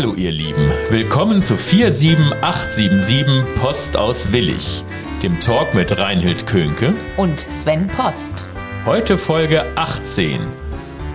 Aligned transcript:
Hallo 0.00 0.14
ihr 0.14 0.32
Lieben, 0.32 0.72
willkommen 0.88 1.42
zu 1.42 1.58
47877 1.58 3.44
Post 3.60 3.98
aus 3.98 4.32
Willig, 4.32 4.82
dem 5.22 5.38
Talk 5.40 5.74
mit 5.74 5.98
Reinhild 5.98 6.46
Könke 6.46 6.94
und 7.18 7.38
Sven 7.38 7.86
Post. 7.86 8.48
Heute 8.86 9.18
Folge 9.18 9.62
18. 9.76 10.40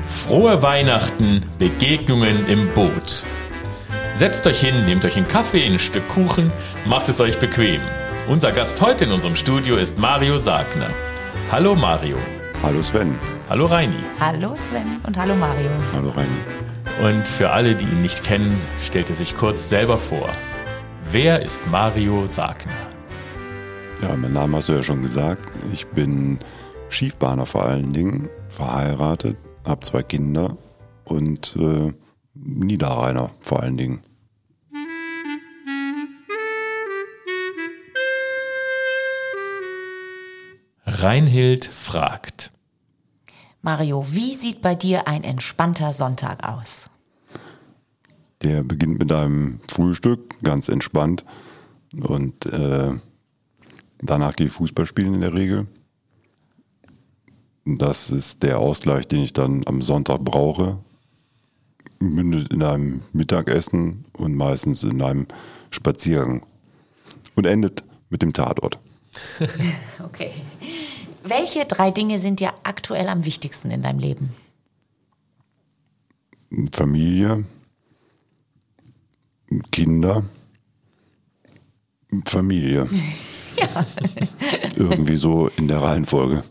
Frohe 0.03 0.61
Weihnachten, 0.61 1.41
Begegnungen 1.57 2.47
im 2.47 2.71
Boot. 2.75 3.23
Setzt 4.17 4.45
euch 4.45 4.59
hin, 4.59 4.85
nehmt 4.85 5.03
euch 5.03 5.17
einen 5.17 5.27
Kaffee, 5.27 5.65
ein 5.65 5.79
Stück 5.79 6.07
Kuchen, 6.09 6.53
macht 6.85 7.09
es 7.09 7.19
euch 7.19 7.39
bequem. 7.39 7.81
Unser 8.27 8.51
Gast 8.51 8.79
heute 8.81 9.05
in 9.05 9.11
unserem 9.11 9.35
Studio 9.35 9.77
ist 9.77 9.97
Mario 9.97 10.37
Sagner. 10.37 10.91
Hallo 11.51 11.73
Mario. 11.73 12.17
Hallo 12.61 12.83
Sven. 12.83 13.15
Hallo 13.49 13.65
Reini. 13.65 14.03
Hallo 14.19 14.53
Sven 14.55 15.01
und 15.07 15.17
hallo 15.17 15.33
Mario. 15.33 15.71
Hallo 15.91 16.09
Reini. 16.09 16.64
Und 17.01 17.27
für 17.27 17.49
alle, 17.49 17.75
die 17.75 17.83
ihn 17.83 18.01
nicht 18.01 18.23
kennen, 18.23 18.57
stellt 18.81 19.09
er 19.09 19.15
sich 19.15 19.35
kurz 19.35 19.67
selber 19.67 19.97
vor. 19.97 20.29
Wer 21.11 21.43
ist 21.43 21.65
Mario 21.67 22.25
Sagner? 22.25 22.71
Ja, 24.01 24.15
mein 24.15 24.31
Name 24.31 24.57
hast 24.57 24.69
du 24.69 24.73
ja 24.73 24.81
schon 24.81 25.01
gesagt. 25.01 25.51
Ich 25.73 25.85
bin 25.87 26.39
Schiefbahner 26.89 27.45
vor 27.45 27.65
allen 27.65 27.91
Dingen, 27.91 28.29
verheiratet, 28.47 29.37
habe 29.65 29.81
zwei 29.81 30.03
Kinder 30.03 30.57
und 31.03 31.55
äh, 31.57 31.91
Niederrheiner 32.33 33.31
vor 33.41 33.61
allen 33.61 33.77
Dingen. 33.77 34.01
Reinhild 40.85 41.65
fragt. 41.65 42.51
Mario, 43.65 44.05
wie 44.11 44.35
sieht 44.35 44.61
bei 44.61 44.75
dir 44.75 45.07
ein 45.07 45.23
entspannter 45.23 45.91
Sonntag 45.91 46.47
aus? 46.47 46.91
Der 48.43 48.61
beginnt 48.61 48.99
mit 48.99 49.11
einem 49.11 49.59
Frühstück, 49.67 50.35
ganz 50.43 50.69
entspannt. 50.69 51.25
Und 51.99 52.45
äh, 52.45 52.91
danach 54.03 54.35
gehe 54.35 54.45
ich 54.45 54.53
Fußball 54.53 54.85
spielen 54.85 55.15
in 55.15 55.21
der 55.21 55.33
Regel. 55.33 55.65
Das 57.65 58.11
ist 58.11 58.43
der 58.43 58.59
Ausgleich, 58.59 59.07
den 59.07 59.23
ich 59.23 59.33
dann 59.33 59.63
am 59.65 59.81
Sonntag 59.81 60.23
brauche. 60.23 60.77
Mündet 61.97 62.53
in 62.53 62.61
einem 62.61 63.01
Mittagessen 63.13 64.05
und 64.13 64.35
meistens 64.35 64.83
in 64.83 65.01
einem 65.01 65.25
Spaziergang. 65.71 66.45
Und 67.33 67.47
endet 67.47 67.83
mit 68.11 68.21
dem 68.21 68.31
Tatort. 68.31 68.77
okay. 70.03 70.33
Welche 71.27 71.65
drei 71.65 71.89
Dinge 71.89 72.19
sind 72.19 72.39
dir 72.39 72.53
aktuell 72.61 73.07
am 73.07 73.25
wichtigsten 73.25 73.71
in 73.71 73.81
deinem 73.81 73.97
Leben? 73.97 74.29
Familie, 76.71 77.45
Kinder, 79.71 80.23
Familie. 82.25 82.87
ja. 83.57 83.85
Irgendwie 84.75 85.17
so 85.17 85.47
in 85.47 85.67
der 85.67 85.81
Reihenfolge. 85.81 86.43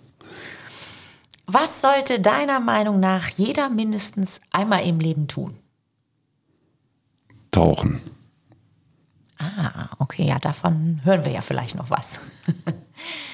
Was 1.47 1.81
sollte 1.81 2.19
deiner 2.19 2.59
Meinung 2.59 2.99
nach 2.99 3.29
jeder 3.29 3.71
mindestens 3.71 4.41
einmal 4.51 4.85
im 4.89 4.99
Leben 4.99 5.29
tun? 5.29 5.57
Tauchen. 7.53 8.01
Ah, 9.39 9.91
okay, 10.01 10.27
ja, 10.27 10.41
davon 10.41 11.01
hören 11.05 11.25
wir 11.25 11.31
ja 11.31 11.43
vielleicht 11.43 11.77
noch 11.77 11.91
was. 11.91 12.19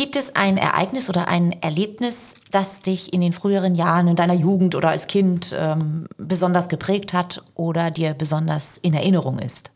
Gibt 0.00 0.16
es 0.16 0.34
ein 0.34 0.56
Ereignis 0.56 1.10
oder 1.10 1.28
ein 1.28 1.52
Erlebnis, 1.60 2.34
das 2.50 2.80
dich 2.80 3.12
in 3.12 3.20
den 3.20 3.34
früheren 3.34 3.74
Jahren 3.74 4.08
in 4.08 4.16
deiner 4.16 4.32
Jugend 4.32 4.74
oder 4.74 4.88
als 4.88 5.08
Kind 5.08 5.54
ähm, 5.54 6.06
besonders 6.16 6.70
geprägt 6.70 7.12
hat 7.12 7.44
oder 7.54 7.90
dir 7.90 8.14
besonders 8.14 8.78
in 8.78 8.94
Erinnerung 8.94 9.38
ist? 9.38 9.72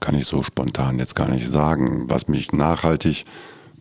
Kann 0.00 0.14
ich 0.14 0.26
so 0.26 0.42
spontan 0.42 0.98
jetzt 0.98 1.14
gar 1.14 1.28
nicht 1.28 1.46
sagen. 1.46 2.08
Was 2.08 2.26
mich 2.28 2.52
nachhaltig 2.52 3.26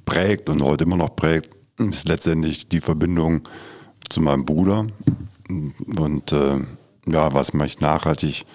prägt 0.04 0.50
und 0.50 0.62
heute 0.62 0.84
immer 0.84 0.98
noch 0.98 1.16
prägt, 1.16 1.50
ist 1.78 2.10
letztendlich 2.10 2.68
die 2.68 2.82
Verbindung 2.82 3.48
zu 4.10 4.20
meinem 4.20 4.44
Bruder. 4.44 4.88
Und 5.98 6.34
äh, 6.34 6.58
ja, 7.08 7.34
was 7.34 7.54
mich 7.54 7.80
nachhaltig 7.80 8.46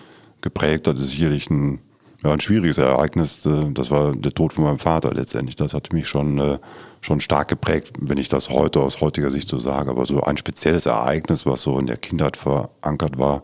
geprägt 0.42 0.88
hat, 0.88 0.98
ist 0.98 1.12
sicherlich 1.12 1.48
ein 1.48 1.80
ja, 2.22 2.32
ein 2.32 2.40
schwieriges 2.40 2.78
Ereignis. 2.78 3.46
Äh, 3.46 3.72
das 3.72 3.90
war 3.90 4.14
der 4.14 4.32
Tod 4.32 4.52
von 4.52 4.64
meinem 4.64 4.78
Vater 4.78 5.12
letztendlich. 5.12 5.56
Das 5.56 5.74
hat 5.74 5.92
mich 5.92 6.08
schon, 6.08 6.38
äh, 6.38 6.58
schon 7.00 7.20
stark 7.20 7.48
geprägt, 7.48 7.92
wenn 8.00 8.18
ich 8.18 8.28
das 8.28 8.50
heute 8.50 8.80
aus 8.80 9.00
heutiger 9.00 9.30
Sicht 9.30 9.48
so 9.48 9.58
sage. 9.58 9.90
Aber 9.90 10.04
so 10.04 10.22
ein 10.22 10.36
spezielles 10.36 10.86
Ereignis, 10.86 11.46
was 11.46 11.62
so 11.62 11.78
in 11.78 11.86
der 11.86 11.96
Kindheit 11.96 12.36
verankert 12.36 13.18
war, 13.18 13.42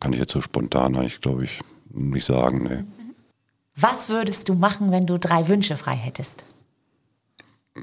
kann 0.00 0.12
ich 0.12 0.18
jetzt 0.18 0.32
so 0.32 0.40
spontan 0.40 0.96
eigentlich, 0.96 1.20
glaube 1.20 1.44
ich, 1.44 1.60
nicht 1.90 2.26
sagen. 2.26 2.64
Nee. 2.64 2.84
Was 3.76 4.08
würdest 4.08 4.48
du 4.48 4.54
machen, 4.54 4.90
wenn 4.92 5.06
du 5.06 5.18
drei 5.18 5.48
Wünsche 5.48 5.76
frei 5.76 5.94
hättest? 5.94 6.44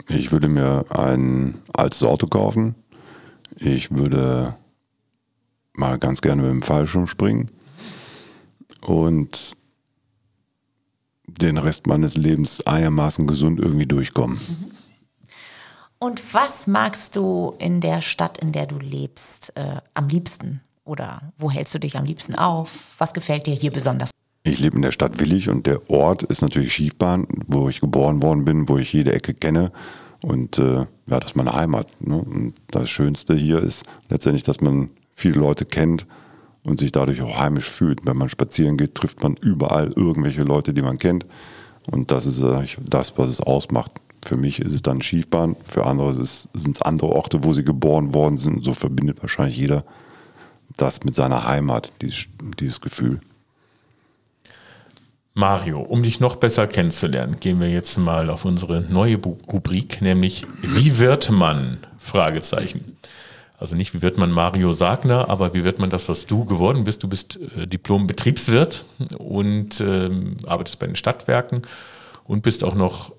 Ich 0.08 0.32
würde 0.32 0.48
mir 0.48 0.86
ein 0.90 1.60
altes 1.74 2.04
Auto 2.04 2.28
kaufen. 2.28 2.76
Ich 3.58 3.90
würde 3.90 4.56
mal 5.74 5.98
ganz 5.98 6.22
gerne 6.22 6.44
mit 6.44 6.52
dem 6.52 6.62
Fallschirm 6.62 7.08
springen. 7.08 7.50
Und 8.82 9.58
den 11.34 11.58
Rest 11.58 11.88
meines 11.88 12.18
Lebens 12.18 12.66
einigermaßen 12.66 13.28
gesund 13.28 13.60
irgendwie 13.60 13.86
durchkommen. 13.86 14.38
Mhm. 14.38 14.72
Und 16.00 16.34
was 16.34 16.66
magst 16.66 17.18
du 17.18 17.56
in 17.60 17.82
der 17.82 18.02
Stadt, 18.02 18.38
in 18.38 18.54
der 18.54 18.68
du 18.68 18.80
lebst, 18.80 19.52
äh, 19.56 19.82
am 19.94 20.08
liebsten? 20.08 20.62
Oder 20.86 21.34
wo 21.38 21.52
hältst 21.52 21.76
du 21.76 21.80
dich 21.80 21.98
am 21.98 22.06
liebsten 22.06 22.36
auf? 22.36 22.96
Was 22.98 23.14
gefällt 23.14 23.48
dir 23.48 23.54
hier 23.54 23.72
besonders? 23.72 24.10
Ich 24.44 24.60
lebe 24.60 24.78
in 24.78 24.82
der 24.82 24.92
Stadt 24.92 25.20
Willig 25.20 25.50
und 25.50 25.68
der 25.68 25.90
Ort 25.90 26.24
ist 26.24 26.42
natürlich 26.42 26.74
Schiefbahn, 26.74 27.28
wo 27.48 27.68
ich 27.68 27.82
geboren 27.82 28.24
worden 28.24 28.46
bin, 28.46 28.70
wo 28.70 28.78
ich 28.78 28.94
jede 28.94 29.14
Ecke 29.14 29.34
kenne. 29.34 29.72
Und 30.22 30.58
äh, 30.58 30.86
ja, 31.08 31.20
das 31.20 31.32
ist 31.32 31.36
meine 31.36 31.54
Heimat. 31.54 31.88
Ne? 32.00 32.18
Und 32.18 32.54
das 32.72 32.90
Schönste 32.90 33.36
hier 33.36 33.62
ist 33.62 33.84
letztendlich, 34.08 34.44
dass 34.44 34.62
man 34.62 34.92
viele 35.14 35.40
Leute 35.40 35.66
kennt 35.66 36.08
und 36.64 36.80
sich 36.80 36.92
dadurch 36.92 37.22
auch 37.22 37.40
heimisch 37.40 37.70
fühlt. 37.70 38.06
Wenn 38.06 38.18
man 38.18 38.30
spazieren 38.30 38.78
geht, 38.78 38.96
trifft 38.96 39.24
man 39.24 39.36
überall 39.36 39.92
irgendwelche 39.96 40.44
Leute, 40.44 40.74
die 40.74 40.81
man 40.81 40.97
kennt. 40.97 41.25
Und 41.90 42.12
das 42.12 42.25
ist 42.25 42.44
das, 42.90 43.18
was 43.18 43.30
es 43.30 43.42
ausmacht. 43.42 43.92
Für 44.24 44.38
mich 44.38 44.59
ist 44.59 44.74
es 44.74 44.81
dann 44.81 45.02
Schiefbahn, 45.02 45.56
für 45.64 45.86
andere 45.86 46.14
sind 46.14 46.75
es 46.75 46.81
andere 46.81 47.09
Orte, 47.09 47.44
wo 47.44 47.53
sie 47.53 47.64
geboren 47.64 48.14
worden 48.14 48.38
sind. 48.38 48.64
So 48.64 48.74
verbindet 48.74 49.22
wahrscheinlich 49.22 49.58
jeder 49.58 49.86
das 50.78 51.03
mit 51.03 51.16
seiner 51.16 51.46
Heimat, 51.48 51.92
dieses, 52.02 52.28
dieses 52.59 52.81
Gefühl. 52.81 53.19
Mario, 55.34 55.80
um 55.80 56.03
dich 56.03 56.19
noch 56.19 56.36
besser 56.36 56.68
kennenzulernen, 56.68 57.40
gehen 57.40 57.59
wir 57.62 57.69
jetzt 57.69 57.98
mal 57.98 58.30
auf 58.30 58.44
unsere 58.46 58.81
neue 58.81 59.16
Rubrik, 59.18 60.02
nämlich 60.02 60.46
Wie 60.62 60.98
wird 61.00 61.31
man? 61.31 61.78
Fragezeichen. 61.98 62.98
Also 63.59 63.75
nicht, 63.75 63.94
wie 63.94 64.02
wird 64.02 64.18
man 64.18 64.31
Mario 64.31 64.74
Sagner, 64.74 65.30
aber 65.30 65.53
wie 65.53 65.66
wird 65.66 65.80
man 65.80 65.90
das, 65.90 66.08
was 66.08 66.25
du 66.25 66.46
geworden 66.46 66.86
bist? 66.86 67.03
Du 67.03 67.09
bist 67.09 67.38
äh, 67.58 67.68
Diplom-Betriebswirt 67.68 68.86
und 69.18 69.81
ähm, 69.81 70.38
arbeitest 70.47 70.80
bei 70.80 70.88
den 70.88 70.96
Stadtwerken 70.96 71.64
und 72.24 72.42
bist 72.42 72.64
auch 72.64 72.74
noch 72.74 73.14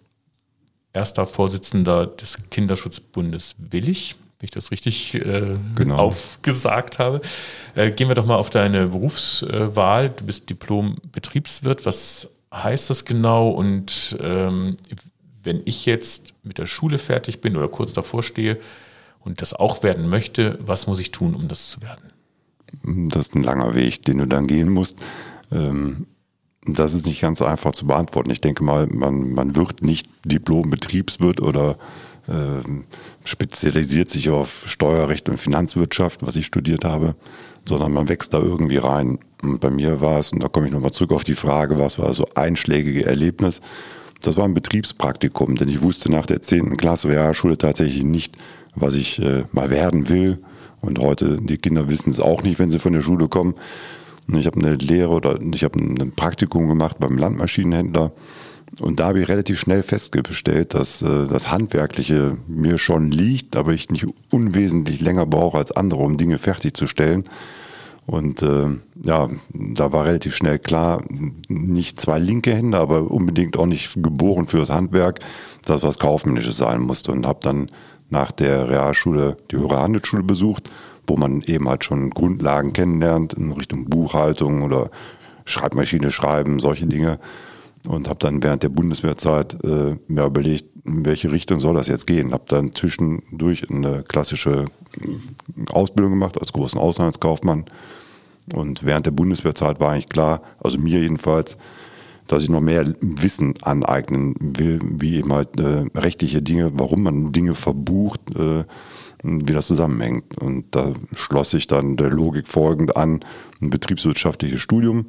erster 0.95 1.27
Vorsitzender 1.27 2.07
des 2.07 2.39
Kinderschutzbundes 2.51 3.57
Willig, 3.59 4.17
wenn 4.39 4.47
ich 4.47 4.51
das 4.51 4.71
richtig 4.71 5.15
äh, 5.15 5.57
genau. 5.75 5.97
aufgesagt 5.97 6.99
habe. 6.99 7.21
Äh, 7.75 7.91
gehen 7.91 8.09
wir 8.09 8.15
doch 8.15 8.25
mal 8.25 8.37
auf 8.37 8.49
deine 8.49 8.87
Berufswahl. 8.87 10.09
Du 10.09 10.25
bist 10.25 10.49
Diplom-Betriebswirt. 10.49 11.85
Was 11.85 12.31
heißt 12.53 12.89
das 12.89 13.05
genau? 13.05 13.51
Und 13.51 14.17
ähm, 14.23 14.79
wenn 15.43 15.61
ich 15.67 15.85
jetzt 15.85 16.33
mit 16.43 16.57
der 16.57 16.67
Schule 16.67 16.97
fertig 16.97 17.43
bin 17.43 17.59
oder 17.59 17.69
kurz 17.69 17.93
davor 17.93 18.23
stehe, 18.23 18.59
und 19.21 19.43
das 19.43 19.53
auch 19.53 19.83
werden 19.83 20.09
möchte, 20.09 20.59
was 20.61 20.87
muss 20.87 21.01
ich 21.01 21.11
tun, 21.11 21.35
um 21.35 21.49
das 21.49 21.69
zu 21.69 21.83
werden? 21.83 22.13
Das 23.11 23.29
ist 23.29 23.35
ein 23.35 23.43
langer 23.43 23.75
Weg, 23.75 24.03
den 24.05 24.19
du 24.19 24.27
dann 24.27 24.47
gehen 24.47 24.71
musst. 24.71 24.97
Ähm, 25.53 26.07
das 26.67 26.95
ist 26.95 27.07
nicht 27.07 27.21
ganz 27.21 27.43
einfach 27.43 27.73
zu 27.73 27.87
beantworten. 27.87 28.31
Ich 28.31 28.41
denke 28.41 28.63
mal, 28.63 28.87
man, 28.87 29.33
man 29.33 29.57
wird 29.57 29.83
nicht 29.83 30.09
Diplom-Betriebswirt 30.25 31.41
oder 31.41 31.77
ähm, 32.29 32.85
spezialisiert 33.25 34.09
sich 34.09 34.31
auf 34.31 34.65
Steuerrecht 34.67 35.29
und 35.29 35.41
Finanzwirtschaft, 35.41 36.25
was 36.25 36.37
ich 36.37 36.47
studiert 36.47 36.85
habe, 36.85 37.17
sondern 37.67 37.93
man 37.93 38.09
wächst 38.09 38.35
da 38.35 38.39
irgendwie 38.39 38.77
rein. 38.77 39.19
Und 39.43 39.61
bei 39.61 39.71
mir 39.71 40.01
war 40.01 40.19
es, 40.19 40.33
und 40.33 40.43
da 40.43 40.49
komme 40.49 40.67
ich 40.67 40.73
nochmal 40.73 40.93
zurück 40.93 41.13
auf 41.13 41.25
die 41.25 41.35
Frage, 41.35 41.79
was 41.79 41.99
war 41.99 42.13
so 42.13 42.27
einschlägige 42.35 43.07
Erlebnis? 43.07 43.61
Das 44.21 44.37
war 44.37 44.45
ein 44.45 44.55
Betriebspraktikum, 44.55 45.57
denn 45.57 45.69
ich 45.69 45.81
wusste 45.81 46.13
nach 46.13 46.27
der 46.27 46.43
10. 46.43 46.77
Klasse 46.77 47.09
Realschule 47.09 47.57
tatsächlich 47.57 48.05
nicht, 48.05 48.37
was 48.75 48.95
ich 48.95 49.21
äh, 49.23 49.45
mal 49.53 49.71
werden 49.71 50.09
will. 50.09 50.39
Und 50.81 50.99
heute, 50.99 51.39
die 51.41 51.59
Kinder 51.59 51.89
wissen 51.89 52.11
es 52.11 52.21
auch 52.21 52.43
nicht, 52.43 52.59
wenn 52.59 52.71
sie 52.71 52.79
von 52.79 52.93
der 52.93 53.03
Schule 53.03 53.29
kommen. 53.29 53.55
Ich 54.33 54.47
habe 54.47 54.61
eine 54.61 54.75
Lehre 54.77 55.11
oder 55.11 55.39
ich 55.53 55.65
habe 55.65 55.79
ein 55.79 56.13
Praktikum 56.15 56.69
gemacht 56.69 56.99
beim 56.99 57.19
Landmaschinenhändler. 57.19 58.13
Und 58.79 59.01
da 59.01 59.09
habe 59.09 59.21
ich 59.21 59.29
relativ 59.29 59.59
schnell 59.59 59.83
festgestellt, 59.83 60.75
dass 60.75 61.03
äh, 61.03 61.27
das 61.27 61.51
Handwerkliche 61.51 62.39
mir 62.47 62.79
schon 62.79 63.11
liegt, 63.11 63.57
aber 63.57 63.73
ich 63.73 63.91
nicht 63.91 64.07
unwesentlich 64.31 65.01
länger 65.01 65.27
brauche 65.27 65.59
als 65.59 65.73
andere, 65.73 66.03
um 66.03 66.17
Dinge 66.17 66.39
fertigzustellen. 66.39 67.25
Und 68.07 68.43
äh, 68.43 68.67
ja, 69.05 69.29
da 69.53 69.93
war 69.93 70.07
relativ 70.07 70.35
schnell 70.35 70.59
klar, 70.59 71.03
nicht 71.49 72.01
zwei 72.01 72.19
linke 72.19 72.55
Hände, 72.55 72.79
aber 72.79 73.11
unbedingt 73.11 73.57
auch 73.57 73.67
nicht 73.67 74.03
geboren 74.03 74.47
fürs 74.47 74.71
Handwerk, 74.71 75.19
dass 75.65 75.83
was 75.83 75.99
Kaufmännisches 75.99 76.57
sein 76.57 76.81
musste. 76.81 77.13
Und 77.13 77.27
habe 77.27 77.41
dann 77.43 77.71
nach 78.11 78.33
der 78.33 78.69
Realschule 78.69 79.37
die 79.51 79.57
höhere 79.57 79.81
Handelsschule 79.81 80.23
besucht, 80.23 80.71
wo 81.07 81.17
man 81.17 81.43
eben 81.43 81.69
halt 81.69 81.85
schon 81.85 82.11
Grundlagen 82.11 82.73
kennenlernt 82.73 83.33
in 83.35 83.53
Richtung 83.53 83.87
Buchhaltung 83.87 84.63
oder 84.63 84.91
Schreibmaschine 85.45 86.11
schreiben, 86.11 86.61
solche 86.61 86.87
Dinge. 86.87 87.19
Und 87.89 88.09
habe 88.09 88.19
dann 88.19 88.43
während 88.43 88.63
der 88.63 88.69
Bundeswehrzeit 88.69 89.57
äh, 89.65 89.97
mir 90.07 90.27
überlegt, 90.27 90.67
in 90.85 91.07
welche 91.07 91.33
Richtung 91.33 91.61
soll 91.61 91.75
das 91.75 91.89
jetzt 91.89 92.07
gehen. 92.07 92.33
Habe 92.33 92.45
dann 92.47 92.73
zwischendurch 92.73 93.71
eine 93.71 94.03
klassische 94.03 94.67
Ausbildung 95.73 96.13
gemacht 96.13 96.39
als 96.39 96.53
großen 96.53 96.79
Auslandskaufmann. 96.79 97.65
Und 98.55 98.85
während 98.85 99.07
der 99.07 99.13
Bundeswehrzeit 99.13 99.81
war 99.81 99.93
eigentlich 99.93 100.09
klar, 100.09 100.43
also 100.63 100.79
mir 100.79 101.01
jedenfalls, 101.01 101.57
dass 102.31 102.45
ich 102.45 102.49
noch 102.49 102.61
mehr 102.61 102.95
Wissen 103.01 103.55
aneignen 103.63 104.35
will, 104.41 104.79
wie 104.83 105.17
eben 105.17 105.33
halt 105.33 105.59
äh, 105.59 105.85
rechtliche 105.97 106.43
Dinge, 106.43 106.71
warum 106.75 107.03
man 107.03 107.33
Dinge 107.33 107.55
verbucht, 107.55 108.21
äh, 108.37 108.65
wie 109.23 109.53
das 109.53 109.67
zusammenhängt. 109.67 110.39
Und 110.41 110.67
da 110.71 110.93
schloss 111.17 111.51
sich 111.51 111.67
dann 111.67 111.97
der 111.97 112.11
Logik 112.11 112.47
folgend 112.47 112.97
an, 112.97 113.21
ein 113.61 113.71
betriebswirtschaftliches 113.71 114.61
Studium. 114.61 115.07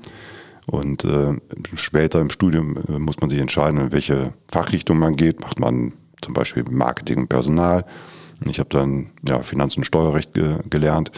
Und 0.66 1.06
äh, 1.06 1.36
später 1.76 2.22
im 2.22 2.32
Studium 2.32 2.78
äh, 2.88 2.98
muss 2.98 3.20
man 3.20 3.30
sich 3.30 3.40
entscheiden, 3.40 3.80
in 3.80 3.92
welche 3.92 4.34
Fachrichtung 4.52 4.98
man 4.98 5.16
geht. 5.16 5.42
Macht 5.42 5.60
man 5.60 5.94
zum 6.22 6.34
Beispiel 6.34 6.64
Marketing 6.70 7.20
und 7.20 7.30
Personal. 7.30 7.86
Ich 8.48 8.60
habe 8.60 8.70
dann 8.70 9.12
ja, 9.28 9.44
Finanz- 9.44 9.78
und 9.78 9.84
Steuerrecht 9.84 10.34
ge 10.34 10.56
gelernt. 10.70 11.12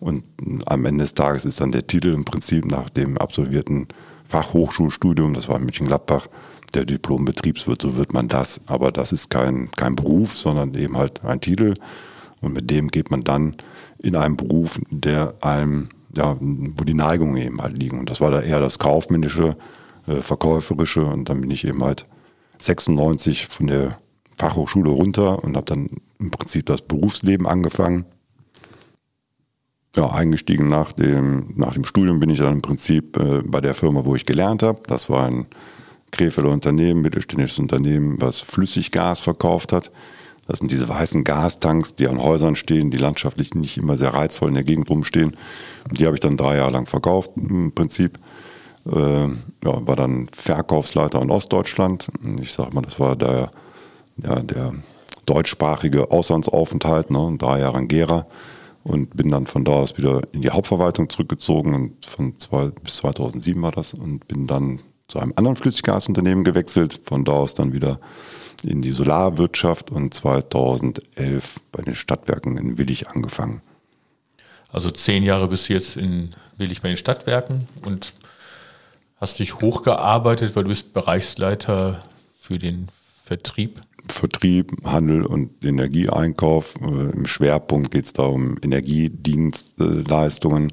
Und 0.00 0.24
am 0.66 0.84
Ende 0.84 1.04
des 1.04 1.14
Tages 1.14 1.44
ist 1.44 1.60
dann 1.60 1.72
der 1.72 1.86
Titel 1.86 2.12
im 2.12 2.24
Prinzip 2.24 2.64
nach 2.66 2.90
dem 2.90 3.16
absolvierten 3.16 3.88
Fachhochschulstudium, 4.28 5.34
das 5.34 5.48
war 5.48 5.56
in 5.56 5.64
München-Gladbach, 5.64 6.28
der 6.74 6.84
Diplom-Betriebswirt, 6.84 7.82
so 7.82 7.96
wird 7.96 8.12
man 8.12 8.28
das. 8.28 8.60
Aber 8.66 8.92
das 8.92 9.12
ist 9.12 9.30
kein, 9.30 9.70
kein 9.76 9.96
Beruf, 9.96 10.36
sondern 10.36 10.74
eben 10.74 10.96
halt 10.96 11.24
ein 11.24 11.40
Titel. 11.40 11.74
Und 12.40 12.52
mit 12.52 12.70
dem 12.70 12.88
geht 12.88 13.10
man 13.10 13.24
dann 13.24 13.56
in 13.98 14.16
einen 14.16 14.36
Beruf, 14.36 14.78
der 14.90 15.34
einem, 15.40 15.88
ja, 16.16 16.36
wo 16.40 16.84
die 16.84 16.94
Neigungen 16.94 17.36
eben 17.36 17.62
halt 17.62 17.78
liegen. 17.78 17.98
Und 17.98 18.10
das 18.10 18.20
war 18.20 18.30
da 18.30 18.40
eher 18.40 18.60
das 18.60 18.78
kaufmännische, 18.78 19.56
äh, 20.06 20.16
verkäuferische. 20.16 21.04
Und 21.04 21.28
dann 21.28 21.40
bin 21.40 21.50
ich 21.50 21.66
eben 21.66 21.82
halt 21.82 22.06
96 22.58 23.46
von 23.46 23.68
der 23.68 23.98
Fachhochschule 24.36 24.90
runter 24.90 25.42
und 25.42 25.56
habe 25.56 25.66
dann 25.66 25.88
im 26.18 26.30
Prinzip 26.30 26.66
das 26.66 26.82
Berufsleben 26.82 27.46
angefangen 27.46 28.04
ja, 29.96 30.10
eingestiegen 30.10 30.68
nach 30.68 30.92
dem, 30.92 31.54
nach 31.56 31.74
dem 31.74 31.84
Studium 31.84 32.20
bin 32.20 32.30
ich 32.30 32.38
dann 32.38 32.54
im 32.54 32.62
Prinzip 32.62 33.16
äh, 33.16 33.42
bei 33.44 33.60
der 33.60 33.74
Firma, 33.74 34.04
wo 34.04 34.14
ich 34.14 34.26
gelernt 34.26 34.62
habe. 34.62 34.80
Das 34.86 35.08
war 35.08 35.26
ein 35.26 35.46
Krefelder 36.10 36.50
Unternehmen, 36.50 37.00
mittelständisches 37.00 37.58
Unternehmen, 37.58 38.20
was 38.20 38.40
Flüssiggas 38.40 39.20
verkauft 39.20 39.72
hat. 39.72 39.90
Das 40.46 40.60
sind 40.60 40.70
diese 40.70 40.88
weißen 40.88 41.24
Gastanks, 41.24 41.96
die 41.96 42.06
an 42.06 42.22
Häusern 42.22 42.54
stehen, 42.54 42.90
die 42.90 42.98
landschaftlich 42.98 43.54
nicht 43.54 43.78
immer 43.78 43.96
sehr 43.96 44.14
reizvoll 44.14 44.50
in 44.50 44.54
der 44.54 44.64
Gegend 44.64 44.88
rumstehen. 44.88 45.36
Und 45.88 45.98
die 45.98 46.06
habe 46.06 46.14
ich 46.14 46.20
dann 46.20 46.36
drei 46.36 46.56
Jahre 46.56 46.70
lang 46.70 46.86
verkauft 46.86 47.32
im 47.36 47.72
Prinzip. 47.72 48.18
Äh, 48.86 49.24
ja, 49.24 49.86
war 49.86 49.96
dann 49.96 50.28
Verkaufsleiter 50.32 51.20
in 51.20 51.30
Ostdeutschland. 51.30 52.08
Ich 52.40 52.52
sage 52.52 52.72
mal, 52.74 52.82
das 52.82 53.00
war 53.00 53.16
der, 53.16 53.50
ja, 54.22 54.40
der 54.40 54.74
deutschsprachige 55.24 56.12
Auslandsaufenthalt, 56.12 57.10
ne, 57.10 57.34
drei 57.38 57.60
Jahre 57.60 57.78
in 57.80 57.88
Gera 57.88 58.26
und 58.86 59.16
bin 59.16 59.30
dann 59.30 59.46
von 59.46 59.64
da 59.64 59.72
aus 59.72 59.98
wieder 59.98 60.22
in 60.32 60.42
die 60.42 60.50
Hauptverwaltung 60.50 61.10
zurückgezogen 61.10 61.74
und 61.74 62.06
von 62.06 62.38
zwei, 62.38 62.66
bis 62.82 62.98
2007 62.98 63.60
war 63.60 63.72
das 63.72 63.94
und 63.94 64.28
bin 64.28 64.46
dann 64.46 64.80
zu 65.08 65.18
einem 65.18 65.32
anderen 65.34 65.56
Flüssiggasunternehmen 65.56 66.44
gewechselt, 66.44 67.00
von 67.04 67.24
da 67.24 67.32
aus 67.32 67.54
dann 67.54 67.72
wieder 67.72 67.98
in 68.64 68.82
die 68.82 68.90
Solarwirtschaft 68.90 69.90
und 69.90 70.14
2011 70.14 71.60
bei 71.72 71.82
den 71.82 71.94
Stadtwerken 71.94 72.56
in 72.56 72.78
Willig 72.78 73.08
angefangen. 73.08 73.60
Also 74.70 74.90
zehn 74.90 75.24
Jahre 75.24 75.48
bist 75.48 75.68
du 75.68 75.72
jetzt 75.72 75.96
in 75.96 76.34
Willig 76.56 76.80
bei 76.80 76.88
den 76.88 76.96
Stadtwerken 76.96 77.66
und 77.84 78.14
hast 79.16 79.40
dich 79.40 79.60
hochgearbeitet, 79.60 80.54
weil 80.54 80.62
du 80.62 80.68
bist 80.70 80.92
Bereichsleiter 80.92 82.04
für 82.38 82.58
den 82.58 82.88
Vertrieb 83.24 83.82
Vertrieb, 84.12 84.72
Handel 84.84 85.24
und 85.24 85.64
Energieeinkauf. 85.64 86.74
Äh, 86.80 87.16
Im 87.16 87.26
Schwerpunkt 87.26 87.90
geht 87.90 88.04
es 88.06 88.12
da 88.12 88.24
um 88.24 88.56
Energiedienstleistungen, 88.62 90.72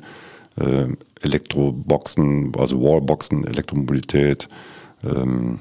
äh, 0.57 0.87
Elektroboxen, 1.21 2.51
also 2.57 2.81
Wallboxen, 2.81 3.45
Elektromobilität, 3.45 4.49
ähm, 5.03 5.59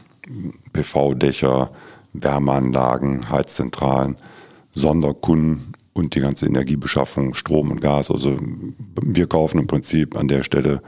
PV-Dächer, 0.72 1.70
Wärmeanlagen, 2.12 3.30
Heizzentralen, 3.30 4.16
Sonderkunden 4.74 5.74
und 5.92 6.14
die 6.14 6.20
ganze 6.20 6.46
Energiebeschaffung, 6.46 7.34
Strom 7.34 7.70
und 7.70 7.80
Gas. 7.80 8.10
Also 8.10 8.38
wir 9.00 9.26
kaufen 9.26 9.58
im 9.58 9.66
Prinzip 9.66 10.16
an 10.16 10.28
der 10.28 10.42
Stelle 10.42 10.82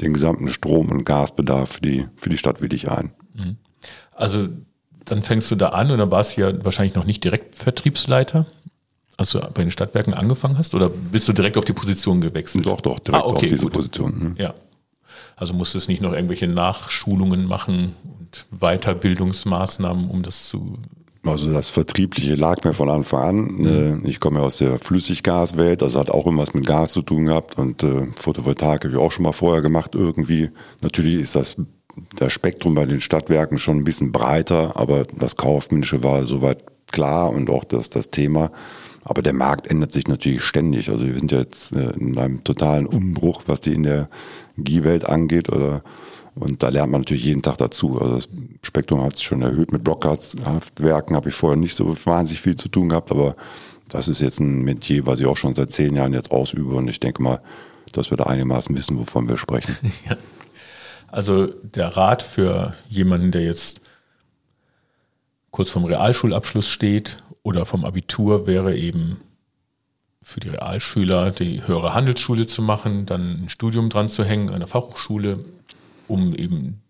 den 0.00 0.12
gesamten 0.12 0.48
Strom- 0.48 0.90
und 0.90 1.04
Gasbedarf 1.04 1.72
für 1.72 1.80
die, 1.80 2.06
für 2.16 2.30
die 2.30 2.38
Stadt 2.38 2.62
Willig 2.62 2.90
ein. 2.90 3.12
Mhm. 3.34 3.56
Also 4.12 4.48
dann 5.04 5.22
fängst 5.22 5.50
du 5.50 5.56
da 5.56 5.70
an 5.70 5.90
und 5.90 5.98
dann 5.98 6.10
warst 6.10 6.36
du 6.36 6.42
ja 6.42 6.64
wahrscheinlich 6.64 6.94
noch 6.94 7.04
nicht 7.04 7.24
direkt 7.24 7.56
Vertriebsleiter, 7.56 8.46
als 9.16 9.30
du 9.30 9.40
bei 9.40 9.62
den 9.62 9.70
Stadtwerken 9.70 10.14
angefangen 10.14 10.58
hast? 10.58 10.74
Oder 10.74 10.88
bist 10.88 11.28
du 11.28 11.32
direkt 11.32 11.56
auf 11.56 11.64
die 11.64 11.72
Position 11.72 12.20
gewechselt? 12.20 12.66
Doch, 12.66 12.80
doch, 12.80 12.98
direkt 12.98 13.24
ah, 13.24 13.26
okay, 13.26 13.36
auf 13.36 13.42
diese 13.42 13.62
gut. 13.64 13.72
Position. 13.72 14.12
Hm. 14.20 14.36
Ja. 14.38 14.54
Also 15.36 15.54
musstest 15.54 15.88
nicht 15.88 16.02
noch 16.02 16.12
irgendwelche 16.12 16.46
Nachschulungen 16.46 17.46
machen 17.46 17.94
und 18.18 18.46
Weiterbildungsmaßnahmen, 18.60 20.08
um 20.08 20.22
das 20.22 20.48
zu. 20.48 20.78
Also 21.24 21.52
das 21.52 21.68
Vertriebliche 21.68 22.34
lag 22.34 22.64
mir 22.64 22.72
von 22.72 22.88
Anfang 22.88 23.22
an. 23.22 23.36
Mhm. 23.36 24.02
Ich 24.04 24.20
komme 24.20 24.38
ja 24.38 24.44
aus 24.44 24.58
der 24.58 24.78
Flüssiggaswelt, 24.78 25.82
also 25.82 25.98
hat 25.98 26.10
auch 26.10 26.26
immer 26.26 26.42
was 26.42 26.54
mit 26.54 26.66
Gas 26.66 26.92
zu 26.92 27.02
tun 27.02 27.26
gehabt 27.26 27.58
und 27.58 27.82
äh, 27.82 28.06
Photovoltaik 28.18 28.84
habe 28.84 28.94
ich 28.94 28.98
auch 28.98 29.12
schon 29.12 29.24
mal 29.24 29.32
vorher 29.32 29.62
gemacht 29.62 29.94
irgendwie. 29.94 30.50
Natürlich 30.82 31.20
ist 31.20 31.36
das 31.36 31.56
das 32.16 32.32
Spektrum 32.32 32.74
bei 32.74 32.86
den 32.86 33.00
Stadtwerken 33.00 33.58
schon 33.58 33.78
ein 33.78 33.84
bisschen 33.84 34.12
breiter, 34.12 34.76
aber 34.76 35.04
das 35.04 35.36
Kaufmännische 35.36 36.02
war 36.02 36.24
soweit 36.24 36.64
klar 36.92 37.30
und 37.30 37.50
auch 37.50 37.64
das, 37.64 37.90
das 37.90 38.10
Thema. 38.10 38.50
Aber 39.04 39.22
der 39.22 39.32
Markt 39.32 39.66
ändert 39.66 39.92
sich 39.92 40.06
natürlich 40.08 40.42
ständig. 40.42 40.90
Also 40.90 41.06
wir 41.06 41.18
sind 41.18 41.32
jetzt 41.32 41.74
äh, 41.74 41.90
in 41.98 42.18
einem 42.18 42.44
totalen 42.44 42.86
Umbruch, 42.86 43.42
was 43.46 43.60
die 43.60 43.72
Energiewelt 43.72 45.06
angeht. 45.06 45.48
Oder, 45.50 45.82
und 46.34 46.62
da 46.62 46.68
lernt 46.68 46.92
man 46.92 47.00
natürlich 47.00 47.24
jeden 47.24 47.42
Tag 47.42 47.56
dazu. 47.58 47.98
Also 47.98 48.16
das 48.16 48.28
Spektrum 48.62 49.02
hat 49.02 49.16
sich 49.16 49.26
schon 49.26 49.42
erhöht. 49.42 49.72
Mit 49.72 49.84
Blockkraftwerken 49.84 51.16
habe 51.16 51.30
ich 51.30 51.34
vorher 51.34 51.56
nicht 51.56 51.74
so 51.74 51.94
wahnsinnig 52.04 52.42
viel 52.42 52.56
zu 52.56 52.68
tun 52.68 52.90
gehabt, 52.90 53.10
aber 53.10 53.36
das 53.88 54.06
ist 54.06 54.20
jetzt 54.20 54.38
ein 54.40 54.62
Metier, 54.62 55.06
was 55.06 55.18
ich 55.18 55.26
auch 55.26 55.36
schon 55.36 55.54
seit 55.54 55.72
zehn 55.72 55.96
Jahren 55.96 56.12
jetzt 56.12 56.30
ausübe. 56.30 56.74
Und 56.74 56.88
ich 56.88 57.00
denke 57.00 57.22
mal, 57.22 57.40
dass 57.92 58.10
wir 58.10 58.18
da 58.18 58.24
einigermaßen 58.24 58.76
wissen, 58.76 58.98
wovon 58.98 59.28
wir 59.28 59.38
sprechen. 59.38 59.76
ja. 60.08 60.16
Also 61.10 61.46
der 61.46 61.88
Rat 61.96 62.22
für 62.22 62.74
jemanden, 62.88 63.32
der 63.32 63.42
jetzt 63.42 63.80
kurz 65.50 65.70
vom 65.70 65.84
Realschulabschluss 65.84 66.68
steht 66.68 67.22
oder 67.42 67.64
vom 67.64 67.84
Abitur, 67.84 68.46
wäre 68.46 68.76
eben 68.76 69.18
für 70.22 70.40
die 70.40 70.50
Realschüler 70.50 71.30
die 71.30 71.66
höhere 71.66 71.94
Handelsschule 71.94 72.46
zu 72.46 72.62
machen, 72.62 73.06
dann 73.06 73.44
ein 73.44 73.48
Studium 73.48 73.88
dran 73.88 74.08
zu 74.08 74.24
hängen, 74.24 74.50
eine 74.50 74.66
Fachhochschule, 74.66 75.44
um 76.06 76.34
eben 76.34 76.82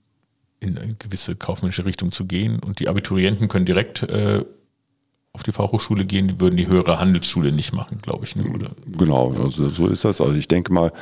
in 0.59 0.77
eine 0.77 0.95
gewisse 0.95 1.37
kaufmännische 1.37 1.85
Richtung 1.85 2.13
zu 2.13 2.27
gehen. 2.27 2.59
Und 2.59 2.81
die 2.81 2.89
Abiturienten 2.89 3.49
können 3.49 3.65
direkt 3.65 4.03
äh, 4.03 4.45
auf 5.33 5.43
die 5.43 5.53
Fachhochschule 5.53 6.05
gehen, 6.05 6.29
die 6.29 6.41
würden 6.41 6.57
die 6.57 6.67
höhere 6.67 6.99
Handelsschule 6.99 7.53
nicht 7.53 7.73
machen, 7.73 7.99
glaube 8.03 8.25
ich. 8.25 8.37
Ne? 8.37 8.45
Oder? 8.53 8.73
Genau, 8.87 9.33
also 9.33 9.71
so 9.71 9.87
ist 9.87 10.05
das. 10.05 10.21
Also 10.21 10.35
ich 10.35 10.49
denke 10.49 10.73
mal, 10.73 10.93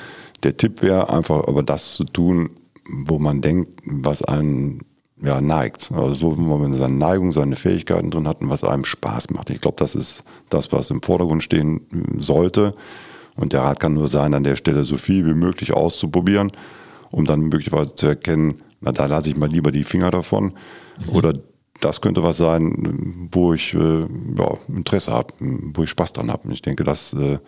der 0.42 0.56
Tipp 0.56 0.82
wäre 0.82 1.10
einfach, 1.10 1.48
aber 1.48 1.62
das 1.62 1.94
zu 1.94 2.04
tun, 2.04 2.50
wo 2.88 3.18
man 3.18 3.40
denkt, 3.40 3.80
was 3.84 4.22
einen 4.22 4.82
ja, 5.22 5.40
neigt. 5.40 5.90
Also 5.92 6.36
wo 6.36 6.58
man 6.58 6.74
seine 6.74 6.94
Neigung, 6.94 7.32
seine 7.32 7.56
Fähigkeiten 7.56 8.10
drin 8.10 8.28
hat 8.28 8.40
und 8.40 8.50
was 8.50 8.64
einem 8.64 8.84
Spaß 8.84 9.30
macht. 9.30 9.50
Ich 9.50 9.60
glaube, 9.60 9.76
das 9.78 9.94
ist 9.94 10.24
das, 10.48 10.72
was 10.72 10.90
im 10.90 11.02
Vordergrund 11.02 11.42
stehen 11.42 11.80
sollte. 12.18 12.74
Und 13.36 13.52
der 13.52 13.62
Rat 13.62 13.80
kann 13.80 13.94
nur 13.94 14.08
sein, 14.08 14.34
an 14.34 14.44
der 14.44 14.56
Stelle 14.56 14.84
so 14.84 14.96
viel 14.96 15.26
wie 15.26 15.34
möglich 15.34 15.72
auszuprobieren, 15.72 16.50
um 17.10 17.24
dann 17.24 17.40
möglicherweise 17.40 17.94
zu 17.94 18.08
erkennen, 18.08 18.62
na, 18.80 18.92
da 18.92 19.06
lasse 19.06 19.30
ich 19.30 19.36
mal 19.36 19.48
lieber 19.48 19.72
die 19.72 19.84
Finger 19.84 20.10
davon. 20.10 20.54
Mhm. 21.06 21.14
Oder 21.14 21.34
das 21.80 22.00
könnte 22.00 22.22
was 22.22 22.36
sein, 22.36 23.28
wo 23.32 23.54
ich 23.54 23.74
äh, 23.74 24.00
ja, 24.00 24.58
Interesse 24.68 25.12
habe, 25.12 25.34
wo 25.38 25.82
ich 25.84 25.90
Spaß 25.90 26.12
dran 26.12 26.30
habe. 26.30 26.52
Ich 26.52 26.62
denke, 26.62 26.84
das 26.84 27.12
äh, 27.12 27.38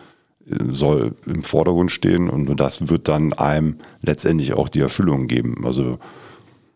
soll 0.69 1.15
im 1.25 1.43
Vordergrund 1.43 1.91
stehen 1.91 2.29
und 2.29 2.55
das 2.59 2.89
wird 2.89 3.07
dann 3.07 3.33
einem 3.33 3.77
letztendlich 4.01 4.53
auch 4.53 4.69
die 4.69 4.81
Erfüllung 4.81 5.27
geben. 5.27 5.65
Also 5.65 5.99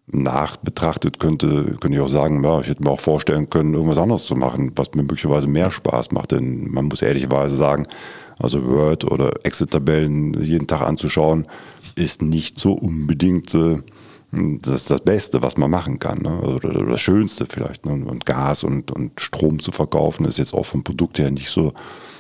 nach 0.08 0.58
betrachtet 0.58 1.20
könnte, 1.20 1.78
könnte 1.80 1.98
ich 1.98 2.00
auch 2.00 2.10
sagen, 2.10 2.44
ja, 2.44 2.62
ich 2.62 2.68
hätte 2.68 2.84
mir 2.84 2.92
auch 2.92 3.00
vorstellen 3.00 3.50
können, 3.50 3.74
irgendwas 3.74 3.98
anderes 3.98 4.26
zu 4.26 4.36
machen, 4.36 4.72
was 4.76 4.94
mir 4.94 5.02
möglicherweise 5.02 5.48
mehr 5.48 5.72
Spaß 5.72 6.12
macht. 6.12 6.32
Denn 6.32 6.72
man 6.72 6.86
muss 6.86 7.02
ehrlicherweise 7.02 7.58
sagen, 7.58 7.88
Also 8.38 8.66
Word 8.66 9.06
oder 9.06 9.32
Excel-Tabellen 9.44 10.44
jeden 10.44 10.68
Tag 10.68 10.82
anzuschauen, 10.82 11.48
ist 11.96 12.22
nicht 12.22 12.60
so 12.60 12.74
unbedingt 12.74 13.54
äh, 13.56 13.78
das, 14.32 14.86
das 14.86 15.02
Beste, 15.02 15.42
was 15.42 15.58
man 15.58 15.72
machen 15.72 16.00
kann. 16.00 16.20
Ne? 16.20 16.38
Oder, 16.42 16.70
oder 16.70 16.92
das 16.92 17.02
Schönste 17.02 17.46
vielleicht. 17.46 17.86
Ne? 17.86 18.06
Und 18.06 18.26
Gas 18.26 18.64
und, 18.64 18.92
und 18.92 19.20
Strom 19.20 19.60
zu 19.60 19.72
verkaufen 19.72 20.26
ist 20.26 20.38
jetzt 20.38 20.54
auch 20.54 20.66
vom 20.66 20.84
Produkt 20.84 21.20
her 21.20 21.32
nicht 21.32 21.50
so, 21.50 21.74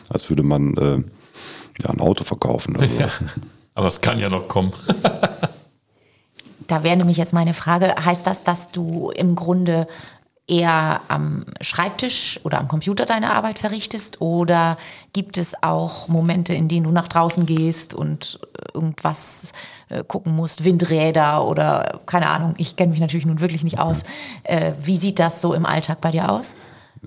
als 0.09 0.29
würde 0.29 0.43
man 0.43 0.77
äh, 0.77 1.03
ja, 1.83 1.89
ein 1.89 1.99
Auto 1.99 2.23
verkaufen 2.23 2.75
oder 2.75 2.87
sowas. 2.87 3.17
Ja, 3.19 3.27
aber 3.75 3.87
es 3.87 4.01
kann 4.01 4.19
ja 4.19 4.29
noch 4.29 4.47
kommen. 4.47 4.73
da 6.67 6.83
wäre 6.83 6.97
nämlich 6.97 7.17
jetzt 7.17 7.33
meine 7.33 7.53
Frage, 7.53 7.93
heißt 8.03 8.25
das, 8.25 8.43
dass 8.43 8.71
du 8.71 9.11
im 9.11 9.35
Grunde 9.35 9.87
eher 10.47 11.01
am 11.07 11.45
Schreibtisch 11.59 12.39
oder 12.43 12.59
am 12.59 12.67
Computer 12.67 13.05
deine 13.05 13.33
Arbeit 13.33 13.57
verrichtest 13.57 14.21
oder 14.21 14.77
gibt 15.11 15.37
es 15.37 15.63
auch 15.63 16.07
Momente, 16.07 16.53
in 16.53 16.67
denen 16.67 16.83
du 16.83 16.91
nach 16.91 17.07
draußen 17.07 17.47
gehst 17.47 17.95
und 17.95 18.39
äh, 18.53 18.75
irgendwas 18.75 19.53
äh, 19.89 20.03
gucken 20.03 20.35
musst, 20.35 20.63
Windräder 20.63 21.45
oder 21.45 21.99
keine 22.05 22.29
Ahnung, 22.29 22.53
ich 22.57 22.75
kenne 22.75 22.91
mich 22.91 22.99
natürlich 22.99 23.25
nun 23.25 23.41
wirklich 23.41 23.63
nicht 23.63 23.79
aus. 23.79 24.03
Äh, 24.43 24.73
wie 24.81 24.97
sieht 24.97 25.17
das 25.17 25.41
so 25.41 25.53
im 25.53 25.65
Alltag 25.65 25.99
bei 26.01 26.11
dir 26.11 26.31
aus? 26.31 26.55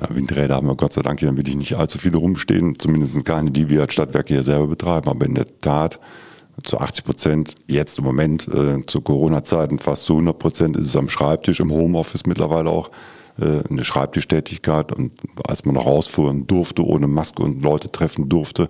Ja, 0.00 0.14
Windräder 0.14 0.56
haben 0.56 0.68
wir 0.68 0.76
Gott 0.76 0.92
sei 0.92 1.02
Dank 1.02 1.20
hier 1.20 1.36
wirklich 1.36 1.56
nicht 1.56 1.76
allzu 1.76 1.98
viele 1.98 2.18
rumstehen, 2.18 2.78
zumindest 2.78 3.24
keine, 3.24 3.50
die 3.50 3.68
wir 3.68 3.82
als 3.82 3.94
Stadtwerke 3.94 4.34
hier 4.34 4.42
selber 4.42 4.68
betreiben, 4.68 5.08
aber 5.08 5.26
in 5.26 5.34
der 5.34 5.46
Tat 5.58 5.98
zu 6.62 6.78
80 6.78 7.04
Prozent, 7.04 7.56
jetzt 7.66 7.98
im 7.98 8.04
Moment 8.04 8.48
äh, 8.48 8.84
zu 8.86 9.00
Corona-Zeiten 9.00 9.78
fast 9.78 10.04
zu 10.04 10.14
100 10.14 10.38
Prozent 10.38 10.76
ist 10.76 10.86
es 10.86 10.96
am 10.96 11.08
Schreibtisch, 11.08 11.60
im 11.60 11.70
Homeoffice 11.70 12.26
mittlerweile 12.26 12.70
auch 12.70 12.90
äh, 13.40 13.62
eine 13.68 13.84
Schreibtischtätigkeit 13.84 14.92
und 14.92 15.12
als 15.46 15.64
man 15.64 15.76
noch 15.76 15.86
rausfuhren 15.86 16.46
durfte, 16.46 16.84
ohne 16.84 17.06
Maske 17.06 17.42
und 17.42 17.62
Leute 17.62 17.90
treffen 17.90 18.28
durfte, 18.28 18.68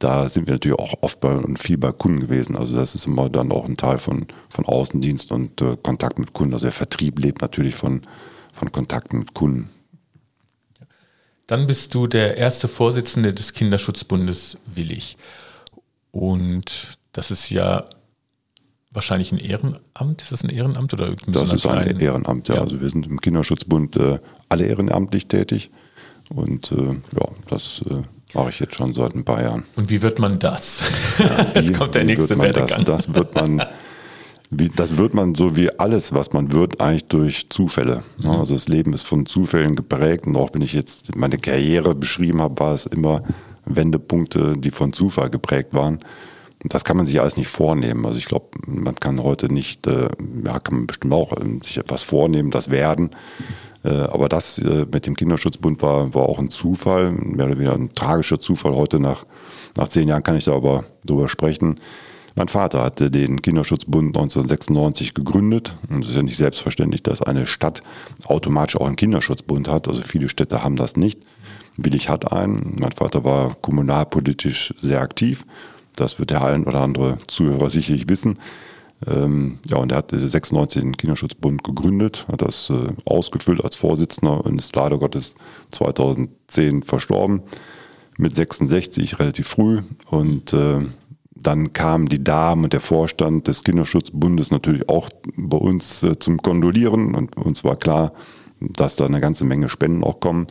da 0.00 0.28
sind 0.28 0.46
wir 0.46 0.54
natürlich 0.54 0.78
auch 0.78 0.94
oft 1.00 1.20
bei 1.20 1.34
und 1.34 1.58
viel 1.58 1.78
bei 1.78 1.92
Kunden 1.92 2.20
gewesen. 2.20 2.56
Also 2.56 2.76
das 2.76 2.94
ist 2.94 3.06
immer 3.06 3.28
dann 3.28 3.52
auch 3.52 3.64
ein 3.64 3.76
Teil 3.76 3.98
von, 3.98 4.26
von 4.50 4.66
Außendienst 4.66 5.32
und 5.32 5.62
äh, 5.62 5.76
Kontakt 5.82 6.18
mit 6.18 6.32
Kunden. 6.32 6.54
Also 6.54 6.66
der 6.66 6.72
Vertrieb 6.72 7.20
lebt 7.20 7.42
natürlich 7.42 7.74
von, 7.74 8.02
von 8.52 8.72
Kontakten 8.72 9.20
mit 9.20 9.34
Kunden. 9.34 9.70
Dann 11.46 11.66
bist 11.66 11.94
du 11.94 12.06
der 12.06 12.36
erste 12.36 12.68
Vorsitzende 12.68 13.34
des 13.34 13.52
Kinderschutzbundes 13.52 14.58
Willig. 14.74 15.16
Und 16.10 16.98
das 17.12 17.30
ist 17.30 17.50
ja 17.50 17.84
wahrscheinlich 18.90 19.32
ein 19.32 19.38
Ehrenamt. 19.38 20.22
Ist 20.22 20.32
das 20.32 20.42
ein 20.42 20.50
Ehrenamt 20.50 20.94
oder 20.94 21.08
irgendwie 21.08 21.32
Das 21.32 21.52
ist 21.52 21.66
ein 21.66 22.00
Ehrenamt, 22.00 22.48
ja. 22.48 22.56
ja. 22.56 22.60
Also 22.62 22.80
wir 22.80 22.88
sind 22.88 23.06
im 23.06 23.20
Kinderschutzbund 23.20 23.96
äh, 23.96 24.18
alle 24.48 24.66
ehrenamtlich 24.66 25.26
tätig. 25.26 25.70
Und 26.30 26.72
äh, 26.72 26.76
ja, 26.76 27.28
das 27.48 27.82
äh, 27.90 28.02
mache 28.32 28.50
ich 28.50 28.60
jetzt 28.60 28.76
schon 28.76 28.94
seit 28.94 29.14
ein 29.14 29.24
paar 29.24 29.42
Jahren. 29.42 29.64
Und 29.76 29.90
wie 29.90 30.00
wird 30.00 30.18
man 30.18 30.38
das? 30.38 30.82
Ja, 31.18 31.46
Jetzt 31.54 31.74
kommt 31.74 31.94
der 31.94 32.04
nächste 32.04 32.38
Werdegang. 32.38 32.84
Das, 32.84 33.06
das 33.06 33.14
wird 33.14 33.34
man. 33.34 33.62
Wie, 34.50 34.68
das 34.68 34.98
wird 34.98 35.14
man 35.14 35.34
so 35.34 35.56
wie 35.56 35.70
alles, 35.78 36.14
was 36.14 36.32
man 36.32 36.52
wird, 36.52 36.80
eigentlich 36.80 37.08
durch 37.08 37.50
Zufälle. 37.50 38.02
Mhm. 38.18 38.30
Also 38.30 38.54
das 38.54 38.68
Leben 38.68 38.92
ist 38.92 39.02
von 39.02 39.26
Zufällen 39.26 39.74
geprägt 39.74 40.26
und 40.26 40.36
auch 40.36 40.50
wenn 40.52 40.62
ich 40.62 40.72
jetzt 40.72 41.16
meine 41.16 41.38
Karriere 41.38 41.94
beschrieben 41.94 42.40
habe, 42.40 42.60
war 42.60 42.74
es 42.74 42.86
immer 42.86 43.22
Wendepunkte, 43.66 44.54
die 44.56 44.70
von 44.70 44.92
Zufall 44.92 45.30
geprägt 45.30 45.72
waren. 45.72 46.00
Und 46.62 46.72
das 46.72 46.84
kann 46.84 46.96
man 46.96 47.06
sich 47.06 47.20
alles 47.20 47.36
nicht 47.36 47.48
vornehmen. 47.48 48.06
Also 48.06 48.18
ich 48.18 48.26
glaube, 48.26 48.46
man 48.66 48.94
kann 48.94 49.22
heute 49.22 49.52
nicht, 49.52 49.86
äh, 49.86 50.08
ja, 50.44 50.58
kann 50.60 50.74
man 50.76 50.86
bestimmt 50.86 51.12
auch 51.12 51.32
äh, 51.32 51.58
sich 51.62 51.78
etwas 51.78 52.02
vornehmen, 52.02 52.50
das 52.50 52.70
werden. 52.70 53.10
Äh, 53.84 53.90
aber 53.90 54.30
das 54.30 54.58
äh, 54.58 54.86
mit 54.90 55.06
dem 55.06 55.14
Kinderschutzbund 55.14 55.82
war, 55.82 56.14
war 56.14 56.22
auch 56.22 56.38
ein 56.38 56.48
Zufall, 56.48 57.12
mehr 57.12 57.46
oder 57.46 57.58
weniger 57.58 57.74
ein 57.74 57.94
tragischer 57.94 58.40
Zufall. 58.40 58.74
Heute 58.74 58.98
nach, 58.98 59.26
nach 59.76 59.88
zehn 59.88 60.08
Jahren 60.08 60.22
kann 60.22 60.36
ich 60.36 60.44
da 60.44 60.54
aber 60.54 60.84
drüber 61.04 61.28
sprechen. 61.28 61.80
Mein 62.36 62.48
Vater 62.48 62.82
hatte 62.82 63.10
den 63.10 63.42
Kinderschutzbund 63.42 64.08
1996 64.08 65.14
gegründet. 65.14 65.76
Und 65.88 66.02
es 66.02 66.10
ist 66.10 66.16
ja 66.16 66.22
nicht 66.22 66.36
selbstverständlich, 66.36 67.02
dass 67.02 67.22
eine 67.22 67.46
Stadt 67.46 67.82
automatisch 68.24 68.76
auch 68.76 68.86
einen 68.86 68.96
Kinderschutzbund 68.96 69.68
hat. 69.68 69.86
Also 69.88 70.02
viele 70.02 70.28
Städte 70.28 70.64
haben 70.64 70.76
das 70.76 70.96
nicht. 70.96 71.20
Willig 71.76 72.08
hat 72.08 72.32
einen. 72.32 72.76
Mein 72.80 72.92
Vater 72.92 73.24
war 73.24 73.56
kommunalpolitisch 73.60 74.74
sehr 74.80 75.00
aktiv 75.00 75.44
das 75.96 76.18
wird 76.18 76.30
der 76.30 76.44
ein 76.44 76.64
oder 76.64 76.80
andere 76.80 77.18
Zuhörer 77.26 77.70
sicherlich 77.70 78.08
wissen. 78.08 78.38
Ähm, 79.06 79.58
ja, 79.66 79.76
und 79.78 79.92
er 79.92 79.98
hat 79.98 80.10
96 80.10 80.82
den 80.82 80.96
Kinderschutzbund 80.96 81.62
gegründet, 81.64 82.26
hat 82.30 82.42
das 82.42 82.70
äh, 82.70 82.92
ausgefüllt 83.04 83.62
als 83.62 83.76
Vorsitzender 83.76 84.44
und 84.44 84.58
ist 84.58 84.74
leider 84.76 84.98
Gottes 84.98 85.34
2010 85.70 86.82
verstorben. 86.82 87.42
Mit 88.16 88.34
66 88.34 89.18
relativ 89.18 89.48
früh. 89.48 89.80
Und 90.08 90.52
äh, 90.52 90.80
dann 91.46 91.72
kamen 91.72 92.08
die 92.08 92.24
Damen 92.24 92.64
und 92.64 92.72
der 92.72 92.80
Vorstand 92.80 93.48
des 93.48 93.62
Kinderschutzbundes 93.62 94.50
natürlich 94.50 94.88
auch 94.88 95.10
bei 95.36 95.56
uns 95.56 96.02
äh, 96.02 96.18
zum 96.18 96.38
Kondolieren. 96.38 97.14
Und 97.14 97.36
uns 97.36 97.64
war 97.64 97.76
klar, 97.76 98.12
dass 98.60 98.96
da 98.96 99.06
eine 99.06 99.20
ganze 99.20 99.44
Menge 99.44 99.68
Spenden 99.68 100.02
auch 100.04 100.20
kommen 100.20 100.46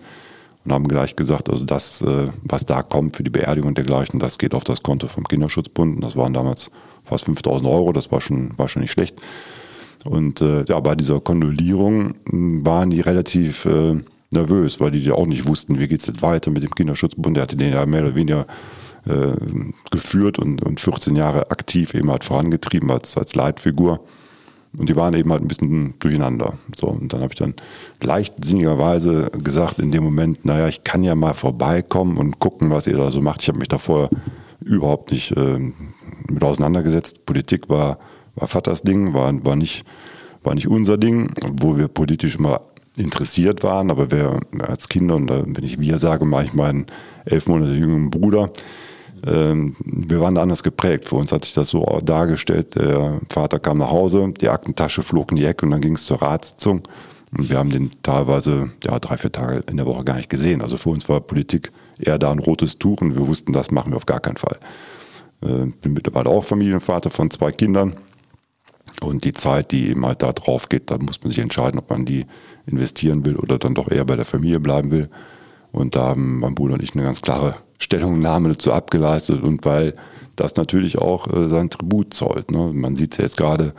und 0.65 0.71
haben 0.71 0.88
gleich 0.88 1.15
gesagt, 1.15 1.50
also 1.50 1.65
das, 1.65 2.01
äh, 2.01 2.27
was 2.43 2.65
da 2.65 2.83
kommt 2.83 3.17
für 3.17 3.23
die 3.23 3.29
Beerdigung 3.29 3.69
und 3.69 3.77
dergleichen, 3.77 4.19
das 4.19 4.38
geht 4.38 4.53
auf 4.53 4.63
das 4.63 4.83
Konto 4.83 5.07
vom 5.07 5.27
Kinderschutzbund. 5.27 6.03
Das 6.03 6.15
waren 6.15 6.33
damals 6.33 6.71
fast 7.03 7.25
5000 7.25 7.69
Euro, 7.69 7.91
das 7.91 8.12
war 8.12 8.21
schon, 8.21 8.57
war 8.57 8.69
schon 8.69 8.81
nicht 8.81 8.91
schlecht. 8.91 9.19
Und 10.05 10.41
äh, 10.41 10.65
ja, 10.65 10.79
bei 10.79 10.95
dieser 10.95 11.19
Kondolierung 11.19 12.13
hm, 12.29 12.65
waren 12.65 12.89
die 12.89 13.01
relativ 13.01 13.65
äh, 13.65 13.95
nervös, 14.31 14.79
weil 14.79 14.91
die 14.91 15.00
ja 15.00 15.13
auch 15.13 15.27
nicht 15.27 15.47
wussten, 15.47 15.79
wie 15.79 15.88
geht 15.88 16.01
es 16.01 16.07
jetzt 16.07 16.21
weiter 16.21 16.51
mit 16.51 16.63
dem 16.63 16.75
Kinderschutzbund. 16.75 17.35
Der 17.35 17.43
hatte 17.43 17.57
den 17.57 17.73
ja 17.73 17.85
mehr 17.85 18.03
oder 18.03 18.15
weniger 18.15 18.45
äh, 19.07 19.33
geführt 19.91 20.39
und, 20.39 20.63
und 20.63 20.79
14 20.79 21.15
Jahre 21.15 21.51
aktiv 21.51 21.93
eben 21.93 22.10
halt 22.10 22.24
vorangetrieben 22.24 22.89
als, 22.91 23.17
als 23.17 23.36
Leitfigur. 23.36 24.00
Und 24.77 24.89
die 24.89 24.95
waren 24.95 25.13
eben 25.13 25.31
halt 25.31 25.41
ein 25.41 25.48
bisschen 25.48 25.93
durcheinander. 26.00 26.53
So, 26.75 26.88
und 26.88 27.13
dann 27.13 27.22
habe 27.22 27.31
ich 27.33 27.39
dann 27.39 27.53
leichtsinnigerweise 28.01 29.29
gesagt 29.43 29.79
in 29.79 29.91
dem 29.91 30.03
Moment, 30.03 30.45
naja, 30.45 30.67
ich 30.67 30.83
kann 30.83 31.03
ja 31.03 31.13
mal 31.13 31.33
vorbeikommen 31.33 32.17
und 32.17 32.39
gucken, 32.39 32.72
was 32.72 32.88
ihr 32.88 32.98
da 32.98 33.12
so 33.12 33.22
macht. 33.22 33.41
Ich 33.43 33.50
habe 33.50 33.60
mich 33.60 33.67
da 33.67 33.77
vorher 33.77 34.10
überhaupt 34.62 35.12
nicht 35.12 35.36
äh, 35.38 35.60
mit 36.29 36.43
auseinandergesetzt. 36.43 37.25
Politik 37.25 37.69
war, 37.69 38.00
war 38.36 38.48
Vaters 38.48 38.81
Ding, 38.81 39.13
war, 39.13 39.33
war, 39.45 39.55
nicht, 39.55 39.86
war 40.41 40.55
nicht 40.55 40.67
unser 40.67 40.98
Ding, 40.98 41.29
wo 41.51 41.77
wir 41.77 41.88
politisch 41.88 42.38
immer 42.38 42.62
interessiert 42.95 43.63
waren, 43.63 43.89
aber 43.91 44.12
wer 44.12 44.39
als 44.60 44.88
Kinder, 44.88 45.15
und 45.15 45.29
wenn 45.29 45.63
ich 45.63 45.79
wir 45.79 45.98
sage, 45.98 46.25
mache 46.25 46.45
ich 46.45 46.53
meinen 46.53 46.86
elf 47.25 47.48
Monate 47.48 47.74
jüngeren 47.74 48.10
Bruder, 48.10 48.51
wir 49.25 50.19
waren 50.19 50.37
anders 50.37 50.63
geprägt. 50.63 51.05
Für 51.05 51.15
uns 51.15 51.31
hat 51.31 51.45
sich 51.45 51.53
das 51.53 51.69
so 51.69 51.85
dargestellt, 52.03 52.75
der 52.75 53.21
Vater 53.29 53.59
kam 53.59 53.77
nach 53.77 53.89
Hause, 53.89 54.33
die 54.39 54.49
Aktentasche 54.49 55.01
flog 55.01 55.31
in 55.31 55.37
die 55.37 55.45
Ecke 55.45 55.65
und 55.65 55.71
dann 55.71 55.81
ging 55.81 55.95
es 55.95 56.05
zur 56.05 56.21
Ratssitzung. 56.21 56.81
Und 57.35 57.49
wir 57.49 57.57
haben 57.57 57.69
den 57.69 57.89
teilweise 58.03 58.69
ja, 58.83 58.99
drei, 58.99 59.17
vier 59.17 59.31
Tage 59.31 59.63
in 59.69 59.77
der 59.77 59.85
Woche 59.85 60.03
gar 60.03 60.17
nicht 60.17 60.29
gesehen. 60.29 60.61
Also 60.61 60.77
für 60.77 60.89
uns 60.89 61.07
war 61.09 61.21
Politik 61.21 61.71
eher 61.97 62.19
da 62.19 62.31
ein 62.31 62.39
rotes 62.39 62.77
Tuch 62.77 63.01
und 63.01 63.15
wir 63.15 63.27
wussten, 63.27 63.53
das 63.53 63.71
machen 63.71 63.91
wir 63.91 63.97
auf 63.97 64.05
gar 64.05 64.19
keinen 64.19 64.37
Fall. 64.37 64.57
Äh, 65.41 65.67
bin 65.81 65.93
mittlerweile 65.93 66.29
auch 66.29 66.43
Familienvater 66.43 67.09
von 67.09 67.31
zwei 67.31 67.51
Kindern. 67.51 67.95
Und 69.01 69.23
die 69.25 69.33
Zeit, 69.33 69.71
die 69.71 69.89
eben 69.89 70.05
halt 70.05 70.21
da 70.21 70.31
drauf 70.31 70.69
geht, 70.69 70.91
da 70.91 70.97
muss 70.97 71.21
man 71.23 71.29
sich 71.29 71.39
entscheiden, 71.39 71.79
ob 71.79 71.89
man 71.89 72.05
die 72.05 72.25
investieren 72.67 73.25
will 73.25 73.35
oder 73.35 73.57
dann 73.57 73.73
doch 73.73 73.89
eher 73.89 74.05
bei 74.05 74.15
der 74.15 74.25
Familie 74.25 74.59
bleiben 74.59 74.91
will. 74.91 75.09
Und 75.71 75.95
da 75.95 76.09
haben 76.09 76.39
mein 76.39 76.55
Bruder 76.55 76.75
und 76.75 76.83
ich 76.83 76.93
eine 76.93 77.03
ganz 77.03 77.21
klare 77.21 77.55
Stellungnahme 77.83 78.49
dazu 78.49 78.73
abgeleistet 78.73 79.43
und 79.43 79.65
weil 79.65 79.93
das 80.35 80.55
natürlich 80.55 80.97
auch 80.97 81.27
äh, 81.27 81.47
sein 81.47 81.69
Tribut 81.69 82.13
zollt. 82.13 82.51
Ne? 82.51 82.71
Man 82.73 82.95
sieht 82.95 83.11
es 83.11 83.17
ja 83.17 83.23
jetzt 83.25 83.37
gerade 83.37 83.73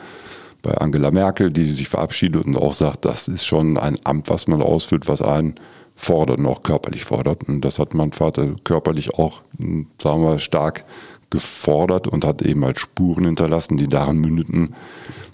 bei 0.63 0.77
Angela 0.79 1.11
Merkel, 1.11 1.53
die 1.53 1.71
sich 1.71 1.89
verabschiedet 1.89 2.45
und 2.47 2.57
auch 2.57 2.73
sagt, 2.75 3.05
das 3.05 3.29
ist 3.29 3.45
schon 3.45 3.77
ein 3.77 3.99
Amt, 4.05 4.31
was 4.31 4.47
man 4.47 4.63
ausführt, 4.63 5.09
was 5.09 5.21
einen 5.21 5.55
fordert 5.97 6.39
und 6.39 6.47
auch 6.47 6.63
körperlich 6.63 7.05
fordert. 7.05 7.45
Und 7.45 7.61
das 7.63 7.79
hat 7.79 7.95
mein 7.95 8.13
Vater 8.13 8.55
körperlich 8.65 9.15
auch, 9.15 9.43
hm, 9.59 9.87
sagen 10.01 10.23
wir, 10.23 10.39
stark 10.39 10.85
gefordert 11.31 12.07
und 12.07 12.25
hat 12.25 12.43
eben 12.43 12.65
halt 12.65 12.79
Spuren 12.79 13.25
hinterlassen, 13.25 13.77
die 13.77 13.89
darin 13.89 14.19
mündeten, 14.19 14.75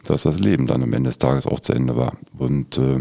dass 0.04 0.22
das 0.22 0.38
Leben 0.38 0.66
dann 0.66 0.82
am 0.82 0.92
Ende 0.92 1.10
des 1.10 1.18
Tages 1.18 1.46
auch 1.46 1.60
zu 1.60 1.72
Ende 1.72 1.96
war. 1.96 2.12
Und 2.38 2.78
äh, 2.78 3.00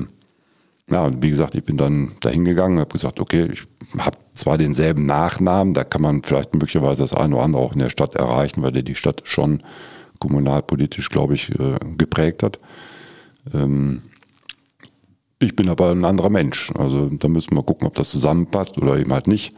ja, 0.92 1.12
wie 1.22 1.30
gesagt, 1.30 1.56
ich 1.56 1.64
bin 1.64 1.78
dann 1.78 2.14
dahin 2.22 2.46
gegangen 2.46 2.80
habe 2.80 2.92
gesagt, 2.92 3.20
okay, 3.20 3.50
ich 3.52 3.64
habe 3.98 4.18
zwar 4.34 4.58
denselben 4.58 5.06
Nachnamen, 5.06 5.74
da 5.74 5.84
kann 5.84 6.02
man 6.02 6.24
vielleicht 6.24 6.54
möglicherweise 6.54 7.04
das 7.04 7.14
eine 7.14 7.36
oder 7.36 7.44
andere 7.44 7.62
auch 7.62 7.74
in 7.74 7.80
der 7.80 7.90
Stadt 7.90 8.16
erreichen, 8.16 8.62
weil 8.62 8.72
der 8.72 8.84
die 8.84 8.96
Stadt 8.96 9.22
schon 9.26 9.62
kommunalpolitisch, 10.20 11.10
glaube 11.10 11.36
ich, 11.36 11.50
äh, 11.60 11.78
geprägt 11.98 12.44
hat. 12.44 12.60
Ähm, 13.54 14.02
ich 15.40 15.56
bin 15.56 15.70
aber 15.70 15.92
ein 15.92 16.06
anderer 16.06 16.30
Mensch. 16.30 16.72
Also 16.76 17.10
da 17.10 17.28
müssen 17.30 17.56
wir 17.56 17.64
gucken, 17.64 17.88
ob 17.88 17.96
das 17.96 18.10
zusammenpasst 18.10 18.78
oder 18.78 18.98
eben 18.98 19.14
halt 19.14 19.28
nicht. 19.28 19.56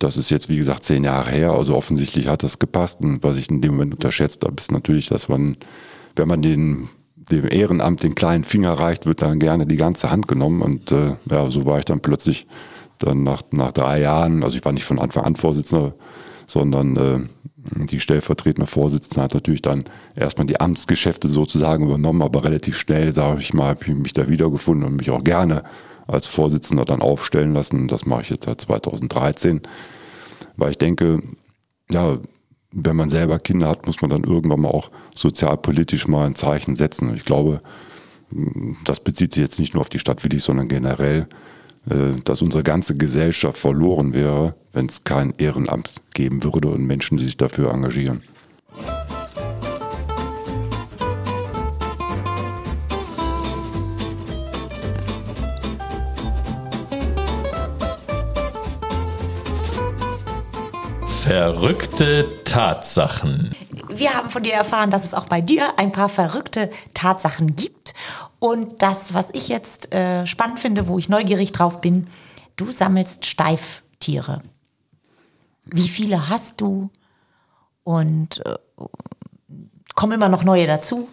Das 0.00 0.16
ist 0.16 0.30
jetzt, 0.30 0.48
wie 0.48 0.56
gesagt, 0.56 0.84
zehn 0.84 1.04
Jahre 1.04 1.30
her. 1.30 1.52
Also 1.52 1.76
offensichtlich 1.76 2.26
hat 2.26 2.42
das 2.42 2.58
gepasst. 2.58 3.00
Und 3.00 3.22
was 3.22 3.36
ich 3.36 3.48
in 3.48 3.60
dem 3.60 3.72
Moment 3.72 3.94
unterschätzt 3.94 4.44
habe, 4.44 4.56
ist 4.58 4.72
natürlich, 4.72 5.08
dass 5.08 5.28
man, 5.28 5.56
wenn 6.16 6.26
man 6.26 6.42
den 6.42 6.88
dem 7.30 7.48
Ehrenamt 7.48 8.02
den 8.02 8.14
kleinen 8.14 8.44
Finger 8.44 8.72
reicht, 8.72 9.06
wird 9.06 9.22
dann 9.22 9.38
gerne 9.38 9.66
die 9.66 9.76
ganze 9.76 10.10
Hand 10.10 10.28
genommen. 10.28 10.62
Und 10.62 10.92
äh, 10.92 11.16
ja, 11.30 11.48
so 11.48 11.66
war 11.66 11.78
ich 11.78 11.84
dann 11.84 12.00
plötzlich 12.00 12.46
dann 12.98 13.22
nach, 13.22 13.42
nach 13.50 13.72
drei 13.72 14.00
Jahren, 14.00 14.42
also 14.42 14.56
ich 14.56 14.64
war 14.64 14.72
nicht 14.72 14.84
von 14.84 14.98
Anfang 14.98 15.24
an 15.24 15.36
Vorsitzender, 15.36 15.94
sondern 16.46 16.96
äh, 16.96 17.20
die 17.86 18.00
stellvertretende 18.00 18.66
Vorsitzende 18.66 19.22
hat 19.22 19.34
natürlich 19.34 19.62
dann 19.62 19.84
erstmal 20.14 20.46
die 20.46 20.60
Amtsgeschäfte 20.60 21.28
sozusagen 21.28 21.84
übernommen, 21.84 22.22
aber 22.22 22.44
relativ 22.44 22.76
schnell, 22.76 23.12
sage 23.12 23.40
ich 23.40 23.54
mal, 23.54 23.68
habe 23.68 23.80
ich 23.82 23.94
mich 23.94 24.12
da 24.12 24.28
wiedergefunden 24.28 24.86
und 24.86 24.96
mich 24.96 25.10
auch 25.10 25.24
gerne 25.24 25.64
als 26.06 26.26
Vorsitzender 26.26 26.84
dann 26.84 27.00
aufstellen 27.00 27.54
lassen. 27.54 27.88
Das 27.88 28.04
mache 28.04 28.22
ich 28.22 28.30
jetzt 28.30 28.44
seit 28.44 28.60
2013, 28.60 29.62
weil 30.56 30.72
ich 30.72 30.78
denke, 30.78 31.22
ja, 31.90 32.18
wenn 32.74 32.96
man 32.96 33.08
selber 33.08 33.38
Kinder 33.38 33.68
hat, 33.68 33.86
muss 33.86 34.02
man 34.02 34.10
dann 34.10 34.24
irgendwann 34.24 34.60
mal 34.60 34.70
auch 34.70 34.90
sozialpolitisch 35.14 36.08
mal 36.08 36.26
ein 36.26 36.34
Zeichen 36.34 36.74
setzen. 36.74 37.14
Ich 37.14 37.24
glaube, 37.24 37.60
das 38.84 39.00
bezieht 39.00 39.32
sich 39.32 39.42
jetzt 39.42 39.60
nicht 39.60 39.74
nur 39.74 39.80
auf 39.80 39.88
die 39.88 40.00
Stadt 40.00 40.24
Willig, 40.24 40.42
sondern 40.42 40.68
generell, 40.68 41.28
äh, 41.88 42.20
dass 42.24 42.42
unsere 42.42 42.64
ganze 42.64 42.96
Gesellschaft 42.96 43.58
verloren 43.58 44.12
wäre, 44.12 44.56
wenn 44.72 44.86
es 44.86 45.04
kein 45.04 45.32
Ehrenamt 45.38 45.94
geben 46.14 46.42
würde 46.42 46.68
und 46.68 46.84
Menschen, 46.84 47.16
die 47.16 47.24
sich 47.24 47.36
dafür 47.36 47.72
engagieren. 47.72 48.22
Verrückte 61.24 62.26
Tatsachen. 62.44 63.50
Wir 63.88 64.12
haben 64.12 64.28
von 64.28 64.42
dir 64.42 64.52
erfahren, 64.52 64.90
dass 64.90 65.04
es 65.04 65.14
auch 65.14 65.26
bei 65.26 65.40
dir 65.40 65.78
ein 65.78 65.90
paar 65.90 66.10
verrückte 66.10 66.68
Tatsachen 66.92 67.56
gibt. 67.56 67.94
Und 68.40 68.82
das, 68.82 69.14
was 69.14 69.30
ich 69.32 69.48
jetzt 69.48 69.94
äh, 69.94 70.26
spannend 70.26 70.60
finde, 70.60 70.86
wo 70.86 70.98
ich 70.98 71.08
neugierig 71.08 71.52
drauf 71.52 71.80
bin, 71.80 72.08
du 72.56 72.70
sammelst 72.70 73.24
Steiftiere. 73.24 74.42
Wie 75.64 75.88
viele 75.88 76.28
hast 76.28 76.60
du? 76.60 76.90
Und 77.84 78.44
äh, 78.44 78.56
kommen 79.94 80.12
immer 80.12 80.28
noch 80.28 80.44
neue 80.44 80.66
dazu? 80.66 81.08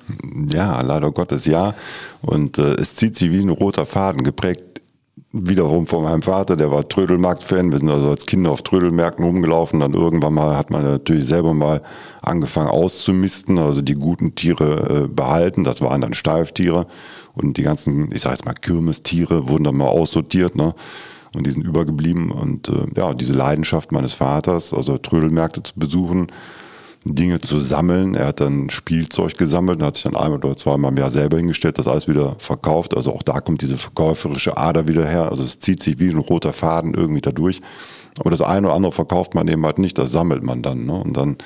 Ja, 0.52 0.82
leider 0.82 1.12
Gottes 1.12 1.46
ja. 1.46 1.74
Und 2.22 2.58
äh, 2.58 2.74
es 2.74 2.96
zieht 2.96 3.16
sich 3.16 3.32
wie 3.32 3.40
ein 3.40 3.50
roter 3.50 3.86
Faden, 3.86 4.26
geprägt 4.26 4.71
wiederum 5.34 5.88
von 5.88 6.04
meinem 6.04 6.22
Vater, 6.22 6.58
der 6.58 6.72
war 6.72 6.88
Trödelmarkt-Fan. 6.88 7.72
Wir 7.72 7.80
sind 7.80 7.90
also 7.90 8.10
als 8.10 8.26
Kinder 8.26 8.52
auf 8.52 8.62
Trödelmärkten 8.62 9.24
rumgelaufen. 9.24 9.80
Dann 9.80 9.94
irgendwann 9.94 10.34
mal 10.34 10.58
hat 10.58 10.72
man 10.72 10.84
natürlich 10.84 11.26
selber 11.26 11.54
mal 11.54 11.82
angefangen 12.22 12.70
auszumisten, 12.70 13.58
also 13.58 13.82
die 13.82 13.94
guten 13.94 14.36
Tiere 14.36 15.04
äh, 15.04 15.08
behalten. 15.08 15.64
Das 15.64 15.82
waren 15.82 16.02
dann 16.02 16.14
Steiftiere. 16.14 16.88
Und 17.34 17.58
die 17.58 17.64
ganzen, 17.64 18.12
ich 18.14 18.22
sage 18.22 18.36
jetzt 18.36 18.46
mal 18.46 18.54
Kirmestiere, 18.54 19.48
wurden 19.48 19.64
dann 19.64 19.78
mal 19.78 19.88
aussortiert. 19.88 20.56
Ne? 20.56 20.74
Und 21.34 21.48
die 21.48 21.52
sind 21.52 21.66
übergeblieben. 21.66 22.32
Und 22.32 22.68
äh, 22.68 22.88
ja, 22.98 23.14
diese 23.14 23.34
Leidenschaft 23.34 23.92
meines 23.92 24.14
Vaters, 24.14 24.74
also 24.74 24.98
Trödelmärkte 24.98 25.64
zu 25.64 25.80
besuchen, 25.80 26.28
Dinge 27.04 27.42
zu 27.42 27.60
sammeln. 27.60 28.14
Er 28.16 28.28
hat 28.28 28.40
dann 28.42 28.70
Spielzeug 28.70 29.38
gesammelt 29.38 29.80
und 29.80 29.86
hat 29.86 29.96
sich 29.96 30.04
dann 30.04 30.16
einmal 30.16 30.38
oder 30.38 30.56
zweimal 30.56 30.92
im 30.92 30.98
Jahr 30.98 31.10
selber 31.10 31.38
hingestellt, 31.38 31.80
das 31.80 31.88
alles 31.88 32.08
wieder 32.08 32.36
verkauft. 32.38 32.96
Also 32.96 33.14
auch 33.14 33.24
da 33.24 33.42
kommt 33.42 33.62
diese 33.62 33.78
verkäuferische 33.78 34.58
Ader 34.58 34.88
wieder 34.88 35.08
her. 35.08 35.30
Also 35.30 35.44
es 35.44 35.60
zieht 35.60 35.82
sich 35.82 36.00
wie 36.00 36.10
ein 36.10 36.20
roter 36.20 36.54
Faden 36.54 36.94
irgendwie 36.94 37.22
da 37.22 37.32
durch. 37.32 37.62
Aber 38.20 38.30
das 38.30 38.42
eine 38.42 38.68
oder 38.68 38.76
andere 38.76 38.92
verkauft 38.92 39.34
man 39.34 39.48
eben 39.48 39.66
halt 39.66 39.80
nicht, 39.80 39.98
das 39.98 40.12
sammelt 40.12 40.44
man 40.44 40.62
dann. 40.62 40.86
Ne? 40.86 40.94
Und 40.94 41.18
dann 41.18 41.38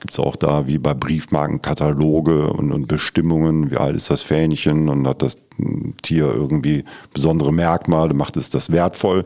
gibt 0.00 0.12
es 0.12 0.20
auch 0.20 0.36
da 0.36 0.66
wie 0.66 0.78
bei 0.78 0.94
Briefmarken 0.94 1.62
Kataloge 1.62 2.48
und, 2.48 2.72
und, 2.72 2.86
Bestimmungen, 2.86 3.70
wie 3.70 3.76
alt 3.76 3.96
ist 3.96 4.10
das 4.10 4.22
Fähnchen 4.22 4.88
und 4.88 5.06
hat 5.06 5.22
das 5.22 5.36
Tier 6.02 6.26
irgendwie 6.26 6.84
besondere 7.12 7.52
Merkmale, 7.52 8.14
macht 8.14 8.36
es 8.36 8.50
das 8.50 8.70
wertvoll. 8.70 9.24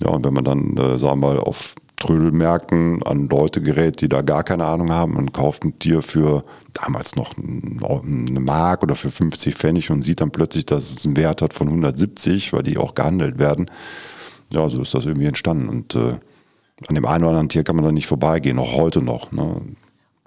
Ja, 0.00 0.10
und 0.10 0.24
wenn 0.24 0.34
man 0.34 0.44
dann, 0.44 0.76
äh, 0.76 0.98
sagen 0.98 1.20
wir 1.20 1.28
mal, 1.28 1.38
auf 1.38 1.74
Trödelmärkten 2.04 3.02
an 3.02 3.28
Leute 3.28 3.62
gerät, 3.62 4.02
die 4.02 4.08
da 4.08 4.20
gar 4.20 4.44
keine 4.44 4.66
Ahnung 4.66 4.92
haben 4.92 5.16
und 5.16 5.32
kauft 5.32 5.64
ein 5.64 5.78
Tier 5.78 6.02
für 6.02 6.44
damals 6.74 7.16
noch 7.16 7.34
eine 7.38 8.40
Mark 8.40 8.82
oder 8.82 8.94
für 8.94 9.10
50 9.10 9.54
Pfennig 9.54 9.90
und 9.90 10.02
sieht 10.02 10.20
dann 10.20 10.30
plötzlich, 10.30 10.66
dass 10.66 10.90
es 10.90 11.06
einen 11.06 11.16
Wert 11.16 11.40
hat 11.40 11.54
von 11.54 11.68
170, 11.68 12.52
weil 12.52 12.62
die 12.62 12.76
auch 12.76 12.94
gehandelt 12.94 13.38
werden. 13.38 13.70
Ja, 14.52 14.68
so 14.68 14.82
ist 14.82 14.92
das 14.92 15.06
irgendwie 15.06 15.26
entstanden. 15.26 15.68
Und 15.70 15.94
äh, 15.94 16.16
an 16.88 16.94
dem 16.94 17.06
einen 17.06 17.24
oder 17.24 17.30
anderen 17.30 17.48
Tier 17.48 17.64
kann 17.64 17.76
man 17.76 17.86
dann 17.86 17.94
nicht 17.94 18.06
vorbeigehen, 18.06 18.58
auch 18.58 18.74
heute 18.74 19.00
noch. 19.00 19.32
Ne? 19.32 19.62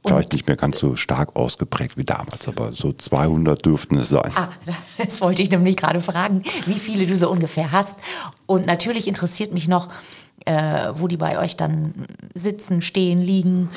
Vielleicht 0.03 0.31
nicht 0.31 0.47
mehr 0.47 0.55
ganz 0.55 0.79
so 0.79 0.95
stark 0.95 1.35
ausgeprägt 1.35 1.97
wie 1.97 2.05
damals, 2.05 2.47
aber 2.47 2.71
so 2.71 2.91
200 2.91 3.63
dürften 3.63 3.97
es 3.97 4.09
sein. 4.09 4.31
Ah, 4.35 4.49
das 4.97 5.21
wollte 5.21 5.43
ich 5.43 5.51
nämlich 5.51 5.77
gerade 5.77 6.01
fragen, 6.01 6.41
wie 6.65 6.79
viele 6.79 7.05
du 7.05 7.15
so 7.15 7.29
ungefähr 7.29 7.71
hast. 7.71 7.97
Und 8.47 8.65
natürlich 8.65 9.07
interessiert 9.07 9.53
mich 9.53 9.67
noch, 9.67 9.89
äh, 10.47 10.93
wo 10.95 11.07
die 11.07 11.17
bei 11.17 11.37
euch 11.37 11.57
dann 11.57 11.93
sitzen, 12.33 12.81
stehen, 12.81 13.21
liegen? 13.21 13.69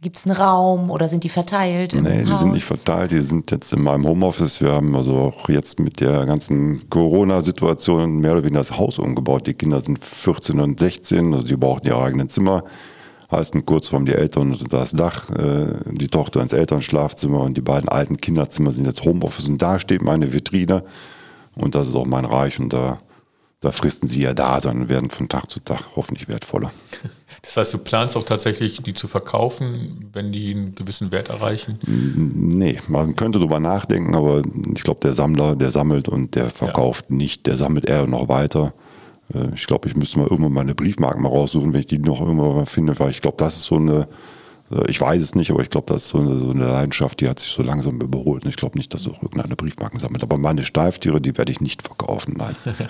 Gibt 0.00 0.16
es 0.16 0.26
einen 0.26 0.36
Raum 0.36 0.90
oder 0.90 1.06
sind 1.06 1.22
die 1.22 1.28
verteilt? 1.28 1.94
Nee, 1.94 2.24
die 2.24 2.30
Haus? 2.30 2.40
sind 2.40 2.52
nicht 2.52 2.64
verteilt. 2.64 3.12
Die 3.12 3.20
sind 3.20 3.50
jetzt 3.52 3.72
in 3.72 3.82
meinem 3.82 4.04
Homeoffice. 4.04 4.60
Wir 4.60 4.72
haben 4.72 4.96
also 4.96 5.16
auch 5.16 5.48
jetzt 5.48 5.78
mit 5.78 6.00
der 6.00 6.26
ganzen 6.26 6.88
Corona-Situation 6.90 8.18
mehr 8.18 8.32
oder 8.32 8.42
weniger 8.42 8.60
das 8.60 8.76
Haus 8.76 8.98
umgebaut. 8.98 9.46
Die 9.46 9.54
Kinder 9.54 9.80
sind 9.80 10.04
14 10.04 10.58
und 10.58 10.80
16, 10.80 11.34
also 11.34 11.46
die 11.46 11.56
brauchen 11.56 11.86
ihre 11.86 12.02
eigenen 12.02 12.28
Zimmer. 12.28 12.64
Heißt 13.30 13.54
in 13.54 13.64
Kurzform 13.64 14.04
die 14.04 14.12
Eltern 14.12 14.52
unter 14.52 14.64
das 14.64 14.90
Dach, 14.90 15.30
äh, 15.30 15.66
die 15.90 16.08
Tochter 16.08 16.42
ins 16.42 16.52
Elternschlafzimmer 16.52 17.40
und 17.40 17.56
die 17.56 17.62
beiden 17.62 17.88
alten 17.88 18.16
Kinderzimmer 18.16 18.72
sind 18.72 18.86
jetzt 18.86 19.04
Homeoffice. 19.04 19.48
Und 19.48 19.62
da 19.62 19.78
steht 19.78 20.02
meine 20.02 20.32
Vitrine 20.32 20.82
und 21.54 21.74
das 21.74 21.88
ist 21.88 21.94
auch 21.94 22.06
mein 22.06 22.24
Reich 22.24 22.58
und 22.58 22.72
da 22.72 22.98
da 23.62 23.70
fristen 23.70 24.08
sie 24.08 24.22
ja 24.22 24.34
da 24.34 24.60
sein 24.60 24.82
und 24.82 24.88
werden 24.88 25.08
von 25.08 25.28
Tag 25.28 25.50
zu 25.50 25.60
Tag 25.60 25.96
hoffentlich 25.96 26.28
wertvoller. 26.28 26.70
Das 27.44 27.56
heißt, 27.56 27.74
du 27.74 27.78
planst 27.78 28.16
auch 28.16 28.22
tatsächlich, 28.22 28.82
die 28.82 28.94
zu 28.94 29.08
verkaufen, 29.08 30.10
wenn 30.12 30.30
die 30.30 30.54
einen 30.54 30.76
gewissen 30.76 31.10
Wert 31.10 31.28
erreichen? 31.28 31.76
Nee, 31.84 32.78
man 32.86 33.16
könnte 33.16 33.40
darüber 33.40 33.58
nachdenken, 33.58 34.14
aber 34.14 34.42
ich 34.72 34.84
glaube, 34.84 35.00
der 35.02 35.12
Sammler, 35.12 35.56
der 35.56 35.72
sammelt 35.72 36.08
und 36.08 36.36
der 36.36 36.50
verkauft 36.50 37.06
ja. 37.08 37.16
nicht, 37.16 37.48
der 37.48 37.56
sammelt 37.56 37.86
eher 37.86 38.06
noch 38.06 38.28
weiter. 38.28 38.74
Äh, 39.34 39.48
ich 39.56 39.66
glaube, 39.66 39.88
ich 39.88 39.96
müsste 39.96 40.20
mal 40.20 40.28
irgendwann 40.28 40.52
meine 40.52 40.76
Briefmarken 40.76 41.20
mal 41.20 41.30
raussuchen, 41.30 41.72
wenn 41.72 41.80
ich 41.80 41.88
die 41.88 41.98
noch 41.98 42.20
irgendwann 42.20 42.66
finde, 42.66 42.96
weil 43.00 43.10
ich 43.10 43.20
glaube, 43.20 43.38
das 43.38 43.56
ist 43.56 43.64
so 43.64 43.74
eine 43.76 44.06
ich 44.88 45.00
weiß 45.00 45.22
es 45.22 45.34
nicht, 45.34 45.50
aber 45.50 45.62
ich 45.62 45.70
glaube, 45.70 45.92
das 45.92 46.04
ist 46.04 46.08
so 46.08 46.18
eine, 46.18 46.38
so 46.38 46.50
eine, 46.50 46.66
Leidenschaft, 46.66 47.20
die 47.20 47.28
hat 47.28 47.38
sich 47.38 47.50
so 47.50 47.62
langsam 47.62 48.00
überholt. 48.00 48.44
Und 48.44 48.50
ich 48.50 48.56
glaube 48.56 48.78
nicht, 48.78 48.92
dass 48.94 49.06
auch 49.06 49.22
irgendeine 49.22 49.56
Briefmarken 49.56 49.98
sammelt. 49.98 50.22
Aber 50.22 50.38
meine 50.38 50.64
Steiftiere, 50.64 51.20
die 51.20 51.36
werde 51.36 51.52
ich 51.52 51.60
nicht 51.60 51.82
verkaufen, 51.82 52.34
nein. 52.38 52.56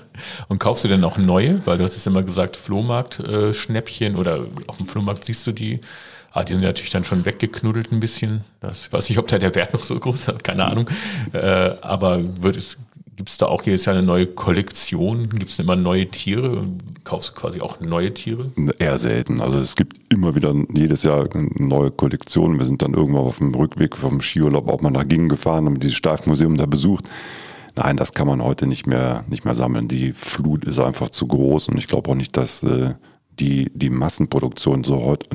Und 0.48 0.58
kaufst 0.58 0.84
du 0.84 0.88
denn 0.88 1.04
auch 1.04 1.18
neue? 1.18 1.64
Weil 1.66 1.78
du 1.78 1.84
hast 1.84 1.96
es 1.96 2.06
immer 2.06 2.22
gesagt, 2.22 2.56
Flohmarkt-Schnäppchen 2.56 4.16
oder 4.16 4.46
auf 4.66 4.76
dem 4.78 4.86
Flohmarkt 4.86 5.24
siehst 5.24 5.46
du 5.46 5.52
die. 5.52 5.80
Ah, 6.34 6.44
die 6.44 6.52
sind 6.52 6.62
natürlich 6.62 6.90
dann 6.90 7.04
schon 7.04 7.26
weggeknuddelt 7.26 7.92
ein 7.92 8.00
bisschen. 8.00 8.42
Das, 8.60 8.86
ich 8.86 8.92
weiß 8.92 9.08
nicht, 9.10 9.18
ob 9.18 9.28
da 9.28 9.38
der 9.38 9.54
Wert 9.54 9.74
noch 9.74 9.84
so 9.84 9.98
groß 9.98 10.28
ist, 10.28 10.44
keine 10.44 10.64
Ahnung. 10.64 10.88
Äh, 11.34 11.38
aber 11.82 12.22
wird 12.42 12.56
es, 12.56 12.78
Gibt 13.16 13.28
es 13.28 13.36
da 13.36 13.46
auch 13.46 13.62
jedes 13.62 13.84
Jahr 13.84 13.96
eine 13.96 14.06
neue 14.06 14.26
Kollektion? 14.26 15.28
Gibt 15.28 15.50
es 15.50 15.58
immer 15.58 15.76
neue 15.76 16.08
Tiere? 16.08 16.66
Kaufst 17.04 17.30
du 17.30 17.34
quasi 17.34 17.60
auch 17.60 17.78
neue 17.80 18.14
Tiere? 18.14 18.52
Eher 18.78 18.98
selten. 18.98 19.40
Also 19.40 19.58
es 19.58 19.76
gibt 19.76 20.12
immer 20.12 20.34
wieder 20.34 20.54
jedes 20.72 21.02
Jahr 21.02 21.28
eine 21.34 21.48
neue 21.56 21.90
Kollektion. 21.90 22.58
Wir 22.58 22.64
sind 22.64 22.82
dann 22.82 22.94
irgendwann 22.94 23.22
auf 23.22 23.38
dem 23.38 23.54
Rückweg 23.54 23.96
vom 23.96 24.20
Skiurlaub 24.20 24.68
auch 24.68 24.80
mal 24.80 24.90
nach 24.90 25.06
Gingen 25.06 25.28
gefahren, 25.28 25.66
haben 25.66 25.78
dieses 25.78 25.96
Steifmuseum 25.96 26.56
da 26.56 26.66
besucht. 26.66 27.04
Nein, 27.76 27.96
das 27.96 28.12
kann 28.12 28.26
man 28.26 28.42
heute 28.42 28.66
nicht 28.66 28.86
mehr, 28.86 29.24
nicht 29.28 29.44
mehr 29.44 29.54
sammeln. 29.54 29.88
Die 29.88 30.12
Flut 30.12 30.64
ist 30.64 30.78
einfach 30.78 31.10
zu 31.10 31.26
groß 31.26 31.68
und 31.68 31.78
ich 31.78 31.88
glaube 31.88 32.10
auch 32.10 32.14
nicht, 32.14 32.36
dass 32.36 32.62
äh, 32.62 32.94
die, 33.42 33.72
die 33.74 33.90
Massenproduktion 33.90 34.84
so 34.84 35.02
heute, 35.02 35.28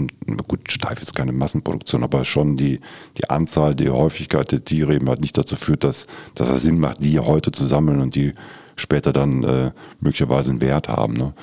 gut, 0.48 0.72
Steif 0.72 1.02
ist 1.02 1.14
keine 1.14 1.34
Massenproduktion, 1.34 2.06
aber 2.06 2.24
schon 2.24 2.56
die, 2.56 2.80
die 3.18 3.30
Anzahl, 3.30 3.76
die 3.76 3.90
Häufigkeit 3.90 4.50
der 4.54 4.64
Tiere 4.64 4.96
eben 4.96 5.10
halt 5.10 5.20
nicht 5.20 5.38
dazu 5.38 5.58
führt, 5.58 5.84
dass, 5.84 6.08
dass 6.34 6.48
es 6.48 6.62
Sinn 6.62 6.80
macht, 6.80 7.04
die 7.04 7.20
heute 7.20 7.52
zu 7.52 7.66
sammeln 7.66 8.00
und 8.00 8.16
die 8.16 8.34
später 8.78 9.12
dann 9.12 9.44
äh, 9.44 9.72
möglicherweise 10.00 10.52
einen 10.52 10.62
Wert 10.62 10.88
haben. 10.88 11.16
Ne? 11.16 11.34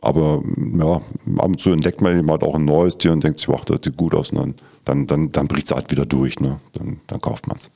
Aber 0.00 0.42
ja, 0.56 1.02
ab 1.36 1.46
und 1.46 1.60
zu 1.60 1.70
entdeckt 1.70 2.00
man 2.00 2.18
eben 2.18 2.30
halt 2.30 2.44
auch 2.44 2.54
ein 2.54 2.64
neues 2.64 2.96
Tier 2.96 3.12
und 3.12 3.22
denkt 3.22 3.40
sich, 3.40 3.48
wow, 3.48 3.62
das 3.62 3.80
sieht 3.84 3.98
gut 3.98 4.14
aus 4.14 4.30
und 4.30 4.38
dann, 4.38 4.54
dann, 4.86 5.06
dann, 5.06 5.32
dann 5.32 5.48
bricht 5.48 5.66
es 5.66 5.72
halt 5.74 5.90
wieder 5.90 6.06
durch, 6.06 6.40
ne? 6.40 6.60
dann, 6.72 7.00
dann 7.08 7.20
kauft 7.20 7.46
man 7.46 7.58
es. 7.58 7.70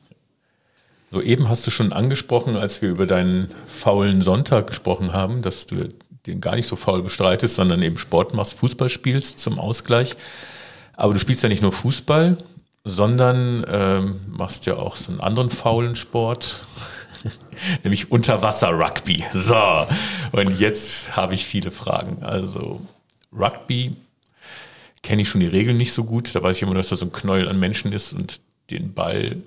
So 1.11 1.21
eben 1.21 1.51
hast 1.51 1.67
du 1.67 1.71
schon 1.71 1.93
angesprochen, 1.93 2.57
als 2.57 2.81
wir 2.81 2.89
über 2.89 3.05
deinen 3.05 3.51
faulen 3.67 4.23
Sonntag 4.23 4.67
gesprochen 4.67 5.13
haben, 5.13 5.43
dass 5.43 5.67
du 5.67 5.91
den 6.27 6.41
gar 6.41 6.57
nicht 6.57 6.67
so 6.67 6.77
faul 6.77 7.03
bestreitest, 7.03 7.57
sondern 7.57 7.83
eben 7.83 7.99
Sport 7.99 8.35
machst, 8.35 8.55
Fußball 8.55 8.89
spielst 8.89 9.41
zum 9.41 9.59
Ausgleich. 9.59 10.17
Aber 10.95 11.13
du 11.13 11.19
spielst 11.19 11.43
ja 11.43 11.49
nicht 11.49 11.63
nur 11.63 11.73
Fußball, 11.73 12.37
sondern 12.85 13.65
ähm, 13.69 14.21
machst 14.29 14.67
ja 14.67 14.77
auch 14.77 14.97
so 14.97 15.11
einen 15.11 15.21
anderen 15.21 15.51
faulen 15.51 15.97
Sport, 15.97 16.61
nämlich 17.83 18.11
Unterwasser-Rugby. 18.11 19.25
So, 19.33 19.87
und 20.33 20.59
jetzt 20.59 21.17
habe 21.17 21.35
ich 21.35 21.45
viele 21.45 21.71
Fragen. 21.71 22.23
Also 22.23 22.81
Rugby 23.33 23.97
kenne 25.03 25.23
ich 25.23 25.29
schon 25.29 25.41
die 25.41 25.47
Regeln 25.47 25.77
nicht 25.77 25.93
so 25.93 26.05
gut. 26.05 26.35
Da 26.35 26.43
weiß 26.43 26.57
ich 26.57 26.63
immer, 26.63 26.75
dass 26.75 26.89
da 26.89 26.97
so 26.97 27.07
ein 27.07 27.13
Knäuel 27.13 27.49
an 27.49 27.59
Menschen 27.59 27.93
ist 27.93 28.13
und 28.13 28.41
den 28.71 28.95
Ball 28.95 29.43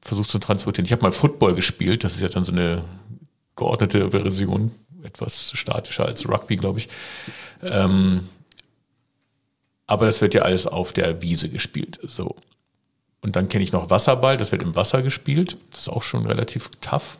versucht 0.00 0.30
zu 0.30 0.38
transportieren. 0.38 0.84
Ich 0.84 0.92
habe 0.92 1.02
mal 1.02 1.12
Football 1.12 1.54
gespielt, 1.54 2.04
das 2.04 2.14
ist 2.14 2.20
ja 2.20 2.28
dann 2.28 2.44
so 2.44 2.52
eine 2.52 2.84
geordnete 3.56 4.10
Version 4.10 4.72
etwas 5.04 5.52
statischer 5.54 6.06
als 6.06 6.28
Rugby, 6.28 6.56
glaube 6.56 6.78
ich. 6.78 6.88
Ähm, 7.62 8.28
Aber 9.86 10.06
das 10.06 10.20
wird 10.20 10.34
ja 10.34 10.42
alles 10.42 10.66
auf 10.66 10.92
der 10.92 11.22
Wiese 11.22 11.48
gespielt. 11.48 11.98
So. 12.02 12.28
Und 13.20 13.36
dann 13.36 13.48
kenne 13.48 13.64
ich 13.64 13.72
noch 13.72 13.90
Wasserball, 13.90 14.36
das 14.36 14.52
wird 14.52 14.62
im 14.62 14.76
Wasser 14.76 15.02
gespielt. 15.02 15.56
Das 15.70 15.82
ist 15.82 15.88
auch 15.88 16.02
schon 16.02 16.26
relativ 16.26 16.70
tough. 16.80 17.18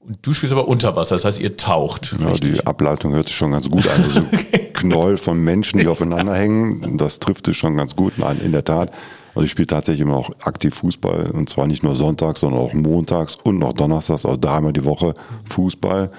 Und 0.00 0.18
du 0.22 0.32
spielst 0.32 0.52
aber 0.52 0.66
unter 0.66 0.96
Wasser, 0.96 1.16
das 1.16 1.26
heißt, 1.26 1.38
ihr 1.38 1.58
taucht. 1.58 2.16
Ja, 2.20 2.30
richtig? 2.30 2.54
die 2.54 2.66
Ableitung 2.66 3.12
hört 3.12 3.26
sich 3.26 3.36
schon 3.36 3.52
ganz 3.52 3.68
gut 3.68 3.86
an. 3.86 4.02
Also 4.02 4.20
okay. 4.32 4.70
Knäuel 4.72 5.18
von 5.18 5.38
Menschen, 5.38 5.78
die 5.78 5.88
aufeinander 5.88 6.34
hängen, 6.34 6.96
das 6.96 7.18
trifft 7.18 7.48
es 7.48 7.56
schon 7.56 7.76
ganz 7.76 7.96
gut. 7.96 8.14
Nein, 8.16 8.40
in 8.42 8.52
der 8.52 8.64
Tat. 8.64 8.92
Also 9.34 9.44
ich 9.44 9.50
spiele 9.50 9.66
tatsächlich 9.66 10.00
immer 10.00 10.16
auch 10.16 10.30
aktiv 10.40 10.74
Fußball 10.74 11.30
und 11.32 11.48
zwar 11.48 11.66
nicht 11.66 11.82
nur 11.82 11.94
sonntags, 11.94 12.40
sondern 12.40 12.60
auch 12.60 12.72
montags 12.72 13.36
und 13.36 13.58
noch 13.58 13.74
donnerstags, 13.74 14.24
also 14.24 14.38
dreimal 14.40 14.72
die 14.72 14.84
Woche 14.84 15.14
Fußball. 15.50 16.10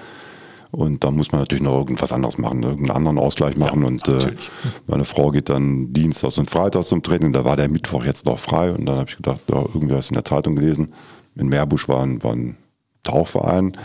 Und 0.72 1.04
da 1.04 1.10
muss 1.10 1.32
man 1.32 1.42
natürlich 1.42 1.62
noch 1.62 1.76
irgendwas 1.76 2.12
anderes 2.12 2.38
machen, 2.38 2.62
irgendeinen 2.62 2.96
anderen 2.96 3.18
Ausgleich 3.18 3.58
machen. 3.58 3.82
Ja, 3.82 3.86
und 3.86 4.08
äh, 4.08 4.32
meine 4.86 5.04
Frau 5.04 5.30
geht 5.30 5.50
dann 5.50 5.92
Dienstags 5.92 6.38
und 6.38 6.50
Freitags 6.50 6.88
zum 6.88 7.02
Training. 7.02 7.34
Da 7.34 7.44
war 7.44 7.56
der 7.56 7.68
Mittwoch 7.68 8.04
jetzt 8.04 8.24
noch 8.24 8.38
frei. 8.38 8.72
Und 8.72 8.86
dann 8.86 8.96
habe 8.96 9.10
ich 9.10 9.16
gedacht, 9.16 9.42
ja, 9.48 9.60
irgendwie 9.60 9.94
hast 9.94 10.08
du 10.08 10.12
in 10.12 10.16
der 10.16 10.24
Zeitung 10.24 10.56
gelesen. 10.56 10.94
In 11.36 11.48
Meerbusch 11.48 11.88
war 11.88 12.02
ein, 12.02 12.22
war 12.22 12.32
ein 12.32 12.56
Tauchverein. 13.02 13.76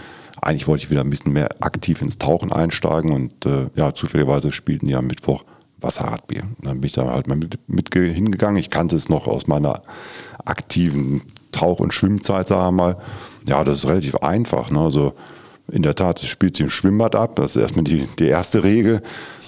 Eigentlich 0.42 0.68
wollte 0.68 0.86
ich 0.86 0.90
wieder 0.90 1.02
ein 1.02 1.10
bisschen 1.10 1.34
mehr 1.34 1.50
aktiv 1.60 2.02
ins 2.02 2.20
Tauchen 2.20 2.54
einsteigen. 2.54 3.12
Und 3.12 3.46
äh, 3.46 3.68
ja, 3.76 3.94
zufälligerweise 3.94 4.54
spielten 4.54 4.88
die 4.88 4.96
am 4.96 5.08
Mittwoch 5.08 5.44
Wasserradbier. 5.80 6.44
Dann 6.62 6.80
bin 6.80 6.88
ich 6.88 6.94
da 6.94 7.12
halt 7.12 7.28
mal 7.28 7.38
mit, 7.38 7.60
mit 7.68 7.94
hingegangen. 7.94 8.58
Ich 8.58 8.70
kannte 8.70 8.96
es 8.96 9.10
noch 9.10 9.28
aus 9.28 9.48
meiner 9.48 9.82
aktiven 10.46 11.22
Tauch- 11.52 11.82
und 11.82 11.94
Schwimmzeit, 11.94 12.48
sagen 12.48 12.62
wir 12.62 12.72
mal. 12.72 12.98
Ja, 13.46 13.66
das 13.66 13.80
ist 13.80 13.88
relativ 13.88 14.16
einfach. 14.18 14.72
Ne? 14.72 14.80
Also 14.80 15.14
in 15.72 15.84
der 15.84 15.96
Tat, 15.96 16.22
es 16.24 16.30
spielt 16.30 16.56
sich 16.56 16.66
im 16.66 16.70
Schwimmbad 16.70 17.16
ab. 17.16 17.36
Das 17.36 17.56
ist 17.56 17.62
erstmal 17.62 17.84
die, 17.84 18.08
die 18.20 18.28
erste 18.28 18.64
Regel. 18.64 19.02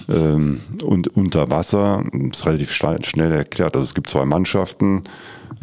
Ähm, 0.08 0.60
und 0.84 1.08
unter 1.16 1.50
Wasser 1.50 2.04
ist 2.12 2.46
relativ 2.46 2.72
schnell 2.72 3.32
erklärt. 3.32 3.74
Also 3.74 3.84
es 3.84 3.94
gibt 3.94 4.10
zwei 4.10 4.24
Mannschaften, 4.24 5.04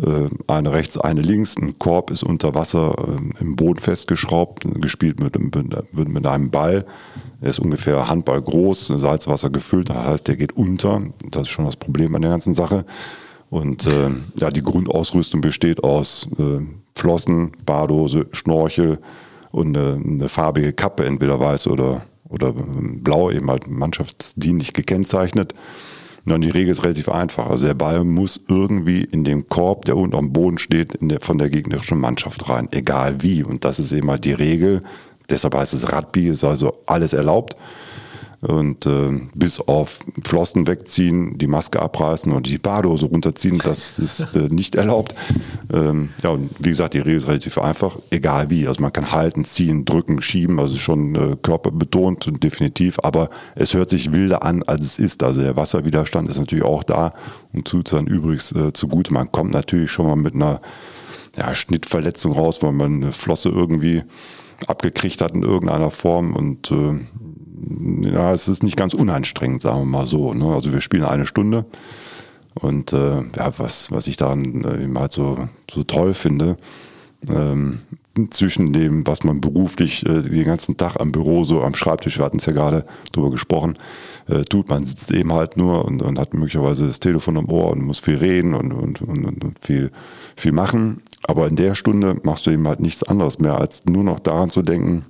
äh, 0.02 0.30
eine 0.48 0.72
rechts, 0.72 0.98
eine 0.98 1.22
links. 1.22 1.58
Ein 1.58 1.78
Korb 1.80 2.12
ist 2.12 2.24
unter 2.24 2.56
Wasser 2.56 2.96
äh, 2.98 3.42
im 3.42 3.56
Boden 3.56 3.80
festgeschraubt, 3.80 4.64
gespielt 4.82 5.20
mit, 5.20 5.38
mit, 5.40 6.10
mit 6.10 6.26
einem 6.26 6.50
Ball. 6.50 6.86
Er 7.42 7.50
ist 7.50 7.60
ungefähr 7.60 8.08
Handball 8.08 8.42
groß, 8.42 8.88
Salzwasser 8.96 9.52
gefüllt, 9.52 9.90
das 9.90 9.98
heißt, 9.98 10.28
der 10.28 10.38
geht 10.38 10.58
unter. 10.58 11.02
Das 11.30 11.44
ist 11.44 11.50
schon 11.50 11.66
das 11.66 11.76
Problem 11.76 12.16
an 12.16 12.24
der 12.24 12.32
ganzen 12.32 12.56
Sache. 12.56 12.86
Und 13.50 13.86
äh, 13.86 14.10
ja, 14.36 14.50
die 14.50 14.64
Grundausrüstung 14.64 15.42
besteht 15.42 15.84
aus 15.84 16.28
äh, 16.40 16.66
Flossen, 16.96 17.52
Badhose, 17.66 18.26
Schnorchel, 18.32 19.00
und 19.58 19.76
eine, 19.76 20.02
eine 20.04 20.30
farbige 20.30 20.74
Kappe, 20.74 21.06
entweder 21.06 21.40
weiß 21.40 21.68
oder, 21.68 22.04
oder 22.30 22.54
blau, 22.54 23.32
eben 23.32 23.50
halt 23.50 23.68
mannschaftsdienlich 23.68 24.74
gekennzeichnet. 24.74 25.54
Und 26.26 26.42
die 26.42 26.50
Regel 26.50 26.72
ist 26.72 26.84
relativ 26.84 27.08
einfach. 27.08 27.50
Also 27.50 27.68
der 27.68 27.74
Ball 27.74 28.04
muss 28.04 28.42
irgendwie 28.50 29.04
in 29.04 29.24
den 29.24 29.48
Korb, 29.48 29.86
der 29.86 29.96
unten 29.96 30.16
am 30.16 30.34
Boden 30.34 30.58
steht, 30.58 30.98
der, 31.00 31.22
von 31.22 31.38
der 31.38 31.50
gegnerischen 31.50 32.00
Mannschaft 32.00 32.50
rein, 32.50 32.68
egal 32.72 33.22
wie. 33.24 33.44
Und 33.44 33.64
das 33.64 33.80
ist 33.80 33.94
eben 33.94 34.10
halt 34.10 34.26
die 34.26 34.34
Regel. 34.34 34.84
Deshalb 35.30 35.56
heißt 35.56 35.74
es 35.74 35.92
Rugby, 35.92 36.28
ist 36.28 36.44
also 36.44 36.74
alles 36.86 37.14
erlaubt 37.14 37.56
und 38.42 38.86
äh, 38.86 39.20
bis 39.34 39.60
auf 39.60 40.00
Flossen 40.24 40.68
wegziehen, 40.68 41.38
die 41.38 41.48
Maske 41.48 41.82
abreißen 41.82 42.32
und 42.32 42.48
die 42.48 42.60
Badehose 42.60 43.08
runterziehen, 43.08 43.60
das 43.64 43.98
ist 43.98 44.36
äh, 44.36 44.48
nicht 44.50 44.76
erlaubt. 44.76 45.16
Ähm, 45.74 46.10
ja, 46.24 46.30
und 46.30 46.52
wie 46.60 46.70
gesagt, 46.70 46.94
die 46.94 47.00
Regel 47.00 47.18
ist 47.18 47.28
relativ 47.28 47.58
einfach, 47.58 47.98
egal 48.12 48.50
wie. 48.50 48.68
Also 48.68 48.82
man 48.82 48.94
kann 48.94 49.12
halten, 49.12 49.44
ziehen, 49.44 49.86
drücken, 49.86 50.22
schieben, 50.22 50.60
also 50.60 50.78
schon 50.78 51.16
äh, 51.16 51.36
körperbetont 51.42 52.44
definitiv, 52.44 53.00
aber 53.02 53.30
es 53.56 53.74
hört 53.74 53.90
sich 53.90 54.12
wilder 54.12 54.44
an, 54.44 54.62
als 54.64 54.86
es 54.86 55.00
ist. 55.00 55.24
Also 55.24 55.42
der 55.42 55.56
Wasserwiderstand 55.56 56.30
ist 56.30 56.38
natürlich 56.38 56.66
auch 56.66 56.84
da 56.84 57.14
und 57.54 57.68
tut 57.68 57.92
dann 57.92 58.06
übrigens 58.06 58.52
äh, 58.52 58.72
zugute. 58.72 59.14
Man 59.14 59.32
kommt 59.32 59.52
natürlich 59.52 59.90
schon 59.90 60.06
mal 60.06 60.16
mit 60.16 60.36
einer 60.36 60.62
ja, 61.36 61.56
Schnittverletzung 61.56 62.34
raus, 62.34 62.62
weil 62.62 62.72
man 62.72 62.96
eine 62.96 63.12
Flosse 63.14 63.50
irgendwie 63.50 64.04
abgekriegt 64.68 65.22
hat 65.22 65.34
in 65.34 65.44
irgendeiner 65.44 65.92
Form 65.92 66.36
und 66.36 66.72
äh, 66.72 67.00
ja, 68.02 68.34
es 68.34 68.48
ist 68.48 68.64
nicht 68.64 68.78
ganz 68.78 68.94
unanstrengend, 68.94 69.62
sagen 69.62 69.80
wir 69.80 69.86
mal 69.86 70.06
so. 70.06 70.34
Ne? 70.34 70.46
Also 70.54 70.72
wir 70.72 70.82
spielen 70.82 71.04
eine 71.04 71.26
Stunde 71.26 71.66
und 72.56 72.94
äh, 72.94 73.22
ja, 73.36 73.54
was, 73.58 73.92
was 73.92 74.08
ich 74.08 74.18
daran 74.18 74.64
äh, 74.64 74.84
eben 74.84 74.98
halt 74.98 75.12
so, 75.12 75.48
so 75.72 75.84
toll 75.84 76.14
finde, 76.14 76.58
ähm, 77.30 77.80
zwischen 78.32 78.74
dem, 78.74 79.06
was 79.06 79.24
man 79.24 79.42
beruflich 79.42 80.06
äh, 80.06 80.22
den 80.22 80.44
ganzen 80.44 80.78
Tag 80.78 81.00
am 81.00 81.12
Büro, 81.12 81.44
so 81.44 81.62
am 81.62 81.76
Schreibtisch, 81.76 82.18
wir 82.18 82.26
hatten 82.26 82.38
es 82.38 82.46
ja 82.46 82.54
gerade 82.54 82.86
drüber 83.12 83.30
gesprochen, 83.30 83.78
äh, 84.28 84.44
tut, 84.44 84.70
man 84.70 84.86
sitzt 84.86 85.12
eben 85.12 85.34
halt 85.34 85.58
nur 85.58 85.86
und, 85.86 86.02
und, 86.02 86.20
hat 86.20 86.34
möglicherweise 86.34 86.88
das 86.88 87.00
Telefon 87.00 87.36
im 87.36 87.50
Ohr 87.50 87.72
und 87.72 87.82
muss 87.82 88.00
viel 88.00 88.18
reden 88.18 88.54
und, 88.54 88.72
und, 88.72 89.02
und, 89.02 89.44
und 89.44 89.60
viel, 89.60 89.92
viel 90.36 90.52
machen. 90.52 91.04
Aber 91.24 91.48
in 91.48 91.56
der 91.56 91.76
Stunde 91.76 92.18
machst 92.24 92.46
du 92.46 92.52
eben 92.52 92.68
halt 92.68 92.80
nichts 92.80 93.04
anderes 93.04 93.40
mehr, 93.40 93.58
als 93.58 93.86
nur 93.86 94.04
noch 94.04 94.20
daran 94.20 94.50
zu 94.50 94.62
denken, 94.62 95.06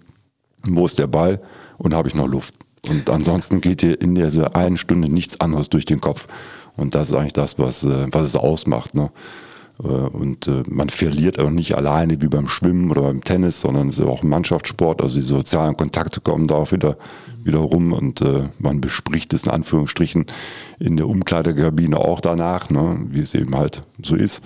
wo 0.63 0.85
ist 0.85 0.99
der 0.99 1.07
Ball, 1.07 1.39
und 1.77 1.93
habe 1.93 2.07
ich 2.07 2.15
noch 2.15 2.27
Luft. 2.27 2.55
Und 2.87 3.09
ansonsten 3.09 3.61
geht 3.61 3.81
dir 3.81 3.99
in 3.99 4.15
dieser 4.15 4.55
einen 4.55 4.77
Stunde 4.77 5.09
nichts 5.09 5.39
anderes 5.39 5.69
durch 5.69 5.85
den 5.85 6.01
Kopf. 6.01 6.27
Und 6.75 6.95
das 6.95 7.09
ist 7.09 7.15
eigentlich 7.15 7.33
das, 7.33 7.59
was, 7.59 7.83
äh, 7.83 8.07
was 8.11 8.23
es 8.23 8.35
ausmacht. 8.35 8.93
Ne? 8.93 9.09
Äh, 9.83 9.87
und 9.87 10.47
äh, 10.47 10.63
man 10.69 10.89
verliert 10.89 11.39
auch 11.39 11.49
nicht 11.49 11.75
alleine 11.75 12.21
wie 12.21 12.27
beim 12.27 12.47
Schwimmen 12.47 12.91
oder 12.91 13.01
beim 13.01 13.23
Tennis, 13.23 13.61
sondern 13.61 13.89
es 13.89 13.97
ist 13.97 14.05
auch 14.05 14.23
ein 14.23 14.29
Mannschaftssport. 14.29 15.01
Also 15.01 15.15
die 15.15 15.25
sozialen 15.25 15.75
Kontakte 15.75 16.21
kommen 16.21 16.47
da 16.47 16.55
auch 16.55 16.71
wieder, 16.71 16.97
wieder 17.43 17.59
rum 17.59 17.93
und 17.93 18.23
man 18.59 18.81
bespricht 18.81 19.33
es 19.33 19.43
in 19.43 19.51
Anführungsstrichen 19.51 20.25
in 20.79 20.97
der 20.97 21.07
Umkleidekabine 21.07 21.97
auch 21.97 22.19
danach, 22.19 22.69
ne? 22.69 22.99
wie 23.09 23.21
es 23.21 23.33
eben 23.33 23.55
halt 23.55 23.81
so 24.03 24.15
ist. 24.15 24.43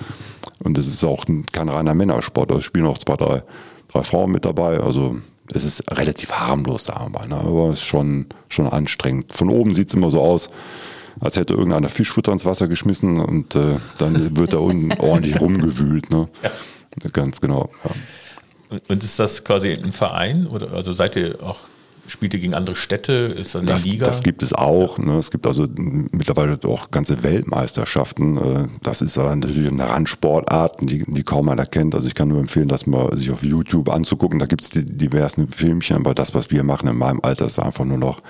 Und 0.63 0.77
es 0.77 0.87
ist 0.87 1.03
auch 1.03 1.25
kein 1.51 1.69
reiner 1.69 1.95
Männersport. 1.95 2.49
Also 2.51 2.59
es 2.59 2.65
spielen 2.65 2.85
auch 2.85 2.97
zwei, 2.97 3.15
drei, 3.15 3.43
drei 3.87 4.03
Frauen 4.03 4.31
mit 4.31 4.45
dabei. 4.45 4.79
Also 4.79 5.17
es 5.53 5.65
ist 5.65 5.91
relativ 5.91 6.31
harmlos, 6.31 6.85
sagen 6.85 7.05
wir 7.13 7.19
mal, 7.19 7.27
ne? 7.27 7.35
aber 7.35 7.69
es 7.69 7.79
ist 7.79 7.85
schon, 7.85 8.27
schon 8.49 8.67
anstrengend. 8.67 9.33
Von 9.33 9.49
oben 9.49 9.73
sieht 9.73 9.89
es 9.89 9.93
immer 9.93 10.09
so 10.09 10.21
aus, 10.21 10.49
als 11.19 11.35
hätte 11.35 11.53
irgendeiner 11.53 11.89
Fischfutter 11.89 12.31
ins 12.31 12.45
Wasser 12.45 12.67
geschmissen 12.67 13.19
und 13.19 13.55
äh, 13.55 13.77
dann 13.97 14.37
wird 14.37 14.53
da 14.53 14.57
unten 14.57 14.93
ordentlich 14.99 15.39
rumgewühlt. 15.39 16.09
Ne? 16.09 16.29
Ja. 16.43 16.51
Ganz 17.11 17.41
genau. 17.41 17.69
Ja. 17.83 18.77
Und 18.87 19.03
ist 19.03 19.19
das 19.19 19.43
quasi 19.43 19.71
ein 19.71 19.91
Verein 19.91 20.47
oder 20.47 20.71
also 20.71 20.93
seid 20.93 21.15
ihr 21.17 21.43
auch 21.43 21.59
Spielt 22.11 22.33
ihr 22.33 22.41
gegen 22.41 22.55
andere 22.55 22.75
Städte? 22.75 23.13
Ist 23.13 23.55
das 23.55 23.61
eine 23.61 23.71
das, 23.71 23.85
Liga? 23.85 24.05
Das 24.05 24.21
gibt 24.21 24.43
es 24.43 24.51
auch. 24.51 24.97
Ne? 24.97 25.13
Es 25.13 25.31
gibt 25.31 25.47
also 25.47 25.65
mittlerweile 25.75 26.59
auch 26.65 26.91
ganze 26.91 27.23
Weltmeisterschaften. 27.23 28.35
Äh, 28.35 28.67
das 28.83 29.01
ist 29.01 29.15
natürlich 29.15 29.71
eine 29.71 29.87
Randsportart, 29.87 30.79
die, 30.81 31.05
die 31.07 31.23
kaum 31.23 31.47
einer 31.47 31.65
kennt. 31.65 31.95
Also 31.95 32.09
ich 32.09 32.13
kann 32.13 32.27
nur 32.27 32.41
empfehlen, 32.41 32.67
das 32.67 32.85
mal 32.85 33.17
sich 33.17 33.31
auf 33.31 33.43
YouTube 33.43 33.87
anzugucken. 33.87 34.39
Da 34.39 34.45
gibt 34.45 34.61
es 34.61 34.71
die 34.71 34.83
diversen 34.83 35.49
Filmchen, 35.51 35.95
aber 35.95 36.13
das, 36.13 36.35
was 36.35 36.51
wir 36.51 36.65
machen 36.65 36.89
in 36.89 36.97
meinem 36.97 37.21
Alter, 37.23 37.45
ist 37.45 37.59
einfach 37.59 37.85
nur 37.85 37.97
noch 37.97 38.21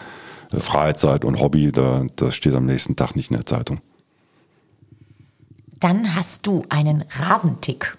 äh, 0.52 0.60
Freizeit 0.60 1.26
und 1.26 1.40
Hobby. 1.40 1.72
Da, 1.72 2.06
das 2.18 2.36
steht 2.36 2.54
am 2.54 2.68
nächsten 2.68 2.96
Tag 2.96 3.16
nicht 3.16 3.32
in 3.32 3.38
der 3.38 3.48
Zeitung. 3.48 3.82
Dann 5.80 6.14
hast 6.14 6.46
du 6.46 6.66
einen 6.70 7.04
Rasentick. 7.20 7.98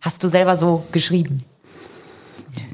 Hast 0.00 0.22
du 0.22 0.28
selber 0.28 0.56
so 0.56 0.86
geschrieben? 0.92 1.40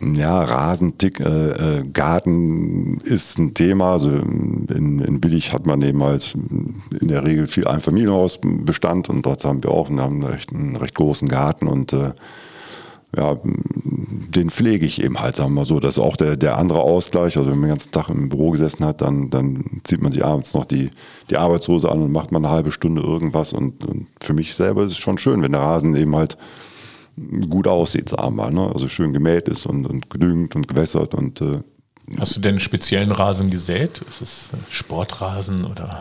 Ja, 0.01 0.43
Rasentick, 0.43 1.21
äh, 1.21 1.79
äh, 1.79 1.85
Garten 1.93 2.99
ist 2.99 3.39
ein 3.39 3.55
Thema. 3.55 3.93
Also 3.93 4.11
in, 4.11 5.01
in 5.01 5.23
Willig 5.23 5.53
hat 5.53 5.67
man 5.67 5.83
eben 5.83 6.03
halt 6.03 6.37
in 7.01 7.09
der 7.09 7.25
Regel 7.25 7.47
viel 7.47 7.67
Einfamilienhausbestand 7.67 9.09
und 9.09 9.25
dort 9.25 9.45
haben 9.45 9.63
wir 9.63 9.71
auch 9.71 9.89
haben 9.89 9.99
einen, 10.01 10.23
recht, 10.25 10.53
einen 10.53 10.77
recht 10.77 10.95
großen 10.95 11.29
Garten 11.29 11.69
und 11.69 11.93
äh, 11.93 12.13
ja, 13.17 13.39
den 13.43 14.51
pflege 14.51 14.85
ich 14.85 15.03
eben 15.03 15.19
halt, 15.19 15.37
sagen 15.37 15.51
wir 15.51 15.61
mal 15.61 15.65
so. 15.65 15.81
Das 15.81 15.97
ist 15.97 16.03
auch 16.03 16.17
der, 16.17 16.37
der 16.37 16.59
andere 16.59 16.81
Ausgleich. 16.81 17.39
Also 17.39 17.51
wenn 17.51 17.59
man 17.59 17.69
den 17.69 17.77
ganzen 17.77 17.91
Tag 17.91 18.11
im 18.11 18.29
Büro 18.29 18.51
gesessen 18.51 18.85
hat, 18.85 19.01
dann, 19.01 19.31
dann 19.31 19.81
zieht 19.85 20.03
man 20.03 20.13
sich 20.13 20.25
abends 20.25 20.53
noch 20.53 20.67
die, 20.67 20.91
die 21.31 21.39
Arbeitshose 21.39 21.91
an 21.91 22.03
und 22.03 22.13
macht 22.13 22.33
mal 22.33 22.39
eine 22.39 22.51
halbe 22.51 22.71
Stunde 22.71 23.01
irgendwas. 23.01 23.55
Und, 23.55 23.85
und 23.87 24.09
für 24.21 24.35
mich 24.35 24.55
selber 24.55 24.85
ist 24.85 24.93
es 24.93 24.99
schon 24.99 25.17
schön, 25.17 25.43
wenn 25.43 25.53
der 25.53 25.63
Rasen 25.63 25.97
eben 25.97 26.15
halt 26.15 26.37
gut 27.49 27.67
aussieht, 27.67 28.09
sagen 28.09 28.37
wir 28.37 28.45
mal. 28.45 28.53
Ne? 28.53 28.71
Also 28.73 28.89
schön 28.89 29.13
gemäht 29.13 29.49
ist 29.49 29.67
und, 29.67 29.87
und 29.87 30.11
gedüngt 30.11 30.57
und 30.57 30.69
gewässert 30.69 31.15
und 31.15 31.41
äh, 31.41 31.61
Hast 32.19 32.37
du 32.37 32.41
denn 32.41 32.53
einen 32.53 32.61
speziellen 32.61 33.13
Rasen 33.13 33.51
gesät? 33.51 34.01
Ist 34.09 34.23
es 34.23 34.51
Sportrasen 34.71 35.67
oder? 35.67 36.01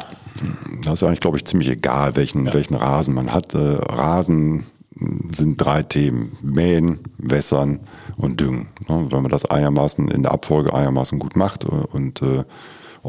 Das 0.86 0.94
ist 0.94 1.04
eigentlich, 1.04 1.20
glaube 1.20 1.36
ich, 1.36 1.44
ziemlich 1.44 1.70
egal, 1.70 2.16
welchen, 2.16 2.46
ja. 2.46 2.54
welchen 2.54 2.76
Rasen 2.76 3.14
man 3.14 3.34
hat. 3.34 3.54
Äh, 3.54 3.58
Rasen 3.58 4.64
sind 5.34 5.58
drei 5.58 5.84
Themen. 5.84 6.38
Mähen, 6.42 7.00
Wässern 7.18 7.82
und 8.16 8.40
Düngen. 8.40 8.70
Ne? 8.88 9.08
Wenn 9.10 9.22
man 9.22 9.32
das 9.32 9.46
einigermaßen 9.46 10.08
in 10.08 10.24
der 10.24 10.32
Abfolge 10.32 10.74
einigermaßen 10.74 11.20
gut 11.20 11.36
macht 11.36 11.66
äh, 11.66 11.68
und 11.68 12.22
äh, 12.22 12.44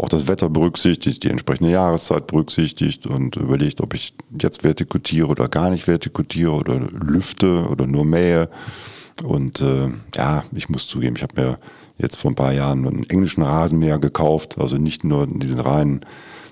auch 0.02 0.08
das 0.08 0.28
Wetter 0.28 0.48
berücksichtigt, 0.48 1.24
die 1.24 1.30
entsprechende 1.30 1.70
Jahreszeit 1.70 2.26
berücksichtigt 2.26 3.06
und 3.06 3.36
überlegt, 3.36 3.80
ob 3.80 3.94
ich 3.94 4.14
jetzt 4.40 4.64
vertikutiere 4.64 5.28
oder 5.28 5.48
gar 5.48 5.70
nicht 5.70 5.86
vertikutiere 5.86 6.52
oder 6.52 6.78
lüfte 6.78 7.66
oder 7.68 7.86
nur 7.86 8.04
mähe. 8.04 8.48
Und 9.22 9.60
äh, 9.60 9.88
ja, 10.14 10.44
ich 10.52 10.68
muss 10.68 10.86
zugeben, 10.86 11.16
ich 11.16 11.22
habe 11.22 11.40
mir 11.40 11.56
jetzt 11.98 12.16
vor 12.16 12.30
ein 12.30 12.36
paar 12.36 12.52
Jahren 12.52 12.86
einen 12.86 13.10
englischen 13.10 13.42
Rasenmäher 13.42 13.98
gekauft, 13.98 14.58
also 14.58 14.76
nicht 14.76 15.04
nur 15.04 15.26
diesen 15.26 15.60
reinen 15.60 16.00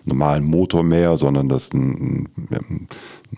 normalen 0.06 0.44
Motormäher, 0.44 1.16
sondern 1.16 1.48
das 1.48 1.64
ist 1.64 1.74
ein, 1.74 2.28
ein, 2.36 2.88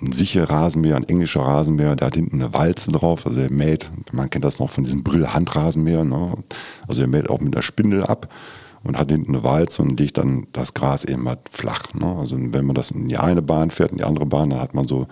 ein 0.02 0.12
sicher 0.12 0.44
Rasenmäher, 0.48 0.96
ein 0.96 1.08
englischer 1.08 1.40
Rasenmäher, 1.40 1.96
der 1.96 2.08
hat 2.08 2.14
hinten 2.14 2.42
eine 2.42 2.52
Walze 2.52 2.92
drauf, 2.92 3.26
also 3.26 3.40
er 3.40 3.50
mäht, 3.50 3.90
man 4.12 4.28
kennt 4.28 4.44
das 4.44 4.58
noch 4.58 4.70
von 4.70 4.84
diesem 4.84 5.02
Brill-Handrasenmäher, 5.02 6.04
ne? 6.04 6.34
also 6.86 7.00
er 7.00 7.08
mäht 7.08 7.30
auch 7.30 7.40
mit 7.40 7.54
einer 7.54 7.62
Spindel 7.62 8.04
ab 8.04 8.28
und 8.82 8.98
hat 8.98 9.10
hinten 9.10 9.34
eine 9.34 9.44
Walze 9.44 9.82
und 9.82 9.98
legt 9.98 10.18
dann 10.18 10.46
das 10.52 10.74
Gras 10.74 11.04
eben 11.04 11.28
halt 11.28 11.40
flach. 11.50 11.94
Ne? 11.94 12.16
Also 12.18 12.36
wenn 12.38 12.64
man 12.64 12.74
das 12.74 12.90
in 12.90 13.08
die 13.08 13.16
eine 13.16 13.42
Bahn 13.42 13.70
fährt, 13.70 13.92
in 13.92 13.98
die 13.98 14.04
andere 14.04 14.26
Bahn, 14.26 14.50
dann 14.50 14.60
hat 14.60 14.74
man 14.74 14.86
so 14.86 15.06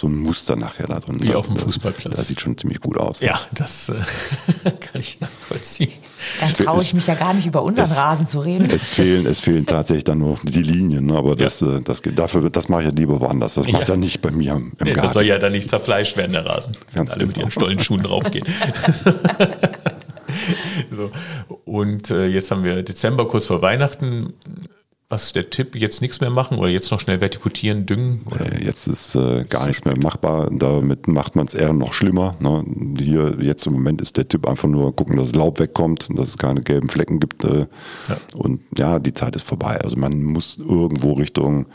so 0.00 0.06
ein 0.06 0.16
Muster 0.16 0.56
nachher 0.56 0.86
da 0.86 0.98
drin. 0.98 1.22
Wie 1.22 1.28
das, 1.28 1.36
auf 1.36 1.46
dem 1.46 1.56
Fußballplatz. 1.56 2.12
Das, 2.12 2.20
das 2.20 2.28
sieht 2.28 2.40
schon 2.40 2.56
ziemlich 2.56 2.80
gut 2.80 2.96
aus. 2.96 3.20
Ja, 3.20 3.38
das 3.52 3.90
äh, 3.90 4.70
kann 4.70 5.00
ich 5.00 5.20
nachvollziehen. 5.20 5.92
Dann 6.40 6.52
traue 6.54 6.82
ich 6.82 6.94
mich 6.94 7.06
ja 7.06 7.14
gar 7.14 7.34
nicht 7.34 7.46
über 7.46 7.62
unseren 7.62 7.84
es, 7.84 7.96
Rasen 7.96 8.26
zu 8.26 8.40
reden. 8.40 8.68
Es 8.70 8.88
fehlen, 8.88 9.26
es 9.26 9.40
fehlen 9.40 9.66
tatsächlich 9.66 10.04
dann 10.04 10.18
nur 10.18 10.38
die 10.42 10.62
Linien, 10.62 11.06
ne? 11.06 11.16
aber 11.16 11.36
das, 11.36 11.60
ja. 11.60 11.76
Äh, 11.76 11.80
das, 11.82 12.02
dafür, 12.02 12.50
das 12.50 12.68
mache 12.68 12.82
ich 12.82 12.88
ja 12.88 12.94
lieber 12.94 13.20
woanders. 13.20 13.54
Das 13.54 13.66
mache 13.66 13.82
ich 13.82 13.88
ja. 13.88 13.94
dann 13.94 14.00
nicht 14.00 14.20
bei 14.22 14.30
mir 14.30 14.52
im 14.52 14.72
nee, 14.80 14.92
Garten. 14.92 15.02
Das 15.02 15.12
soll 15.14 15.24
ja 15.24 15.38
dann 15.38 15.52
nicht 15.52 15.68
zerfleischt 15.68 16.16
werden, 16.16 16.32
der 16.32 16.46
Rasen. 16.46 16.76
Ganz 16.94 17.12
alle 17.12 17.20
genau. 17.20 17.28
mit 17.28 17.38
ihren 17.38 17.50
Stollenschuhen 17.50 18.02
draufgehen. 18.02 18.46
so. 20.90 21.10
Und 21.64 22.10
äh, 22.10 22.26
jetzt 22.26 22.50
haben 22.50 22.64
wir 22.64 22.82
Dezember, 22.82 23.26
kurz 23.28 23.46
vor 23.46 23.62
Weihnachten. 23.62 24.34
Was 25.08 25.24
ist 25.24 25.34
der 25.34 25.50
Tipp? 25.50 25.74
Jetzt 25.74 26.02
nichts 26.02 26.20
mehr 26.20 26.30
machen 26.30 26.58
oder 26.58 26.68
jetzt 26.68 26.92
noch 26.92 27.00
schnell 27.00 27.20
vertikutieren, 27.20 27.84
düngen? 27.84 28.20
Oder? 28.30 28.62
Jetzt 28.62 28.86
ist 28.86 29.16
äh, 29.16 29.44
gar 29.48 29.66
nichts 29.66 29.84
mehr 29.84 29.98
machbar. 29.98 30.48
Damit 30.52 31.08
macht 31.08 31.34
man 31.34 31.46
es 31.46 31.54
eher 31.54 31.72
noch 31.72 31.92
schlimmer. 31.92 32.36
Ne? 32.38 32.64
Hier 32.96 33.36
jetzt 33.40 33.66
im 33.66 33.72
Moment 33.72 34.00
ist 34.00 34.16
der 34.16 34.28
Tipp 34.28 34.46
einfach 34.46 34.68
nur 34.68 34.94
gucken, 34.94 35.16
dass 35.16 35.32
das 35.32 35.38
Laub 35.38 35.58
wegkommt, 35.58 36.08
dass 36.16 36.28
es 36.28 36.38
keine 36.38 36.60
gelben 36.60 36.88
Flecken 36.88 37.18
gibt. 37.18 37.42
Äh, 37.42 37.66
ja. 38.08 38.16
Und 38.36 38.60
ja, 38.78 39.00
die 39.00 39.12
Zeit 39.12 39.34
ist 39.34 39.44
vorbei. 39.44 39.80
Also 39.80 39.96
man 39.96 40.22
muss 40.22 40.58
irgendwo 40.58 41.14
Richtung, 41.14 41.66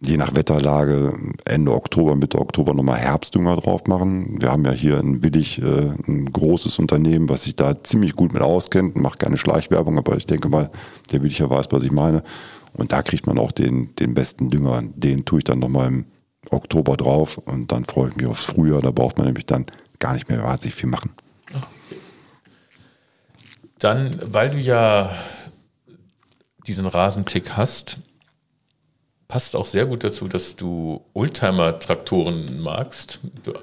je 0.00 0.16
nach 0.16 0.34
Wetterlage, 0.34 1.12
Ende 1.44 1.72
Oktober, 1.72 2.16
Mitte 2.16 2.38
Oktober 2.38 2.74
nochmal 2.74 2.98
Herbstdünger 2.98 3.56
drauf 3.56 3.86
machen. 3.86 4.40
Wir 4.40 4.50
haben 4.50 4.64
ja 4.64 4.72
hier 4.72 4.98
in 4.98 5.22
Willig 5.22 5.60
äh, 5.62 5.92
ein 6.06 6.30
großes 6.32 6.78
Unternehmen, 6.78 7.28
was 7.28 7.44
sich 7.44 7.56
da 7.56 7.82
ziemlich 7.82 8.14
gut 8.14 8.32
mit 8.32 8.42
auskennt, 8.42 8.96
macht 8.96 9.18
keine 9.18 9.36
Schleichwerbung, 9.36 9.98
aber 9.98 10.16
ich 10.16 10.26
denke 10.26 10.48
mal, 10.48 10.70
der 11.10 11.22
Williger 11.22 11.50
weiß, 11.50 11.66
was 11.70 11.84
ich 11.84 11.92
meine. 11.92 12.22
Und 12.74 12.92
da 12.92 13.02
kriegt 13.02 13.26
man 13.26 13.38
auch 13.38 13.52
den, 13.52 13.94
den 13.96 14.14
besten 14.14 14.50
Dünger. 14.50 14.82
Den 14.94 15.24
tue 15.24 15.38
ich 15.38 15.44
dann 15.44 15.58
nochmal 15.58 15.88
im 15.88 16.04
Oktober 16.50 16.96
drauf 16.96 17.38
und 17.38 17.70
dann 17.70 17.84
freue 17.84 18.08
ich 18.08 18.16
mich 18.16 18.26
aufs 18.26 18.46
Frühjahr. 18.46 18.80
Da 18.80 18.90
braucht 18.90 19.18
man 19.18 19.26
nämlich 19.26 19.46
dann 19.46 19.66
gar 19.98 20.14
nicht 20.14 20.28
mehr 20.28 20.42
wahnsinnig 20.42 20.74
viel 20.74 20.88
machen. 20.88 21.10
Dann, 23.78 24.20
weil 24.24 24.50
du 24.50 24.58
ja 24.58 25.10
diesen 26.66 26.86
Rasentick 26.86 27.56
hast, 27.56 27.98
passt 29.32 29.56
auch 29.56 29.64
sehr 29.64 29.86
gut 29.86 30.04
dazu, 30.04 30.28
dass 30.28 30.56
du 30.56 31.00
Oldtimer-Traktoren 31.14 32.60
magst. 32.60 33.20
Du 33.42 33.54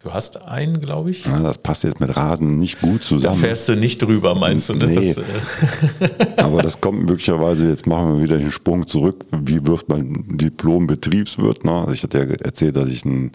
Du 0.00 0.14
hast 0.14 0.40
einen, 0.42 0.80
glaube 0.80 1.10
ich. 1.10 1.26
Ja, 1.26 1.40
das 1.40 1.58
passt 1.58 1.82
jetzt 1.82 1.98
mit 1.98 2.16
Rasen 2.16 2.60
nicht 2.60 2.80
gut 2.80 3.02
zusammen. 3.02 3.42
Da 3.42 3.48
fährst 3.48 3.68
du 3.68 3.74
nicht 3.74 4.00
drüber, 4.00 4.36
meinst 4.36 4.68
du? 4.68 4.74
Ne? 4.74 4.86
Nee. 4.86 5.12
Das, 5.12 5.16
äh 5.18 6.36
Aber 6.36 6.62
das 6.62 6.80
kommt 6.80 7.00
möglicherweise, 7.00 7.68
jetzt 7.68 7.88
machen 7.88 8.14
wir 8.14 8.22
wieder 8.22 8.38
den 8.38 8.52
Sprung 8.52 8.86
zurück. 8.86 9.26
Wie 9.32 9.66
wirft 9.66 9.88
man 9.88 10.24
Diplom-Betriebswirt? 10.28 11.64
Ne? 11.64 11.72
Also 11.72 11.92
ich 11.94 12.04
hatte 12.04 12.18
ja 12.18 12.24
erzählt, 12.24 12.76
dass 12.76 12.88
ich 12.88 13.04
ein, 13.04 13.32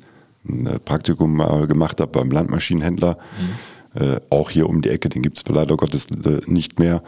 ein 0.47 0.79
Praktikum 0.85 1.35
mal 1.35 1.67
gemacht 1.67 1.99
habe 1.99 2.11
beim 2.13 2.31
Landmaschinenhändler. 2.31 3.17
Mhm. 3.95 4.01
Äh, 4.01 4.19
auch 4.29 4.49
hier 4.49 4.69
um 4.69 4.81
die 4.81 4.89
Ecke, 4.89 5.09
den 5.09 5.21
gibt 5.21 5.37
es 5.37 5.43
leider 5.53 5.75
Gottes 5.75 6.05
äh, 6.05 6.39
nicht 6.45 6.79
mehr. 6.79 7.03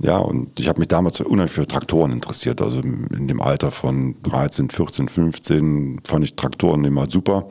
Ja, 0.00 0.18
und 0.18 0.60
ich 0.60 0.68
habe 0.68 0.78
mich 0.78 0.88
damals 0.88 1.20
unheimlich 1.20 1.52
für 1.52 1.66
Traktoren 1.66 2.12
interessiert. 2.12 2.60
Also 2.60 2.80
in 2.80 3.28
dem 3.28 3.40
Alter 3.40 3.70
von 3.70 4.16
13, 4.24 4.68
14, 4.68 5.08
15 5.08 6.00
fand 6.04 6.24
ich 6.24 6.36
Traktoren 6.36 6.84
immer 6.84 7.10
super. 7.10 7.48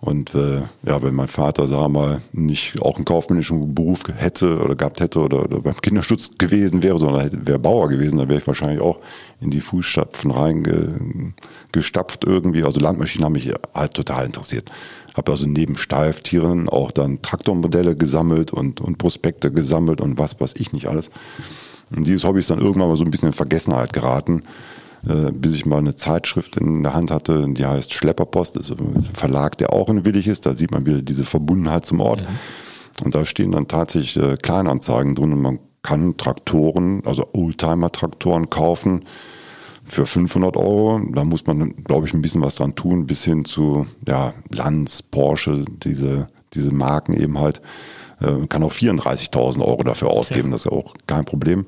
Und 0.00 0.34
äh, 0.34 0.60
ja, 0.86 1.02
wenn 1.02 1.14
mein 1.14 1.28
Vater, 1.28 1.66
sagen 1.66 1.82
wir 1.82 1.88
mal, 1.88 2.20
nicht 2.32 2.82
auch 2.82 2.96
einen 2.96 3.06
kaufmännischen 3.06 3.74
Beruf 3.74 4.02
hätte 4.14 4.62
oder 4.62 4.76
gehabt 4.76 5.00
hätte 5.00 5.20
oder, 5.20 5.44
oder 5.44 5.60
beim 5.60 5.80
Kinderschutz 5.80 6.32
gewesen 6.36 6.82
wäre, 6.82 6.98
sondern 6.98 7.46
wäre 7.46 7.58
Bauer 7.58 7.88
gewesen, 7.88 8.18
dann 8.18 8.28
wäre 8.28 8.40
ich 8.40 8.46
wahrscheinlich 8.46 8.80
auch 8.80 9.00
in 9.40 9.50
die 9.50 9.60
Fußstapfen 9.60 10.30
reingestapft 10.30 12.24
irgendwie. 12.24 12.62
Also 12.62 12.78
Landmaschinen 12.78 13.24
haben 13.24 13.32
mich 13.32 13.50
halt 13.74 13.94
total 13.94 14.26
interessiert. 14.26 14.70
Habe 15.16 15.32
also 15.32 15.46
neben 15.46 15.78
Steiftieren 15.78 16.68
auch 16.68 16.90
dann 16.90 17.22
Traktormodelle 17.22 17.96
gesammelt 17.96 18.52
und, 18.52 18.82
und 18.82 18.98
Prospekte 18.98 19.50
gesammelt 19.50 20.02
und 20.02 20.18
was 20.18 20.38
weiß 20.38 20.54
ich 20.58 20.74
nicht 20.74 20.88
alles. 20.88 21.10
Und 21.94 22.06
dieses 22.06 22.24
Hobby 22.24 22.40
ist 22.40 22.50
dann 22.50 22.60
irgendwann 22.60 22.88
mal 22.88 22.96
so 22.96 23.04
ein 23.04 23.10
bisschen 23.10 23.28
in 23.28 23.32
Vergessenheit 23.32 23.92
geraten. 23.92 24.42
Äh, 25.08 25.30
bis 25.30 25.54
ich 25.54 25.66
mal 25.66 25.78
eine 25.78 25.94
Zeitschrift 25.94 26.56
in 26.56 26.82
der 26.82 26.94
Hand 26.94 27.12
hatte, 27.12 27.46
die 27.48 27.64
heißt 27.64 27.94
Schlepperpost, 27.94 28.56
das 28.56 28.70
ist 28.70 28.80
ein 28.80 29.00
Verlag, 29.00 29.56
der 29.58 29.72
auch 29.72 29.88
in 29.88 30.04
Willig 30.04 30.26
ist. 30.26 30.46
Da 30.46 30.54
sieht 30.54 30.72
man 30.72 30.84
wieder 30.84 31.00
diese 31.00 31.24
Verbundenheit 31.24 31.86
zum 31.86 32.00
Ort. 32.00 32.22
Mhm. 32.22 33.04
Und 33.04 33.14
da 33.14 33.24
stehen 33.24 33.52
dann 33.52 33.68
tatsächlich 33.68 34.16
äh, 34.16 34.36
Kleinanzeigen 34.36 35.14
drin 35.14 35.32
und 35.32 35.42
man 35.42 35.58
kann 35.82 36.16
Traktoren, 36.16 37.02
also 37.04 37.28
Oldtimer-Traktoren 37.32 38.50
kaufen 38.50 39.04
für 39.84 40.06
500 40.06 40.56
Euro. 40.56 41.00
Da 41.12 41.22
muss 41.22 41.46
man, 41.46 41.76
glaube 41.84 42.08
ich, 42.08 42.14
ein 42.14 42.22
bisschen 42.22 42.42
was 42.42 42.56
dran 42.56 42.74
tun, 42.74 43.06
bis 43.06 43.24
hin 43.24 43.44
zu 43.44 43.86
ja, 44.08 44.32
Lanz, 44.50 45.02
Porsche, 45.02 45.64
diese, 45.84 46.26
diese 46.54 46.72
Marken 46.72 47.12
eben 47.12 47.38
halt. 47.38 47.62
Äh, 48.20 48.46
kann 48.48 48.62
auch 48.62 48.72
34.000 48.72 49.64
Euro 49.64 49.82
dafür 49.82 50.10
ausgeben, 50.10 50.48
ja. 50.48 50.52
das 50.52 50.64
ist 50.66 50.72
ja 50.72 50.76
auch 50.76 50.94
kein 51.06 51.24
Problem. 51.24 51.66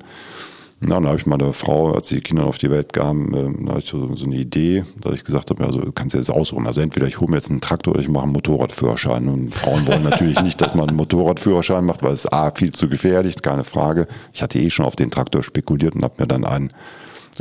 Na, 0.81 0.95
dann 0.95 1.07
habe 1.07 1.17
ich 1.17 1.25
meine 1.25 1.51
Frau, 1.51 1.93
als 1.93 2.07
die 2.07 2.21
Kinder 2.21 2.45
auf 2.45 2.57
die 2.57 2.71
Welt 2.71 2.93
kamen, 2.93 3.33
äh, 3.33 3.65
da 3.65 3.71
hatte 3.71 3.83
ich 3.83 3.89
so, 3.89 4.15
so, 4.15 4.25
eine 4.25 4.37
Idee, 4.37 4.85
dass 5.01 5.13
ich 5.13 5.25
gesagt 5.25 5.49
habe, 5.49 5.65
also 5.65 5.81
du 5.81 5.91
kannst 5.91 6.15
jetzt 6.15 6.31
ausruhen. 6.31 6.67
Also 6.67 6.79
entweder 6.79 7.05
ich 7.05 7.19
hole 7.19 7.29
mir 7.29 7.35
jetzt 7.37 7.49
einen 7.49 7.59
Traktor 7.59 7.93
oder 7.93 8.01
ich 8.01 8.07
mache 8.07 8.23
einen 8.23 8.31
Motorradführerschein. 8.31 9.27
Und 9.27 9.53
Frauen 9.53 9.85
wollen 9.87 10.03
natürlich 10.03 10.39
nicht, 10.41 10.61
dass 10.61 10.75
man 10.75 10.87
einen 10.87 10.97
Motorradführerschein 10.97 11.83
macht, 11.83 12.01
weil 12.01 12.13
es 12.13 12.31
A, 12.31 12.51
viel 12.51 12.71
zu 12.71 12.87
gefährlich, 12.87 13.41
keine 13.41 13.65
Frage. 13.65 14.07
Ich 14.31 14.41
hatte 14.41 14.57
eh 14.59 14.69
schon 14.69 14.85
auf 14.85 14.95
den 14.95 15.11
Traktor 15.11 15.43
spekuliert 15.43 15.95
und 15.95 16.03
habe 16.03 16.15
mir 16.17 16.27
dann 16.27 16.45
einen 16.45 16.71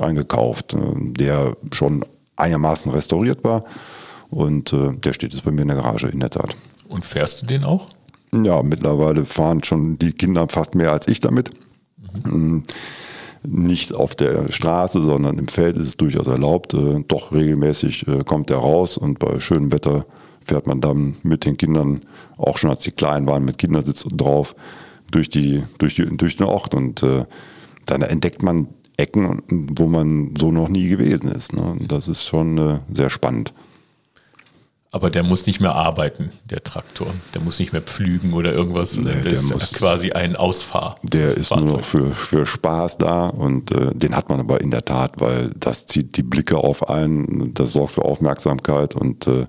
eingekauft, 0.01 0.75
äh, 0.75 0.79
der 0.97 1.57
schon 1.73 2.05
einigermaßen 2.35 2.90
restauriert 2.90 3.44
war. 3.44 3.64
Und 4.31 4.73
äh, 4.73 4.94
der 4.94 5.12
steht 5.12 5.33
jetzt 5.33 5.44
bei 5.44 5.53
mir 5.53 5.62
in 5.62 5.68
der 5.68 5.77
Garage, 5.77 6.09
in 6.09 6.18
der 6.18 6.31
Tat. 6.31 6.57
Und 6.88 7.05
fährst 7.07 7.42
du 7.42 7.47
den 7.47 7.62
auch? 7.62 7.87
Ja, 8.33 8.62
mittlerweile 8.62 9.25
fahren 9.25 9.64
schon 9.64 9.99
die 9.99 10.12
Kinder 10.12 10.47
fast 10.49 10.75
mehr 10.75 10.93
als 10.93 11.09
ich 11.09 11.21
damit. 11.21 11.51
Mhm 12.27 12.64
nicht 13.43 13.95
auf 13.95 14.14
der 14.14 14.51
Straße, 14.51 15.03
sondern 15.03 15.38
im 15.38 15.49
Feld 15.49 15.77
ist 15.77 15.88
es 15.88 15.97
durchaus 15.97 16.27
erlaubt. 16.27 16.75
Äh, 16.75 17.05
doch 17.07 17.33
regelmäßig 17.33 18.07
äh, 18.09 18.25
kommt 18.25 18.51
er 18.51 18.59
raus 18.59 18.97
und 18.97 19.19
bei 19.19 19.41
schönem 19.41 19.73
Wetter 19.73 20.07
fährt 20.45 20.67
man 20.67 20.81
dann 20.81 21.17
mit 21.23 21.45
den 21.45 21.57
Kindern, 21.57 22.03
auch 22.37 22.59
schon 22.59 22.71
als 22.71 22.81
die 22.81 22.91
klein 22.91 23.27
waren, 23.27 23.45
mit 23.45 23.59
Kindersitz 23.59 24.05
drauf, 24.11 24.57
durch, 25.11 25.29
die, 25.29 25.62
durch, 25.79 25.95
die, 25.95 26.17
durch 26.17 26.37
den 26.37 26.47
Ort 26.47 26.75
und 26.75 27.03
äh, 27.03 27.25
dann 27.87 28.03
entdeckt 28.03 28.43
man 28.43 28.69
Ecken, 28.97 29.43
wo 29.49 29.87
man 29.87 30.35
so 30.37 30.51
noch 30.51 30.69
nie 30.69 30.88
gewesen 30.88 31.29
ist. 31.29 31.53
Ne? 31.53 31.77
Das 31.87 32.09
ist 32.09 32.27
schon 32.27 32.59
äh, 32.59 32.79
sehr 32.93 33.11
spannend. 33.11 33.55
Aber 34.90 35.11
der 35.11 35.22
muss 35.22 35.46
nicht 35.46 35.61
mehr 35.61 35.74
arbeiten, 35.74 36.33
der 36.44 36.64
Traktor. 36.64 37.09
Der 37.35 37.42
muss 37.42 37.59
nicht 37.59 37.72
mehr 37.72 37.83
pflügen 37.83 38.33
oder 38.33 38.55
irgendwas. 38.55 38.96
Nee, 38.96 39.05
der, 39.05 39.14
der 39.16 39.33
ist 39.33 39.53
muss, 39.53 39.74
quasi 39.74 40.12
ein 40.12 40.35
Ausfahr. 40.35 40.96
Der 41.03 41.37
ist 41.37 41.48
Fahrzeug. 41.48 41.66
nur 41.66 41.77
noch 41.77 41.85
für, 41.85 42.12
für 42.12 42.46
Spaß 42.46 42.96
da 42.96 43.27
und 43.27 43.70
äh, 43.70 43.94
den 43.94 44.16
hat 44.16 44.31
man 44.31 44.40
aber 44.40 44.62
in 44.62 44.70
der 44.70 44.87
Tat, 44.87 45.20
weil 45.20 45.51
das 45.57 45.87
zieht 45.87 46.16
die 46.16 46.22
Blicke 46.22 46.57
auf 46.57 46.88
einen, 46.88 47.53
das 47.53 47.74
sorgt 47.74 47.92
für 47.92 48.05
Aufmerksamkeit 48.05 48.94
und 48.94 49.27
äh, 49.27 49.46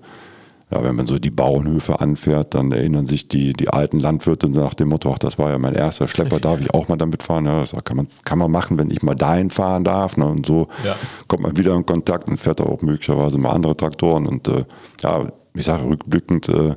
ja, 0.71 0.83
wenn 0.83 0.95
man 0.95 1.07
so 1.07 1.17
die 1.17 1.31
Bauernhöfe 1.31 1.99
anfährt, 1.99 2.53
dann 2.53 2.71
erinnern 2.71 3.05
sich 3.05 3.27
die, 3.27 3.53
die 3.53 3.69
alten 3.69 3.99
Landwirte 3.99 4.49
nach 4.49 4.75
dem 4.75 4.89
Motto, 4.89 5.11
ach, 5.11 5.17
das 5.17 5.39
war 5.39 5.49
ja 5.49 5.57
mein 5.57 5.73
erster 5.73 6.07
Schlepper, 6.07 6.39
darf 6.39 6.61
ich 6.61 6.71
auch 6.73 6.87
mal 6.87 6.95
damit 6.95 7.23
fahren? 7.23 7.45
Ja, 7.47 7.61
das 7.61 7.73
kann 7.83 7.97
man, 7.97 8.07
kann 8.23 8.37
man 8.37 8.51
machen, 8.51 8.77
wenn 8.77 8.91
ich 8.91 9.01
mal 9.01 9.15
dahin 9.15 9.49
fahren 9.49 9.83
darf. 9.83 10.15
Ne? 10.15 10.27
Und 10.27 10.45
so 10.45 10.67
ja. 10.85 10.95
kommt 11.27 11.41
man 11.41 11.57
wieder 11.57 11.73
in 11.75 11.85
Kontakt 11.85 12.27
und 12.27 12.37
fährt 12.37 12.61
auch 12.61 12.83
möglicherweise 12.83 13.39
mal 13.39 13.49
andere 13.49 13.75
Traktoren. 13.75 14.27
Und 14.27 14.47
äh, 14.47 14.65
ja, 15.01 15.31
ich 15.55 15.65
sage 15.65 15.85
rückblickend, 15.85 16.49
äh, 16.49 16.75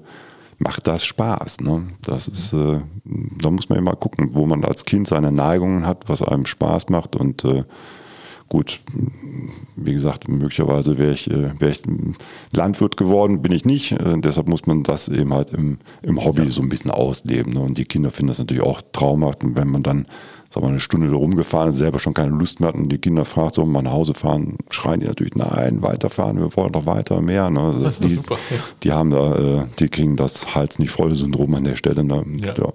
macht 0.59 0.87
das 0.87 1.05
Spaß. 1.05 1.61
Ne? 1.61 1.89
Das 2.03 2.29
ist, 2.29 2.55
äh, 2.55 2.79
da 3.05 3.51
muss 3.51 3.69
man 3.69 3.79
immer 3.79 3.95
gucken, 3.95 4.31
wo 4.33 4.47
man 4.47 4.65
als 4.65 4.87
Kind 4.87 5.07
seine 5.07 5.33
Neigungen 5.33 5.87
hat, 5.87 6.09
was 6.09 6.23
einem 6.23 6.47
Spaß 6.47 6.89
macht 6.89 7.15
und 7.15 7.45
äh, 7.45 7.65
gut, 8.53 8.81
wie 9.77 9.95
gesagt, 9.95 10.29
möglicherweise 10.29 10.99
wäre 10.99 11.13
ich, 11.13 11.31
äh, 11.31 11.59
wär 11.59 11.71
ich 11.71 11.81
Landwirt 12.55 12.99
geworden, 12.99 13.41
bin 13.41 13.51
ich 13.51 13.65
nicht. 13.65 13.93
Äh, 13.93 14.19
deshalb 14.19 14.47
muss 14.47 14.67
man 14.67 14.83
das 14.83 15.09
eben 15.09 15.33
halt 15.33 15.55
im, 15.55 15.79
im 16.03 16.23
Hobby 16.23 16.43
ja. 16.43 16.51
so 16.51 16.61
ein 16.61 16.69
bisschen 16.69 16.91
ausleben. 16.91 17.55
Ne? 17.55 17.61
Und 17.61 17.79
die 17.79 17.87
Kinder 17.87 18.11
finden 18.11 18.29
das 18.29 18.41
natürlich 18.41 18.63
auch 18.63 18.83
traumhaft. 18.93 19.43
Und 19.43 19.57
wenn 19.57 19.69
man 19.69 19.83
dann 19.83 20.07
sag 20.51 20.63
mal, 20.63 20.69
eine 20.69 20.81
Stunde 20.81 21.09
da 21.09 21.17
rumgefahren 21.17 21.71
ist, 21.71 21.79
selber 21.79 21.99
schon 21.99 22.13
keine 22.13 22.37
Lust 22.37 22.61
mehr 22.61 22.69
hat 22.69 22.75
und 22.75 22.91
die 22.91 22.99
Kinder 22.99 23.25
fragt, 23.25 23.55
so, 23.55 23.65
mal 23.65 23.81
nach 23.81 23.93
Hause 23.93 24.13
fahren, 24.13 24.59
schreien 24.69 25.01
die 25.01 25.07
natürlich, 25.07 25.35
nein, 25.35 25.81
weiterfahren, 25.81 26.37
wir 26.37 26.55
wollen 26.55 26.73
doch 26.73 26.85
weiter, 26.85 27.23
mehr. 27.23 27.49
Ne? 27.49 27.61
Also 27.61 27.83
das 27.85 28.01
die, 28.01 28.11
super, 28.11 28.37
ja. 28.51 28.57
die 28.83 28.93
haben 28.93 29.09
da, 29.09 29.35
äh, 29.35 29.65
die 29.79 29.89
kriegen 29.89 30.17
das 30.17 30.55
Hals 30.55 30.79
nicht 30.79 30.91
voll 30.91 31.15
Syndrom 31.15 31.55
an 31.55 31.65
der 31.65 31.77
Stelle. 31.77 32.05
Ne? 32.05 32.23
Ja. 32.45 32.55
ja. 32.55 32.73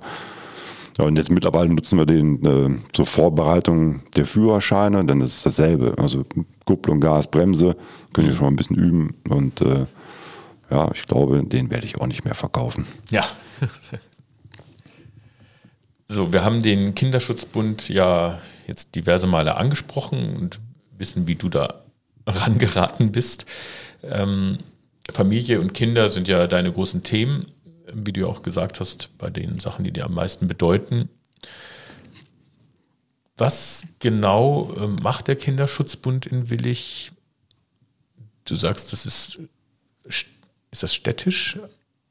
Ja, 0.97 1.05
und 1.05 1.15
jetzt 1.15 1.31
mittlerweile 1.31 1.69
nutzen 1.69 1.99
wir 1.99 2.05
den 2.05 2.43
äh, 2.45 2.79
zur 2.91 3.05
Vorbereitung 3.05 4.01
der 4.15 4.25
Führerscheine, 4.25 5.05
denn 5.05 5.19
das 5.19 5.35
ist 5.35 5.45
dasselbe. 5.45 5.93
Also 5.97 6.25
Kupplung, 6.65 6.99
Gas, 6.99 7.29
Bremse, 7.29 7.75
können 8.13 8.29
wir 8.29 8.35
schon 8.35 8.45
mal 8.45 8.51
ein 8.51 8.55
bisschen 8.55 8.77
üben. 8.77 9.15
Und 9.29 9.61
äh, 9.61 9.85
ja, 10.71 10.89
ich 10.93 11.03
glaube, 11.03 11.43
den 11.43 11.69
werde 11.69 11.85
ich 11.85 12.01
auch 12.01 12.07
nicht 12.07 12.25
mehr 12.25 12.35
verkaufen. 12.35 12.85
Ja. 13.09 13.25
So, 16.09 16.31
wir 16.31 16.45
haben 16.45 16.61
den 16.61 16.95
Kinderschutzbund 16.95 17.89
ja 17.89 18.39
jetzt 18.65 18.95
diverse 18.95 19.27
Male 19.27 19.57
angesprochen 19.57 20.37
und 20.37 20.59
wissen, 20.97 21.27
wie 21.27 21.35
du 21.35 21.49
da 21.49 21.81
rangeraten 22.25 23.11
bist. 23.11 23.45
Ähm, 24.03 24.57
Familie 25.11 25.59
und 25.59 25.73
Kinder 25.73 26.09
sind 26.09 26.29
ja 26.29 26.47
deine 26.47 26.71
großen 26.71 27.03
Themen, 27.03 27.47
wie 27.93 28.13
du 28.13 28.27
auch 28.27 28.43
gesagt 28.43 28.79
hast, 28.79 29.17
bei 29.17 29.29
den 29.29 29.59
Sachen, 29.59 29.83
die 29.83 29.91
dir 29.91 30.05
am 30.05 30.13
meisten 30.13 30.47
bedeuten. 30.47 31.09
Was 33.37 33.85
genau 33.99 34.73
äh, 34.77 34.87
macht 34.87 35.27
der 35.27 35.35
Kinderschutzbund 35.35 36.25
in 36.25 36.49
Willig? 36.49 37.11
Du 38.45 38.55
sagst, 38.55 38.91
das 38.93 39.05
ist, 39.05 39.39
ist 40.05 40.83
das 40.83 40.93
städtisch? 40.93 41.59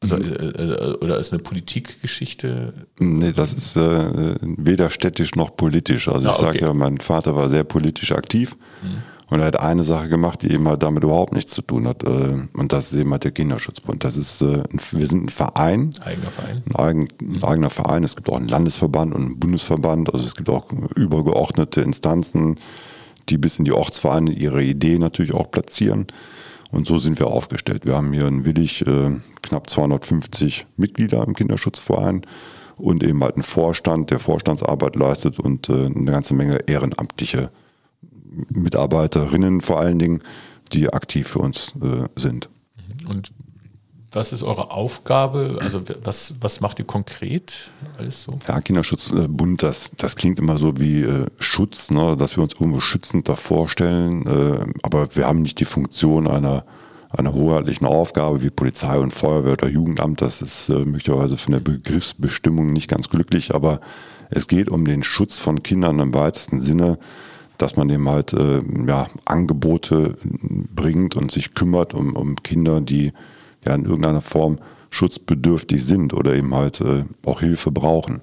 Also, 0.01 0.17
mhm. 0.17 0.33
äh, 0.33 0.47
äh, 0.47 0.95
oder 0.99 1.19
ist 1.19 1.33
eine 1.33 1.43
Politikgeschichte? 1.43 2.75
Nee, 2.99 3.33
das 3.33 3.55
ist 3.55 3.77
äh, 3.77 4.37
weder 4.41 4.91
städtisch 4.91 5.35
noch 5.35 5.57
politisch. 5.57 6.09
Also 6.09 6.29
ah, 6.29 6.33
ich 6.33 6.39
sage 6.39 6.61
ja, 6.61 6.75
mein 6.75 6.99
Vater 6.99 7.35
war 7.35 7.49
sehr 7.49 7.65
politisch 7.65 8.13
aktiv. 8.13 8.57
Mhm. 8.83 9.03
Und 9.29 9.41
er 9.41 9.47
hat 9.47 9.59
eine 9.59 9.83
Sache 9.83 10.09
gemacht, 10.09 10.43
die 10.43 10.53
eben 10.53 10.69
halt 10.69 10.83
damit 10.85 11.03
überhaupt 11.03 11.33
nichts 11.33 11.53
zu 11.53 11.63
tun 11.63 11.89
hat. 11.89 12.05
Äh, 12.05 12.47
und 12.53 12.73
das 12.73 12.93
ist 12.93 12.99
eben 12.99 13.11
halt 13.11 13.25
der 13.25 13.33
Kinderschutzbund. 13.33 14.05
Das 14.05 14.17
ist, 14.17 14.41
äh, 14.41 14.63
wir 14.93 15.07
sind 15.07 15.25
ein 15.25 15.29
Verein. 15.31 15.95
Eigener 16.05 16.31
Verein. 16.31 16.63
Ein, 16.67 16.77
eigen, 16.77 17.09
ein 17.21 17.45
eigener 17.45 17.71
Verein. 17.71 18.05
Es 18.05 18.15
gibt 18.15 18.31
auch 18.31 18.37
einen 18.37 18.49
Landesverband 18.49 19.15
und 19.15 19.23
einen 19.23 19.41
Bundesverband. 19.41 20.15
Also 20.15 20.25
es 20.25 20.37
gibt 20.37 20.49
auch 20.49 20.71
übergeordnete 20.95 21.81
Instanzen, 21.81 22.57
die 23.29 23.37
bis 23.37 23.59
in 23.59 23.65
die 23.65 23.73
Ortsvereine 23.73 24.31
ihre 24.31 24.63
Idee 24.63 24.99
natürlich 24.99 25.35
auch 25.35 25.51
platzieren. 25.51 26.07
Und 26.71 26.87
so 26.87 26.99
sind 26.99 27.19
wir 27.19 27.27
aufgestellt. 27.27 27.85
Wir 27.85 27.97
haben 27.97 28.13
hier 28.13 28.29
in 28.29 28.45
Willig 28.45 28.87
äh, 28.87 29.17
knapp 29.43 29.69
250 29.69 30.67
Mitglieder 30.77 31.25
im 31.25 31.35
Kinderschutzverein 31.35 32.23
und 32.77 33.03
eben 33.03 33.25
halt 33.25 33.35
einen 33.35 33.43
Vorstand, 33.43 34.11
der 34.11 34.21
Vorstandsarbeit 34.21 34.95
leistet 34.95 35.41
und 35.41 35.69
eine 35.69 36.13
ganze 36.13 36.35
Menge 36.35 36.59
ehrenamtliche 36.67 37.51
Mitarbeiterinnen 38.49 39.61
vor 39.61 39.81
allen 39.81 39.99
Dingen, 39.99 40.23
die 40.73 40.93
aktiv 40.93 41.29
für 41.29 41.39
uns 41.41 41.75
äh, 41.83 42.05
sind. 42.17 42.51
Und 43.09 43.33
was 44.17 44.33
ist 44.33 44.43
eure 44.43 44.71
Aufgabe? 44.71 45.59
Also 45.61 45.83
was, 46.03 46.37
was 46.41 46.61
macht 46.61 46.79
ihr 46.79 46.87
konkret 46.87 47.71
alles 47.99 48.23
so? 48.23 48.39
Ja, 48.49 48.61
Kinderschutzbund, 48.61 49.63
das, 49.63 49.93
das 49.97 50.17
klingt 50.17 50.39
immer 50.39 50.57
so 50.57 50.79
wie 50.81 51.03
äh, 51.03 51.27
Schutz, 51.39 51.91
ne, 51.91 52.17
dass 52.17 52.37
wir 52.37 52.43
uns 52.43 52.55
irgendwo 52.55 52.81
schützend 52.81 53.29
davor 53.29 53.69
stellen. 53.69 54.27
Äh, 54.27 54.67
aber 54.83 55.15
wir 55.15 55.27
haben 55.27 55.43
nicht 55.43 55.61
die 55.61 55.67
Funktion 55.67 56.27
einer, 56.27 56.65
einer 57.11 57.35
hoheitlichen 57.35 57.87
Aufgabe 57.87 58.43
wie 58.43 58.51
Polizei 58.51 58.99
und 58.99 59.13
Feuerwehr 59.13 59.53
oder 59.53 59.69
Jugendamt. 59.69 60.23
Das 60.23 60.41
ist 60.41 60.71
äh, 60.71 60.85
möglicherweise 60.85 61.37
von 61.37 61.53
der 61.53 61.61
Begriffsbestimmung 61.61 62.73
nicht 62.73 62.89
ganz 62.89 63.11
glücklich, 63.11 63.55
aber 63.55 63.81
es 64.31 64.49
geht 64.49 64.71
um 64.71 64.85
den 64.87 65.03
Schutz 65.03 65.39
von 65.39 65.63
Kindern 65.63 65.99
im 65.99 66.15
weitesten 66.15 66.61
Sinne 66.61 66.99
dass 67.59 67.77
man 67.77 67.89
eben 67.91 68.09
halt 68.09 68.33
äh, 68.33 68.61
ja, 68.87 69.07
Angebote 69.25 70.17
bringt 70.75 71.17
und 71.17 71.31
sich 71.31 71.55
kümmert 71.55 71.95
um, 71.95 72.15
um 72.15 72.37
Kinder, 72.37 72.81
die 72.81 73.13
ja 73.65 73.75
in 73.75 73.85
irgendeiner 73.85 74.21
Form 74.21 74.59
schutzbedürftig 74.91 75.85
sind 75.85 76.15
oder 76.15 76.35
eben 76.35 76.55
halt 76.55 76.81
äh, 76.81 77.05
auch 77.25 77.41
Hilfe 77.41 77.71
brauchen. 77.71 78.23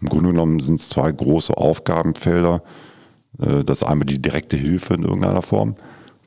Im 0.00 0.08
Grunde 0.08 0.30
genommen 0.30 0.60
sind 0.60 0.80
es 0.80 0.88
zwei 0.88 1.12
große 1.12 1.56
Aufgabenfelder. 1.56 2.62
Äh, 3.38 3.64
das 3.64 3.82
einmal 3.82 4.06
die 4.06 4.20
direkte 4.20 4.56
Hilfe 4.56 4.94
in 4.94 5.02
irgendeiner 5.02 5.42
Form, 5.42 5.76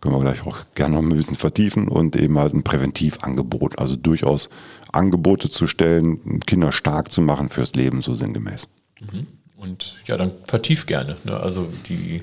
können 0.01 0.15
wir 0.15 0.21
gleich 0.21 0.45
auch 0.45 0.57
gerne 0.75 0.95
noch 0.95 1.01
ein 1.01 1.09
bisschen 1.09 1.35
vertiefen 1.35 1.87
und 1.87 2.15
eben 2.15 2.37
halt 2.37 2.53
ein 2.53 2.63
Präventivangebot, 2.63 3.79
also 3.79 3.95
durchaus 3.95 4.49
Angebote 4.91 5.49
zu 5.49 5.67
stellen, 5.67 6.39
Kinder 6.41 6.71
stark 6.71 7.11
zu 7.11 7.21
machen 7.21 7.49
fürs 7.49 7.73
Leben, 7.73 8.01
so 8.01 8.13
sinngemäß. 8.13 8.69
Mhm. 9.01 9.27
Und 9.57 9.95
ja, 10.05 10.17
dann 10.17 10.31
vertief 10.47 10.85
gerne. 10.85 11.15
Ne? 11.23 11.37
Also 11.37 11.69
die 11.87 12.21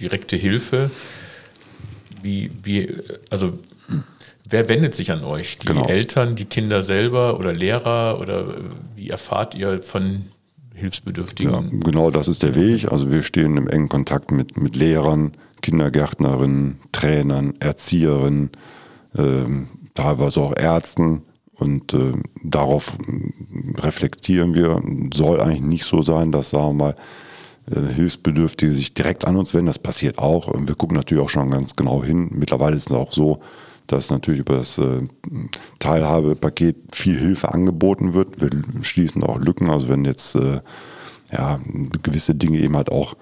direkte 0.00 0.36
Hilfe. 0.36 0.90
Wie, 2.22 2.50
wie, 2.62 2.92
also 3.30 3.58
wer 4.48 4.68
wendet 4.68 4.94
sich 4.94 5.12
an 5.12 5.24
euch? 5.24 5.58
Die 5.58 5.66
genau. 5.66 5.86
Eltern, 5.86 6.36
die 6.36 6.46
Kinder 6.46 6.82
selber 6.82 7.38
oder 7.38 7.52
Lehrer 7.52 8.18
oder 8.20 8.54
wie 8.96 9.10
erfahrt 9.10 9.54
ihr 9.54 9.82
von 9.82 10.26
Hilfsbedürftigen? 10.74 11.52
Ja, 11.52 11.62
genau, 11.80 12.10
das 12.10 12.28
ist 12.28 12.42
der 12.42 12.54
Weg. 12.54 12.90
Also 12.90 13.10
wir 13.12 13.22
stehen 13.22 13.56
im 13.56 13.68
engen 13.68 13.88
Kontakt 13.88 14.30
mit, 14.30 14.56
mit 14.56 14.76
Lehrern, 14.76 15.32
Kindergärtnerinnen, 15.62 16.80
Trainern, 16.92 17.54
Erzieherinnen, 17.60 18.50
äh, 19.16 19.22
teilweise 19.94 20.40
auch 20.40 20.56
Ärzten 20.56 21.22
und 21.56 21.94
äh, 21.94 22.12
darauf 22.42 22.92
reflektieren 23.78 24.54
wir. 24.54 24.82
Soll 25.14 25.40
eigentlich 25.40 25.62
nicht 25.62 25.84
so 25.84 26.02
sein, 26.02 26.32
dass, 26.32 26.50
sagen 26.50 26.78
wir 26.78 26.84
mal, 26.84 26.96
äh, 27.70 27.94
Hilfsbedürftige 27.94 28.72
sich 28.72 28.94
direkt 28.94 29.26
an 29.26 29.36
uns 29.36 29.54
wenden. 29.54 29.66
Das 29.66 29.78
passiert 29.78 30.18
auch. 30.18 30.52
Wir 30.54 30.74
gucken 30.74 30.96
natürlich 30.96 31.22
auch 31.22 31.28
schon 31.28 31.50
ganz 31.50 31.76
genau 31.76 32.02
hin. 32.02 32.30
Mittlerweile 32.32 32.76
ist 32.76 32.90
es 32.90 32.96
auch 32.96 33.12
so, 33.12 33.40
dass 33.86 34.10
natürlich 34.10 34.40
über 34.40 34.56
das 34.56 34.78
äh, 34.78 35.02
Teilhabepaket 35.78 36.76
viel 36.92 37.18
Hilfe 37.18 37.52
angeboten 37.52 38.14
wird. 38.14 38.40
Wir 38.40 38.50
schließen 38.82 39.22
auch 39.22 39.38
Lücken. 39.38 39.70
Also 39.70 39.88
wenn 39.88 40.04
jetzt 40.04 40.34
äh, 40.34 40.60
ja, 41.32 41.58
gewisse 42.02 42.34
Dinge 42.34 42.58
eben 42.58 42.76
halt 42.76 42.90
auch 42.90 43.14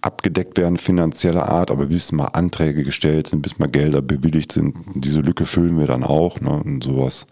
abgedeckt 0.00 0.58
werden, 0.58 0.78
finanzieller 0.78 1.48
Art, 1.48 1.70
aber 1.70 1.86
bis 1.86 2.12
mal 2.12 2.26
Anträge 2.26 2.82
gestellt 2.82 3.28
sind, 3.28 3.42
bis 3.42 3.58
mal 3.58 3.68
Gelder 3.68 4.02
bewilligt 4.02 4.52
sind, 4.52 4.74
diese 4.94 5.20
Lücke 5.20 5.46
füllen 5.46 5.78
wir 5.78 5.86
dann 5.86 6.02
auch. 6.02 6.40
Ne? 6.40 6.50
Und 6.50 6.82
sowas 6.82 7.26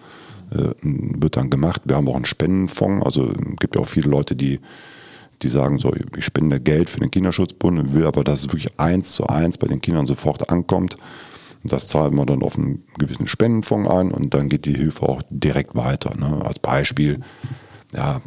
wird 0.51 1.37
dann 1.37 1.51
gemacht. 1.51 1.83
Wir 1.85 1.97
haben 1.97 2.09
auch 2.09 2.17
einen 2.17 2.25
Spendenfonds, 2.25 3.05
also 3.05 3.31
es 3.31 3.57
gibt 3.59 3.77
ja 3.77 3.83
auch 3.83 3.89
viele 3.89 4.11
Leute, 4.11 4.35
die, 4.37 4.61
die 5.43 5.49
sagen 5.49 5.79
so, 5.79 5.93
ich 6.17 6.25
spende 6.25 6.61
Geld 6.61 6.91
für 6.91 7.01
den 7.01 7.11
Kinderschutzbund, 7.11 7.95
will 7.95 8.07
aber, 8.07 8.25
dass 8.25 8.41
es 8.41 8.47
wirklich 8.47 8.79
eins 8.79 9.13
zu 9.13 9.27
eins 9.27 9.59
bei 9.59 9.69
den 9.69 9.81
Kindern 9.81 10.07
sofort 10.07 10.51
ankommt. 10.51 10.97
Das 11.63 11.89
zahlen 11.89 12.15
wir 12.15 12.25
dann 12.25 12.43
auf 12.43 12.57
einen 12.57 12.85
gewissen 12.99 13.27
Spendenfonds 13.27 13.89
ein 13.89 14.13
und 14.13 14.33
dann 14.33 14.49
geht 14.49 14.65
die 14.65 14.75
Hilfe 14.75 15.03
auch 15.09 15.23
direkt 15.29 15.75
weiter. 15.75 16.17
Ne? 16.17 16.43
Als 16.45 16.59
Beispiel, 16.59 17.21
ja, 17.95 18.23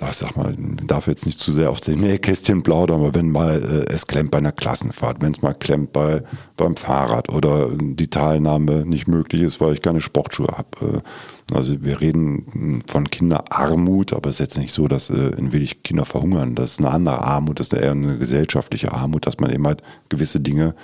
ach, 0.00 0.12
sag 0.12 0.36
mal, 0.36 0.54
darf 0.86 1.06
jetzt 1.06 1.26
nicht 1.26 1.40
zu 1.40 1.52
sehr 1.52 1.70
auf 1.70 1.80
den 1.80 2.00
Nähkästchen 2.00 2.62
plaudern, 2.62 3.00
aber 3.00 3.14
wenn 3.14 3.30
mal 3.30 3.62
äh, 3.62 3.92
es 3.92 4.06
klemmt 4.06 4.30
bei 4.30 4.38
einer 4.38 4.52
Klassenfahrt, 4.52 5.20
wenn 5.20 5.32
es 5.32 5.42
mal 5.42 5.54
klemmt 5.54 5.92
bei, 5.92 6.22
beim 6.56 6.76
Fahrrad 6.76 7.28
oder 7.28 7.68
die 7.76 8.08
Teilnahme 8.08 8.86
nicht 8.86 9.08
möglich 9.08 9.42
ist, 9.42 9.60
weil 9.60 9.74
ich 9.74 9.82
keine 9.82 10.00
Sportschuhe 10.00 10.48
habe. 10.48 11.02
Äh, 11.50 11.54
also 11.54 11.82
wir 11.82 12.00
reden 12.00 12.82
von 12.86 13.10
Kinderarmut, 13.10 14.12
aber 14.12 14.30
es 14.30 14.36
ist 14.36 14.40
jetzt 14.40 14.58
nicht 14.58 14.72
so, 14.72 14.88
dass 14.88 15.10
äh, 15.10 15.34
in 15.36 15.52
wenig 15.52 15.82
Kinder 15.82 16.04
verhungern. 16.04 16.54
Das 16.54 16.72
ist 16.72 16.78
eine 16.78 16.90
andere 16.90 17.20
Armut, 17.22 17.60
das 17.60 17.68
ist 17.68 17.74
eher 17.74 17.92
eine 17.92 18.18
gesellschaftliche 18.18 18.92
Armut, 18.92 19.26
dass 19.26 19.38
man 19.38 19.52
eben 19.52 19.66
halt 19.66 19.82
gewisse 20.08 20.40
Dinge 20.40 20.74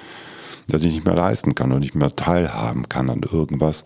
dass 0.70 0.84
ich 0.84 0.92
nicht 0.92 1.06
mehr 1.06 1.14
leisten 1.14 1.54
kann 1.54 1.72
und 1.72 1.80
nicht 1.80 1.94
mehr 1.94 2.14
teilhaben 2.14 2.88
kann 2.88 3.08
an 3.10 3.22
irgendwas. 3.22 3.84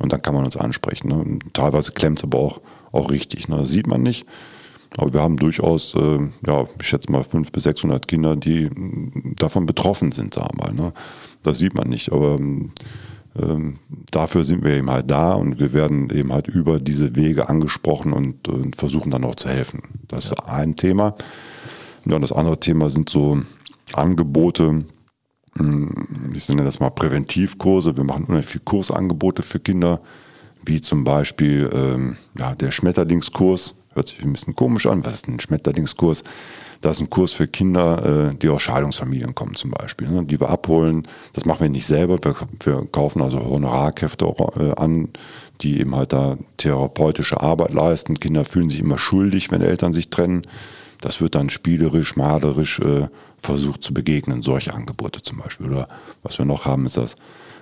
Und 0.00 0.12
dann 0.12 0.22
kann 0.22 0.34
man 0.34 0.44
uns 0.44 0.56
ansprechen. 0.56 1.08
Ne? 1.08 1.38
teilweise 1.52 1.92
klemmt 1.92 2.20
es 2.20 2.24
aber 2.24 2.38
auch, 2.38 2.60
auch 2.90 3.10
richtig. 3.10 3.48
Ne? 3.48 3.58
Das 3.58 3.68
sieht 3.68 3.86
man 3.86 4.02
nicht. 4.02 4.26
Aber 4.96 5.12
wir 5.12 5.22
haben 5.22 5.36
durchaus, 5.36 5.94
äh, 5.94 6.18
ja, 6.46 6.66
ich 6.80 6.86
schätze 6.86 7.10
mal 7.10 7.22
500 7.22 7.52
bis 7.52 7.62
600 7.64 8.06
Kinder, 8.06 8.36
die 8.36 8.66
mm, 8.66 9.36
davon 9.36 9.66
betroffen 9.66 10.12
sind, 10.12 10.34
sagen 10.34 10.58
wir 10.58 10.66
mal. 10.66 10.74
Ne? 10.74 10.92
Das 11.42 11.58
sieht 11.58 11.74
man 11.74 11.88
nicht, 11.88 12.12
aber 12.12 12.38
ähm, 13.40 13.78
dafür 14.10 14.44
sind 14.44 14.62
wir 14.62 14.74
eben 14.76 14.90
halt 14.90 15.10
da 15.10 15.32
und 15.32 15.58
wir 15.58 15.72
werden 15.72 16.10
eben 16.10 16.32
halt 16.32 16.48
über 16.48 16.78
diese 16.78 17.16
Wege 17.16 17.48
angesprochen 17.48 18.12
und, 18.12 18.48
und 18.48 18.76
versuchen 18.76 19.10
dann 19.10 19.24
auch 19.24 19.34
zu 19.34 19.48
helfen. 19.48 19.82
Das 20.08 20.26
ist 20.26 20.40
ein 20.46 20.76
Thema. 20.76 21.14
Ja, 22.04 22.16
und 22.16 22.22
das 22.22 22.32
andere 22.32 22.60
Thema 22.60 22.90
sind 22.90 23.08
so 23.08 23.40
Angebote, 23.94 24.84
mm, 25.54 25.86
ich 26.34 26.48
nenne 26.50 26.64
das 26.64 26.80
mal 26.80 26.90
Präventivkurse. 26.90 27.96
Wir 27.96 28.04
machen 28.04 28.24
unheimlich 28.24 28.46
viele 28.46 28.64
Kursangebote 28.64 29.42
für 29.42 29.58
Kinder, 29.60 30.02
wie 30.64 30.82
zum 30.82 31.04
Beispiel 31.04 31.70
ähm, 31.72 32.16
ja, 32.38 32.54
der 32.54 32.70
Schmetterlingskurs 32.70 33.81
Hört 33.94 34.08
sich 34.08 34.22
ein 34.22 34.32
bisschen 34.32 34.56
komisch 34.56 34.86
an. 34.86 35.04
Was 35.04 35.14
ist 35.14 35.28
ein 35.28 35.40
Schmetterlingskurs? 35.40 36.24
Das 36.80 36.96
ist 36.96 37.02
ein 37.02 37.10
Kurs 37.10 37.32
für 37.32 37.46
Kinder, 37.46 38.30
äh, 38.32 38.34
die 38.34 38.48
aus 38.48 38.62
Scheidungsfamilien 38.62 39.34
kommen 39.34 39.54
zum 39.54 39.70
Beispiel, 39.70 40.08
ne? 40.08 40.24
die 40.24 40.40
wir 40.40 40.50
abholen. 40.50 41.06
Das 41.32 41.44
machen 41.44 41.60
wir 41.60 41.68
nicht 41.68 41.86
selber. 41.86 42.18
Wir, 42.22 42.86
kaufen 42.90 43.22
also 43.22 43.38
Honorarkräfte 43.38 44.26
äh, 44.58 44.72
an, 44.80 45.08
die 45.60 45.80
eben 45.80 45.94
halt 45.94 46.12
da 46.12 46.36
therapeutische 46.56 47.40
Arbeit 47.40 47.72
leisten. 47.72 48.18
Kinder 48.18 48.44
fühlen 48.44 48.68
sich 48.68 48.80
immer 48.80 48.98
schuldig, 48.98 49.50
wenn 49.52 49.62
Eltern 49.62 49.92
sich 49.92 50.10
trennen. 50.10 50.42
Das 51.00 51.20
wird 51.20 51.34
dann 51.36 51.50
spielerisch, 51.50 52.16
malerisch 52.16 52.80
äh, 52.80 53.08
versucht 53.38 53.82
zu 53.84 53.94
begegnen, 53.94 54.42
solche 54.42 54.74
Angebote 54.74 55.22
zum 55.22 55.38
Beispiel. 55.38 55.68
Oder 55.68 55.88
was 56.22 56.38
wir 56.38 56.46
noch 56.46 56.64
haben, 56.64 56.86
ist 56.86 56.96
das 56.96 57.16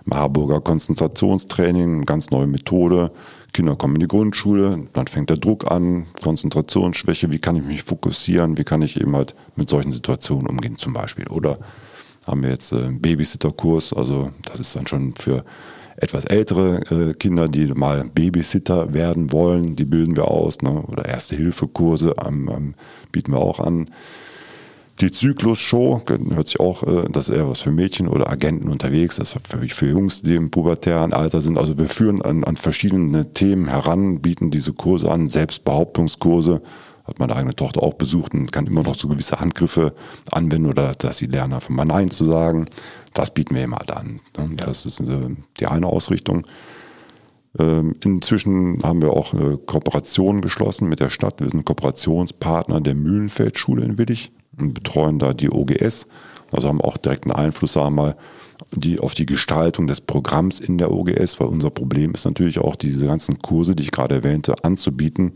Marburger 0.05 0.61
Konzentrationstraining, 0.61 1.97
eine 1.97 2.05
ganz 2.05 2.31
neue 2.31 2.47
Methode. 2.47 3.11
Kinder 3.53 3.77
kommen 3.77 3.95
in 3.97 4.01
die 4.01 4.09
Grundschule, 4.09 4.89
dann 4.93 5.07
fängt 5.07 5.31
der 5.31 5.37
Druck 5.37 5.71
an, 5.71 6.07
Konzentrationsschwäche, 6.23 7.31
wie 7.31 7.39
kann 7.39 7.57
ich 7.57 7.65
mich 7.65 7.83
fokussieren, 7.83 8.59
wie 8.59 8.65
kann 8.65 8.83
ich 8.83 9.01
eben 9.01 9.15
halt 9.17 9.35
mit 9.57 9.69
solchen 9.69 9.93
Situationen 9.93 10.47
umgehen 10.47 10.79
zum 10.79 10.93
Beispiel. 10.93 11.27
Oder 11.29 11.59
haben 12.27 12.43
wir 12.43 12.51
jetzt 12.51 12.73
einen 12.73 13.01
Babysitterkurs, 13.01 13.93
also 13.93 14.31
das 14.45 14.61
ist 14.61 14.77
dann 14.77 14.87
schon 14.87 15.15
für 15.19 15.45
etwas 15.97 16.25
ältere 16.25 16.81
äh, 16.91 17.15
Kinder, 17.15 17.49
die 17.49 17.67
mal 17.67 18.05
Babysitter 18.05 18.95
werden 18.95 19.33
wollen, 19.33 19.77
die 19.77 19.85
bilden 19.85 20.17
wir 20.17 20.29
aus. 20.29 20.63
Ne? 20.63 20.83
Oder 20.89 21.05
Erste-Hilfe-Kurse 21.07 22.15
bieten 23.13 23.33
wir 23.33 23.39
auch 23.39 23.61
an. 23.61 23.91
Die 25.01 25.11
Zyklus-Show 25.11 26.03
hört 26.35 26.49
sich 26.49 26.61
auch, 26.61 26.83
äh, 26.83 27.05
das 27.11 27.31
ist 27.31 27.35
eher 27.35 27.49
was 27.49 27.61
für 27.61 27.71
Mädchen 27.71 28.07
oder 28.07 28.29
Agenten 28.29 28.69
unterwegs, 28.69 29.17
das 29.17 29.35
ist 29.35 29.49
für, 29.49 29.67
für 29.67 29.87
Jungs, 29.87 30.21
die 30.21 30.35
im 30.35 30.51
pubertären 30.51 31.15
Alter 31.15 31.41
sind. 31.41 31.57
Also 31.57 31.79
wir 31.79 31.89
führen 31.89 32.21
an, 32.21 32.45
an 32.45 32.57
verschiedene 32.57 33.33
Themen 33.33 33.69
heran, 33.69 34.21
bieten 34.21 34.51
diese 34.51 34.75
Kurse 34.75 35.11
an, 35.11 35.31
Selbstbehauptungskurse, 35.31 36.61
hat 37.05 37.19
meine 37.19 37.35
eigene 37.35 37.57
Tochter 37.57 37.83
auch 37.83 37.95
besucht 37.95 38.35
und 38.35 38.53
kann 38.53 38.67
immer 38.67 38.83
noch 38.83 38.95
so 38.95 39.09
gewisse 39.09 39.41
Handgriffe 39.41 39.95
anwenden 40.31 40.69
oder 40.69 40.93
dass 40.93 41.17
sie 41.17 41.27
lernen, 41.27 41.55
einfach 41.55 41.71
mal 41.71 41.87
Nein 41.87 42.11
zu 42.11 42.27
sagen. 42.27 42.67
Das 43.15 43.33
bieten 43.33 43.55
wir 43.55 43.65
immer 43.65 43.81
an. 43.91 44.21
Ne? 44.37 44.51
Das 44.57 44.85
ist 44.85 45.01
äh, 45.01 45.31
die 45.59 45.67
eine 45.67 45.87
Ausrichtung. 45.87 46.47
Ähm, 47.59 47.97
inzwischen 48.05 48.83
haben 48.83 49.01
wir 49.01 49.15
auch 49.15 49.33
eine 49.33 49.57
Kooperation 49.57 50.43
geschlossen 50.43 50.91
mit 50.91 51.01
der 51.01 51.09
Stadt. 51.09 51.41
Wir 51.41 51.49
sind 51.49 51.65
Kooperationspartner 51.65 52.83
der 52.83 52.95
Mühlenfeldschule 52.95 53.83
in 53.83 53.97
Willig 53.97 54.31
und 54.59 54.75
betreuen 54.75 55.19
da 55.19 55.33
die 55.33 55.51
OGS. 55.51 56.07
Also 56.53 56.69
haben 56.69 56.81
auch 56.81 56.97
direkten 56.97 57.31
Einfluss, 57.31 57.75
sagen 57.75 57.95
wir 57.95 58.03
mal, 58.03 58.17
die, 58.73 59.01
auf 59.01 59.15
die 59.15 59.27
Gestaltung 59.27 59.87
des 59.87 60.01
Programms 60.01 60.61
in 60.61 60.79
der 60.79 60.93
OGS, 60.93 61.41
weil 61.41 61.49
unser 61.49 61.71
Problem 61.71 62.13
ist 62.13 62.25
natürlich 62.25 62.59
auch, 62.59 62.77
diese 62.77 63.07
ganzen 63.07 63.41
Kurse, 63.41 63.75
die 63.75 63.85
ich 63.85 63.91
gerade 63.91 64.17
erwähnte, 64.17 64.55
anzubieten 64.63 65.33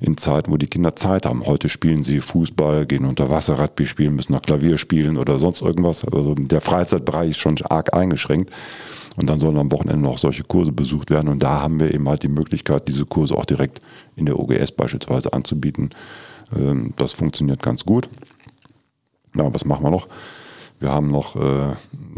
in 0.00 0.16
Zeiten, 0.16 0.50
wo 0.50 0.56
die 0.56 0.66
Kinder 0.66 0.96
Zeit 0.96 1.26
haben. 1.26 1.46
Heute 1.46 1.68
spielen 1.68 2.02
sie 2.02 2.20
Fußball, 2.20 2.86
gehen 2.86 3.04
unter 3.04 3.30
Wasser 3.30 3.58
Rugby 3.58 3.86
spielen, 3.86 4.16
müssen 4.16 4.32
noch 4.32 4.42
Klavier 4.42 4.78
spielen 4.78 5.16
oder 5.16 5.38
sonst 5.38 5.62
irgendwas. 5.62 6.04
Also 6.04 6.34
der 6.34 6.60
Freizeitbereich 6.60 7.30
ist 7.30 7.40
schon 7.40 7.56
arg 7.68 7.94
eingeschränkt. 7.94 8.50
Und 9.16 9.28
dann 9.28 9.38
sollen 9.38 9.58
am 9.58 9.70
Wochenende 9.70 10.02
noch 10.02 10.18
solche 10.18 10.42
Kurse 10.42 10.72
besucht 10.72 11.10
werden. 11.10 11.28
Und 11.28 11.42
da 11.42 11.60
haben 11.60 11.78
wir 11.78 11.92
eben 11.92 12.08
halt 12.08 12.22
die 12.22 12.28
Möglichkeit, 12.28 12.88
diese 12.88 13.04
Kurse 13.04 13.34
auch 13.34 13.44
direkt 13.44 13.80
in 14.16 14.26
der 14.26 14.38
OGS 14.38 14.72
beispielsweise 14.72 15.32
anzubieten. 15.32 15.90
Ähm, 16.56 16.94
das 16.96 17.12
funktioniert 17.12 17.62
ganz 17.62 17.84
gut. 17.84 18.08
Ja, 19.36 19.52
was 19.52 19.64
machen 19.64 19.84
wir 19.84 19.90
noch? 19.90 20.08
Wir 20.82 20.90
haben 20.90 21.08
noch 21.12 21.36
äh, 21.36 21.40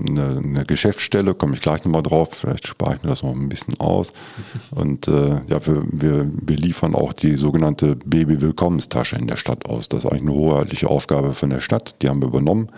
eine, 0.08 0.38
eine, 0.38 0.64
Geschäftsstelle, 0.64 1.34
komme 1.34 1.54
ich 1.54 1.60
gleich 1.60 1.84
nochmal 1.84 2.02
drauf, 2.02 2.30
vielleicht 2.32 2.66
spare 2.66 2.94
ich 2.96 3.02
mir 3.02 3.10
das 3.10 3.22
noch 3.22 3.32
ein 3.34 3.50
bisschen 3.50 3.78
aus. 3.78 4.14
Und 4.70 5.06
äh, 5.06 5.42
ja, 5.48 5.66
wir, 5.66 5.82
wir, 5.84 6.30
wir 6.32 6.56
liefern 6.56 6.94
auch 6.94 7.12
die 7.12 7.36
sogenannte 7.36 7.96
Baby-Willkommenstasche 7.96 9.16
in 9.16 9.26
der 9.26 9.36
Stadt 9.36 9.66
aus. 9.66 9.90
Das 9.90 10.04
ist 10.04 10.10
eigentlich 10.10 10.22
eine 10.22 10.32
hoheitliche 10.32 10.88
Aufgabe 10.88 11.34
von 11.34 11.50
der 11.50 11.60
Stadt, 11.60 11.96
die 12.00 12.08
haben 12.08 12.22
wir 12.22 12.28
übernommen. 12.28 12.70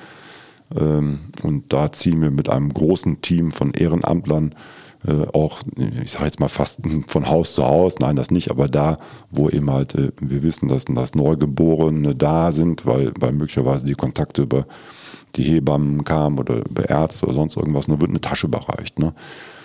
Ähm, 0.76 1.20
und 1.44 1.72
da 1.72 1.92
ziehen 1.92 2.20
wir 2.20 2.32
mit 2.32 2.48
einem 2.48 2.74
großen 2.74 3.20
Team 3.20 3.52
von 3.52 3.72
Ehrenamtlern 3.72 4.56
auch, 5.32 5.60
ich 6.02 6.10
sage 6.10 6.24
jetzt 6.26 6.40
mal 6.40 6.48
fast 6.48 6.80
von 7.06 7.28
Haus 7.28 7.54
zu 7.54 7.64
Haus, 7.64 7.98
nein, 8.00 8.16
das 8.16 8.30
nicht, 8.30 8.50
aber 8.50 8.66
da, 8.66 8.98
wo 9.30 9.48
eben 9.48 9.70
halt 9.70 9.94
äh, 9.94 10.12
wir 10.20 10.42
wissen, 10.42 10.68
dass, 10.68 10.84
dass 10.86 11.14
Neugeborene 11.14 12.14
da 12.14 12.52
sind, 12.52 12.86
weil, 12.86 13.12
weil 13.18 13.32
möglicherweise 13.32 13.84
die 13.84 13.94
Kontakte 13.94 14.42
über 14.42 14.66
die 15.36 15.44
Hebammen 15.44 16.04
kamen 16.04 16.38
oder 16.38 16.66
über 16.68 16.88
Ärzte 16.88 17.26
oder 17.26 17.34
sonst 17.34 17.56
irgendwas, 17.56 17.88
nur 17.88 18.00
wird 18.00 18.10
eine 18.10 18.20
Tasche 18.20 18.46
überreicht. 18.46 18.98
Ne? 18.98 19.12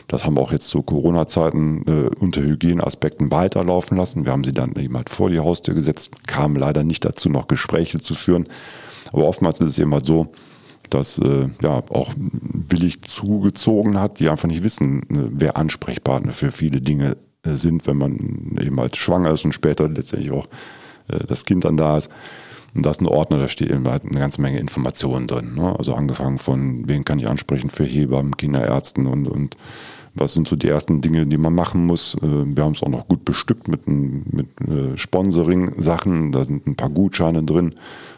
Das 0.07 0.25
haben 0.25 0.35
wir 0.35 0.41
auch 0.41 0.51
jetzt 0.51 0.67
zu 0.67 0.81
Corona-Zeiten 0.83 1.85
äh, 1.87 2.09
unter 2.19 2.41
Hygieneaspekten 2.41 3.31
weiterlaufen 3.31 3.97
lassen. 3.97 4.25
Wir 4.25 4.33
haben 4.33 4.43
sie 4.43 4.51
dann 4.51 4.73
eben 4.75 4.97
halt 4.97 5.09
vor 5.09 5.29
die 5.29 5.39
Haustür 5.39 5.73
gesetzt, 5.73 6.11
kamen 6.27 6.57
leider 6.57 6.83
nicht 6.83 7.05
dazu, 7.05 7.29
noch 7.29 7.47
Gespräche 7.47 7.99
zu 7.99 8.15
führen. 8.15 8.47
Aber 9.13 9.25
oftmals 9.25 9.59
ist 9.61 9.71
es 9.71 9.79
eben 9.79 9.93
halt 9.93 10.05
so, 10.05 10.31
dass 10.93 11.17
äh, 11.19 11.47
ja 11.61 11.83
auch 11.89 12.13
willig 12.17 13.01
zugezogen 13.01 13.99
hat, 13.99 14.19
die 14.19 14.29
einfach 14.29 14.47
nicht 14.47 14.63
wissen, 14.63 15.03
äh, 15.03 15.29
wer 15.31 15.57
Ansprechpartner 15.57 16.31
für 16.31 16.51
viele 16.51 16.81
Dinge 16.81 17.17
äh, 17.43 17.53
sind, 17.55 17.87
wenn 17.87 17.97
man 17.97 18.57
eben 18.61 18.79
halt 18.79 18.97
schwanger 18.97 19.31
ist 19.31 19.45
und 19.45 19.53
später 19.53 19.89
letztendlich 19.89 20.31
auch 20.31 20.47
äh, 21.07 21.19
das 21.25 21.45
Kind 21.45 21.65
dann 21.65 21.77
da 21.77 21.97
ist. 21.97 22.09
Und 22.73 22.85
da 22.85 22.91
ist 22.91 23.01
ein 23.01 23.07
Ordner, 23.07 23.37
da 23.37 23.47
steht 23.47 23.69
eben 23.69 23.87
halt 23.87 24.05
eine 24.05 24.19
ganze 24.19 24.41
Menge 24.41 24.59
Informationen 24.59 25.27
drin. 25.27 25.55
Ne? 25.55 25.75
Also 25.77 25.93
angefangen 25.93 26.37
von, 26.37 26.87
wen 26.87 27.03
kann 27.03 27.19
ich 27.19 27.27
ansprechen 27.27 27.69
für 27.69 27.83
Hebammen, 27.83 28.37
Kinderärzten 28.37 29.07
und, 29.07 29.27
und 29.27 29.57
was 30.13 30.33
sind 30.33 30.47
so 30.47 30.55
die 30.55 30.67
ersten 30.67 31.01
Dinge, 31.01 31.25
die 31.25 31.37
man 31.37 31.53
machen 31.55 31.85
muss. 31.85 32.15
Äh, 32.15 32.55
wir 32.55 32.63
haben 32.63 32.73
es 32.73 32.83
auch 32.83 32.89
noch 32.89 33.07
gut 33.07 33.25
bestückt 33.25 33.67
mit, 33.67 33.87
mit 33.87 34.47
Sponsoring-Sachen. 34.95 36.31
Da 36.31 36.43
sind 36.43 36.67
ein 36.67 36.75
paar 36.75 36.89
Gutscheine 36.89 37.43
drin. 37.43 37.75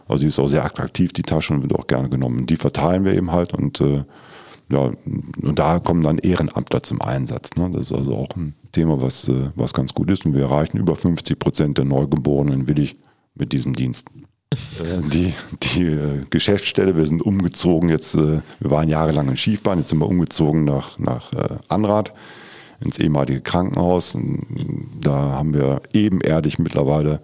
Also 0.07 0.21
die 0.21 0.27
ist 0.27 0.39
auch 0.39 0.47
sehr 0.47 0.65
attraktiv, 0.65 1.13
die 1.13 1.23
Tasche, 1.23 1.53
und 1.53 1.63
wird 1.63 1.75
auch 1.75 1.87
gerne 1.87 2.09
genommen. 2.09 2.45
Die 2.45 2.57
verteilen 2.57 3.05
wir 3.05 3.13
eben 3.13 3.31
halt 3.31 3.53
und 3.53 3.81
äh, 3.81 4.03
ja, 4.71 4.91
und 5.41 5.59
da 5.59 5.79
kommen 5.79 6.01
dann 6.03 6.17
Ehrenamtler 6.17 6.81
zum 6.81 7.01
Einsatz. 7.01 7.51
Ne? 7.57 7.69
Das 7.71 7.91
ist 7.91 7.93
also 7.93 8.15
auch 8.15 8.29
ein 8.35 8.55
Thema, 8.71 9.01
was, 9.01 9.29
was 9.55 9.73
ganz 9.73 9.93
gut 9.93 10.09
ist. 10.09 10.25
Und 10.25 10.33
wir 10.33 10.43
erreichen 10.43 10.77
über 10.77 10.95
50 10.95 11.37
Prozent 11.37 11.77
der 11.77 11.85
Neugeborenen 11.85 12.67
willig 12.67 12.95
mit 13.35 13.51
diesem 13.51 13.73
Dienst. 13.73 14.07
Äh, 14.79 15.01
die, 15.11 15.33
die 15.61 15.83
äh, 15.83 16.21
Geschäftsstelle, 16.29 16.95
wir 16.95 17.05
sind 17.05 17.21
umgezogen 17.21 17.89
jetzt, 17.89 18.15
äh, 18.15 18.41
wir 18.59 18.71
waren 18.71 18.89
jahrelang 18.89 19.29
in 19.29 19.37
Schiefbahn, 19.37 19.79
jetzt 19.79 19.89
sind 19.89 19.99
wir 19.99 20.07
umgezogen 20.07 20.63
nach, 20.63 20.99
nach 20.99 21.31
Anrad 21.67 22.13
ins 22.83 22.99
ehemalige 22.99 23.41
Krankenhaus. 23.41 24.17
Da 24.99 25.13
haben 25.13 25.53
wir 25.53 25.81
ebenerdig 25.93 26.59
mittlerweile 26.59 27.21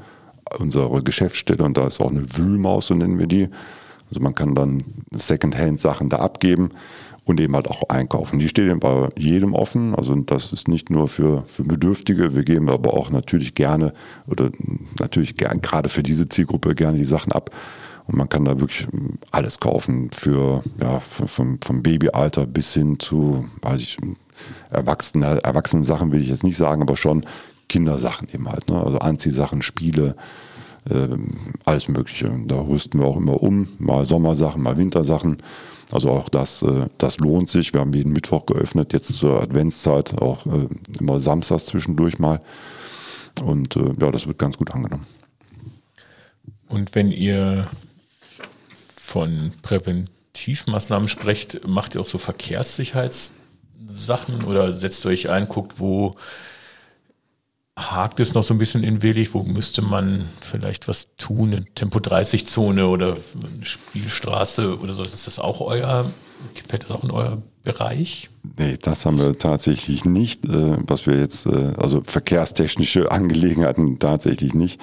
unsere 0.58 1.04
Geschäftsstelle 1.04 1.64
und 1.64 1.78
da 1.78 1.88
ist 1.88 2.02
auch 2.02 2.12
eine 2.12 2.26
Wühlmaus, 2.38 2.88
so 2.88 2.96
nennen 2.96 3.20
wir 3.20 3.28
die. 3.28 3.50
Also 4.10 4.22
man 4.22 4.34
kann 4.34 4.56
dann 4.56 4.84
Secondhand-Sachen 5.12 6.10
da 6.10 6.18
abgeben 6.18 6.70
und 7.26 7.40
eben 7.40 7.56
halt 7.56 7.68
auch 7.68 7.84
einkaufen. 7.90 8.40
Die 8.40 8.50
stehen 8.50 8.80
bei 8.80 9.10
jedem 9.16 9.54
offen. 9.54 9.94
Also 9.94 10.16
das 10.16 10.52
ist 10.52 10.68
nicht 10.68 10.90
nur 10.90 11.08
für, 11.08 11.44
für 11.46 11.64
Bedürftige. 11.64 12.34
Wir 12.34 12.44
geben 12.44 12.70
aber 12.70 12.94
auch 12.96 13.12
natürlich 13.12 13.54
gerne 13.54 13.94
oder 14.28 14.50
natürlich 15.00 15.36
gerade 15.38 15.90
für 15.90 16.02
diese 16.02 16.28
Zielgruppe 16.28 16.74
gerne 16.74 16.98
die 16.98 17.06
Sachen 17.06 17.32
ab. 17.32 17.52
Und 18.08 18.18
man 18.18 18.28
kann 18.28 18.46
da 18.46 18.60
wirklich 18.60 18.88
alles 19.30 19.60
kaufen 19.60 20.10
für, 20.12 20.64
ja, 20.82 21.00
vom, 21.00 21.60
vom 21.62 21.84
Babyalter 21.84 22.48
bis 22.48 22.74
hin 22.74 23.00
zu, 23.00 23.46
weiß 23.62 23.82
ich, 23.82 23.98
Erwachsene, 24.72 25.44
Erwachsenen 25.44 25.84
Sachen 25.84 26.12
will 26.12 26.22
ich 26.22 26.30
jetzt 26.30 26.44
nicht 26.44 26.58
sagen, 26.58 26.82
aber 26.82 26.98
schon 26.98 27.26
Kindersachen 27.70 28.28
eben 28.34 28.50
halt. 28.50 28.70
Ne? 28.70 28.84
Also 28.84 29.00
Anziehsachen, 29.00 29.62
Spiele, 29.62 30.16
äh, 30.90 31.08
alles 31.64 31.88
Mögliche. 31.88 32.30
Da 32.48 32.60
rüsten 32.60 33.00
wir 33.00 33.08
auch 33.08 33.18
immer 33.18 33.42
um, 33.42 33.70
mal 33.80 34.06
Sommersachen, 34.06 34.62
mal 34.62 34.78
Wintersachen. 34.78 35.38
Also 35.92 36.10
auch 36.10 36.30
das, 36.30 36.62
äh, 36.62 36.86
das 36.98 37.18
lohnt 37.20 37.50
sich. 37.50 37.74
Wir 37.74 37.82
haben 37.82 37.92
jeden 37.94 38.14
Mittwoch 38.14 38.46
geöffnet, 38.46 38.94
jetzt 38.94 39.12
zur 39.14 39.42
Adventszeit, 39.42 40.22
auch 40.22 40.46
äh, 40.46 40.68
immer 41.00 41.20
samstags 41.20 41.66
zwischendurch 41.68 42.20
mal. 42.20 42.40
Und 43.44 43.76
äh, 43.76 43.94
ja, 44.00 44.12
das 44.12 44.28
wird 44.28 44.38
ganz 44.38 44.58
gut 44.58 44.70
angenommen. 44.72 45.08
Und 46.68 46.94
wenn 46.94 47.12
ihr 47.12 47.68
von 48.96 49.52
Präventivmaßnahmen 49.64 51.10
sprecht, 51.10 51.68
macht 51.68 51.96
ihr 51.96 52.02
auch 52.02 52.06
so 52.06 52.20
Verkehrssicherheitssachen 52.20 54.44
oder 54.46 54.74
setzt 54.74 55.04
euch 55.08 55.30
ein, 55.30 55.48
guckt, 55.48 55.80
wo 55.80 56.16
hakt 57.80 58.20
es 58.20 58.34
noch 58.34 58.44
so 58.44 58.54
ein 58.54 58.58
bisschen 58.58 58.84
in 58.84 59.02
Willig, 59.02 59.34
wo 59.34 59.44
müsste 59.44 59.82
man 59.82 60.26
vielleicht 60.42 60.88
was 60.88 61.08
tun, 61.18 61.54
eine 61.54 61.66
Tempo-30-Zone 61.66 62.88
oder 62.88 63.18
eine 63.56 63.66
Spielstraße 63.66 64.80
oder 64.80 64.94
so, 64.94 65.04
ist 65.04 65.28
das 65.28 65.40
auch 65.40 65.62
euer, 65.62 66.12
fällt 66.68 66.84
das 66.84 66.92
auch 66.92 67.04
in 67.04 67.12
euer 67.12 67.42
Bereich? 67.64 68.30
Nee, 68.58 68.78
das 68.82 69.06
haben 69.06 69.20
wir 69.20 69.38
tatsächlich 69.38 70.06
nicht, 70.06 70.46
äh, 70.46 70.78
was 70.88 71.06
wir 71.08 71.18
jetzt, 71.18 71.46
äh, 71.46 71.74
also 71.78 72.02
verkehrstechnische 72.02 73.12
Angelegenheiten 73.12 74.00
tatsächlich 74.00 74.54
nicht. 74.54 74.80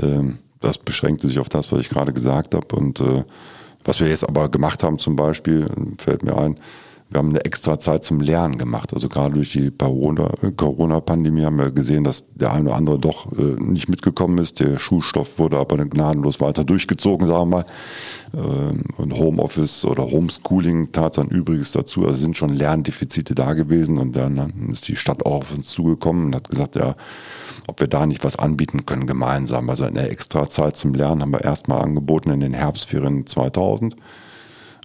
Ähm, 0.00 0.38
das 0.60 0.78
beschränkte 0.78 1.26
sich 1.28 1.38
auf 1.38 1.48
das, 1.48 1.70
was 1.72 1.80
ich 1.80 1.88
gerade 1.88 2.12
gesagt 2.12 2.54
habe 2.54 2.74
und 2.76 3.00
äh, 3.00 3.24
was 3.84 4.00
wir 4.00 4.08
jetzt 4.08 4.28
aber 4.28 4.48
gemacht 4.48 4.82
haben 4.82 4.98
zum 4.98 5.16
Beispiel, 5.16 5.66
fällt 5.98 6.22
mir 6.22 6.36
ein, 6.36 6.58
wir 7.10 7.18
haben 7.18 7.30
eine 7.30 7.42
extra 7.44 7.78
Zeit 7.78 8.04
zum 8.04 8.20
Lernen 8.20 8.58
gemacht. 8.58 8.92
Also 8.92 9.08
gerade 9.08 9.34
durch 9.34 9.50
die 9.52 9.70
Corona-Pandemie 9.70 11.44
haben 11.44 11.56
wir 11.56 11.70
gesehen, 11.70 12.04
dass 12.04 12.26
der 12.34 12.52
eine 12.52 12.68
oder 12.68 12.76
andere 12.76 12.98
doch 12.98 13.32
äh, 13.32 13.56
nicht 13.58 13.88
mitgekommen 13.88 14.36
ist. 14.36 14.60
Der 14.60 14.78
Schulstoff 14.78 15.38
wurde 15.38 15.56
aber 15.56 15.78
gnadenlos 15.78 16.40
weiter 16.40 16.64
durchgezogen, 16.64 17.26
sagen 17.26 17.50
wir 17.50 17.56
mal. 17.58 17.66
Ähm, 18.34 18.82
und 18.98 19.14
Homeoffice 19.14 19.86
oder 19.86 20.10
Homeschooling 20.10 20.92
tat 20.92 21.14
sein 21.14 21.28
Übriges 21.28 21.72
dazu. 21.72 22.06
Also 22.06 22.20
sind 22.20 22.36
schon 22.36 22.50
Lerndefizite 22.50 23.34
da 23.34 23.54
gewesen. 23.54 23.96
Und 23.96 24.14
dann 24.14 24.68
ist 24.70 24.86
die 24.88 24.96
Stadt 24.96 25.24
auch 25.24 25.36
auf 25.36 25.56
uns 25.56 25.68
zugekommen 25.68 26.26
und 26.26 26.36
hat 26.36 26.50
gesagt, 26.50 26.76
ja, 26.76 26.94
ob 27.68 27.80
wir 27.80 27.88
da 27.88 28.04
nicht 28.04 28.22
was 28.22 28.36
anbieten 28.36 28.84
können 28.84 29.06
gemeinsam. 29.06 29.70
Also 29.70 29.84
eine 29.84 30.10
extra 30.10 30.48
Zeit 30.50 30.76
zum 30.76 30.92
Lernen 30.92 31.22
haben 31.22 31.32
wir 31.32 31.42
erstmal 31.42 31.80
angeboten 31.80 32.30
in 32.30 32.40
den 32.40 32.52
Herbstferien 32.52 33.26
2000 33.26 33.96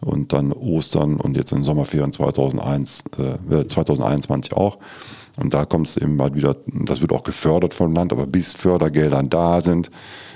und 0.04 0.34
dann 0.34 0.51
Ostern 0.51 1.18
und 1.18 1.36
jetzt 1.38 1.51
in 1.51 1.64
Sommerferien 1.64 2.12
2001, 2.12 3.04
äh, 3.18 3.68
2021 3.68 4.54
auch. 4.54 4.78
Und 5.38 5.54
da 5.54 5.66
kommt 5.66 5.88
es 5.88 5.97
eben 5.97 6.16
mal 6.16 6.36
wieder, 6.36 6.56
das 6.68 7.01
wird 7.01 7.12
auch 7.12 7.24
gefördert 7.24 7.74
vom 7.74 7.93
Land, 7.93 8.12
aber 8.12 8.28
bis 8.28 8.54
Fördergeldern 8.54 9.30
da 9.30 9.62
sind, 9.62 9.89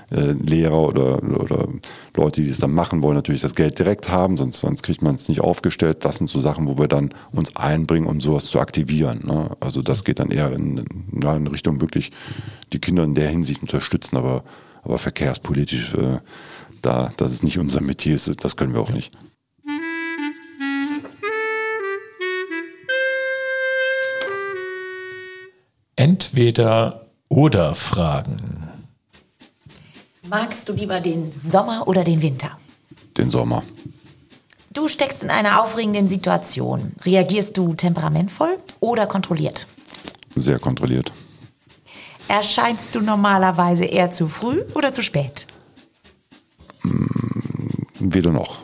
äh, 0.09 0.31
Lehrer 0.31 0.87
oder, 0.87 1.21
oder 1.21 1.67
Leute, 2.15 2.41
die 2.41 2.49
es 2.49 2.59
dann 2.59 2.71
machen 2.71 3.03
wollen, 3.03 3.15
natürlich 3.15 3.41
das 3.41 3.53
Geld 3.53 3.77
direkt 3.77 4.09
haben, 4.09 4.37
sonst, 4.37 4.59
sonst 4.59 4.81
kriegt 4.81 5.01
man 5.01 5.15
es 5.15 5.29
nicht 5.29 5.41
aufgestellt. 5.41 6.03
Das 6.05 6.17
sind 6.17 6.29
so 6.29 6.39
Sachen, 6.39 6.67
wo 6.67 6.77
wir 6.79 6.87
dann 6.87 7.13
uns 7.31 7.55
einbringen, 7.55 8.07
um 8.07 8.21
sowas 8.21 8.45
zu 8.45 8.59
aktivieren. 8.59 9.21
Ne? 9.25 9.51
Also 9.59 9.81
das 9.81 10.03
geht 10.03 10.19
dann 10.19 10.31
eher 10.31 10.51
in, 10.51 10.83
ja, 11.21 11.35
in 11.35 11.45
Richtung 11.47 11.81
wirklich 11.81 12.11
die 12.73 12.79
Kinder 12.79 13.03
in 13.03 13.15
der 13.15 13.29
Hinsicht 13.29 13.61
unterstützen, 13.61 14.17
aber, 14.17 14.43
aber 14.83 14.97
verkehrspolitisch, 14.97 15.93
äh, 15.93 16.19
da, 16.81 17.11
das 17.17 17.33
ist 17.33 17.43
nicht 17.43 17.59
unser 17.59 17.81
Metier, 17.81 18.17
das 18.17 18.55
können 18.55 18.73
wir 18.73 18.81
auch 18.81 18.91
nicht. 18.91 19.11
Entweder 25.99 27.07
oder 27.27 27.73
Fragen. 27.73 28.69
Magst 30.29 30.69
du 30.69 30.73
lieber 30.73 30.99
den 31.01 31.33
Sommer 31.39 31.87
oder 31.87 32.03
den 32.03 32.21
Winter? 32.21 32.59
Den 33.17 33.31
Sommer. 33.31 33.63
Du 34.73 34.87
steckst 34.87 35.23
in 35.23 35.31
einer 35.31 35.59
aufregenden 35.59 36.07
Situation. 36.07 36.91
Reagierst 37.03 37.57
du 37.57 37.73
temperamentvoll 37.73 38.59
oder 38.79 39.07
kontrolliert? 39.07 39.65
Sehr 40.35 40.59
kontrolliert. 40.59 41.11
Erscheinst 42.27 42.93
du 42.93 43.01
normalerweise 43.01 43.85
eher 43.85 44.11
zu 44.11 44.27
früh 44.27 44.61
oder 44.75 44.91
zu 44.91 45.01
spät? 45.01 45.47
Weder 47.99 48.31
noch. 48.31 48.61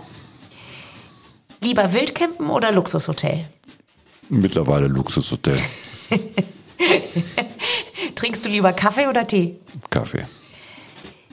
Lieber 1.61 1.91
Wildcampen 1.91 2.51
oder 2.51 2.71
Luxushotel? 2.71 3.43
Mittlerweile 4.29 4.85
Luxushotel. 4.85 5.57
Trinkst 8.15 8.45
du 8.45 8.49
lieber 8.49 8.73
Kaffee 8.73 9.07
oder 9.07 9.25
Tee? 9.25 9.59
Kaffee. 9.89 10.25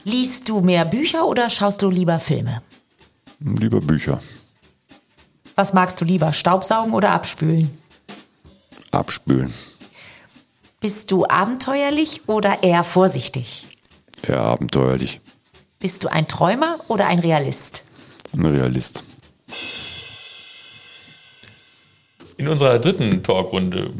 Liest 0.03 0.49
du 0.49 0.61
mehr 0.61 0.85
Bücher 0.85 1.25
oder 1.25 1.49
schaust 1.49 1.81
du 1.81 1.89
lieber 1.89 2.19
Filme? 2.19 2.61
Lieber 3.39 3.81
Bücher. 3.81 4.19
Was 5.55 5.73
magst 5.73 6.01
du 6.01 6.05
lieber, 6.05 6.33
Staubsaugen 6.33 6.93
oder 6.93 7.11
abspülen? 7.11 7.77
Abspülen. 8.91 9.53
Bist 10.79 11.11
du 11.11 11.25
abenteuerlich 11.27 12.21
oder 12.27 12.63
eher 12.63 12.83
vorsichtig? 12.83 13.67
Eher 14.27 14.39
abenteuerlich. 14.41 15.21
Bist 15.79 16.03
du 16.03 16.07
ein 16.07 16.27
Träumer 16.27 16.77
oder 16.87 17.05
ein 17.07 17.19
Realist? 17.19 17.85
Ein 18.35 18.45
Realist. 18.45 19.03
In 22.37 22.47
unserer 22.47 22.79
dritten 22.79 23.21
Talkrunde 23.21 23.91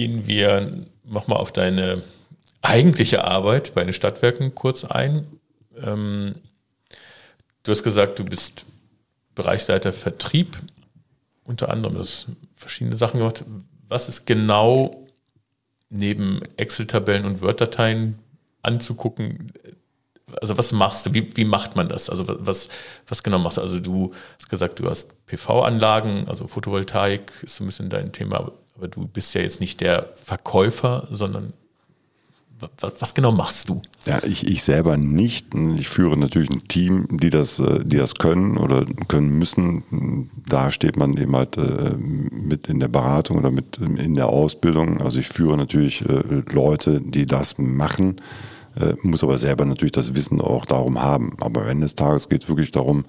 gehen 0.00 0.26
wir 0.26 0.86
nochmal 1.04 1.36
auf 1.36 1.52
deine 1.52 2.02
eigentliche 2.62 3.22
Arbeit 3.22 3.74
bei 3.74 3.84
den 3.84 3.92
Stadtwerken 3.92 4.54
kurz 4.54 4.82
ein. 4.82 5.26
Ähm, 5.76 6.36
du 7.64 7.70
hast 7.70 7.82
gesagt, 7.82 8.18
du 8.18 8.24
bist 8.24 8.64
Bereichsleiter 9.34 9.92
Vertrieb, 9.92 10.58
unter 11.44 11.68
anderem 11.68 11.96
das 11.96 12.28
verschiedene 12.56 12.96
Sachen 12.96 13.18
gemacht. 13.18 13.44
Was 13.90 14.08
ist 14.08 14.24
genau 14.24 15.06
neben 15.90 16.40
Excel-Tabellen 16.56 17.26
und 17.26 17.42
Word-Dateien 17.42 18.18
anzugucken? 18.62 19.52
Also 20.40 20.56
was 20.56 20.72
machst 20.72 21.04
du? 21.04 21.12
Wie, 21.12 21.36
wie 21.36 21.44
macht 21.44 21.76
man 21.76 21.90
das? 21.90 22.08
Also 22.08 22.24
was, 22.26 22.70
was 23.06 23.22
genau 23.22 23.38
machst 23.38 23.58
du? 23.58 23.60
Also 23.60 23.80
du 23.80 24.14
hast 24.38 24.48
gesagt, 24.48 24.78
du 24.78 24.88
hast 24.88 25.26
PV-Anlagen, 25.26 26.26
also 26.26 26.46
Photovoltaik 26.46 27.32
ist 27.42 27.56
so 27.56 27.64
ein 27.64 27.66
bisschen 27.66 27.90
dein 27.90 28.12
Thema, 28.12 28.50
aber 28.80 28.88
du 28.88 29.06
bist 29.06 29.34
ja 29.34 29.42
jetzt 29.42 29.60
nicht 29.60 29.82
der 29.82 30.08
Verkäufer, 30.16 31.06
sondern 31.10 31.52
was, 32.78 32.94
was, 32.98 33.14
genau 33.14 33.32
machst 33.32 33.68
du? 33.68 33.80
Ja, 34.06 34.22
ich, 34.22 34.46
ich 34.46 34.62
selber 34.62 34.96
nicht. 34.96 35.54
Ich 35.78 35.88
führe 35.88 36.16
natürlich 36.18 36.50
ein 36.50 36.66
Team, 36.68 37.06
die 37.10 37.30
das, 37.30 37.58
äh, 37.58 37.84
die 37.84 37.96
das 37.96 38.14
können 38.14 38.56
oder 38.56 38.84
können 39.08 39.38
müssen. 39.38 40.30
Da 40.46 40.70
steht 40.70 40.96
man 40.96 41.16
eben 41.16 41.34
halt 41.36 41.56
äh, 41.56 41.94
mit 41.98 42.68
in 42.68 42.80
der 42.80 42.88
Beratung 42.88 43.38
oder 43.38 43.50
mit 43.50 43.78
in 43.78 44.14
der 44.14 44.28
Ausbildung. 44.28 45.00
Also 45.00 45.20
ich 45.20 45.28
führe 45.28 45.56
natürlich 45.56 46.02
äh, 46.02 46.42
Leute, 46.52 47.00
die 47.00 47.26
das 47.26 47.58
machen, 47.58 48.20
muss 49.02 49.24
aber 49.24 49.36
selber 49.36 49.64
natürlich 49.64 49.92
das 49.92 50.14
Wissen 50.14 50.40
auch 50.40 50.64
darum 50.64 51.02
haben. 51.02 51.34
Aber 51.40 51.62
am 51.62 51.68
Ende 51.68 51.86
des 51.86 51.96
Tages 51.96 52.28
geht 52.28 52.44
es 52.44 52.48
wirklich 52.48 52.70
darum, 52.70 53.04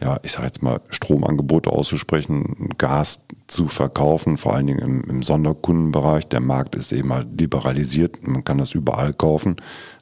ja, 0.00 0.18
ich 0.22 0.32
sage 0.32 0.46
jetzt 0.46 0.62
mal, 0.62 0.80
Stromangebote 0.88 1.70
auszusprechen, 1.70 2.70
Gas 2.78 3.20
zu 3.46 3.68
verkaufen, 3.68 4.36
vor 4.36 4.54
allen 4.54 4.66
Dingen 4.66 4.80
im, 4.80 5.02
im, 5.04 5.22
Sonderkundenbereich. 5.22 6.26
Der 6.28 6.40
Markt 6.40 6.74
ist 6.74 6.92
eben 6.92 7.12
halt 7.12 7.40
liberalisiert, 7.40 8.26
man 8.26 8.44
kann 8.44 8.58
das 8.58 8.74
überall 8.74 9.12
kaufen, 9.12 9.56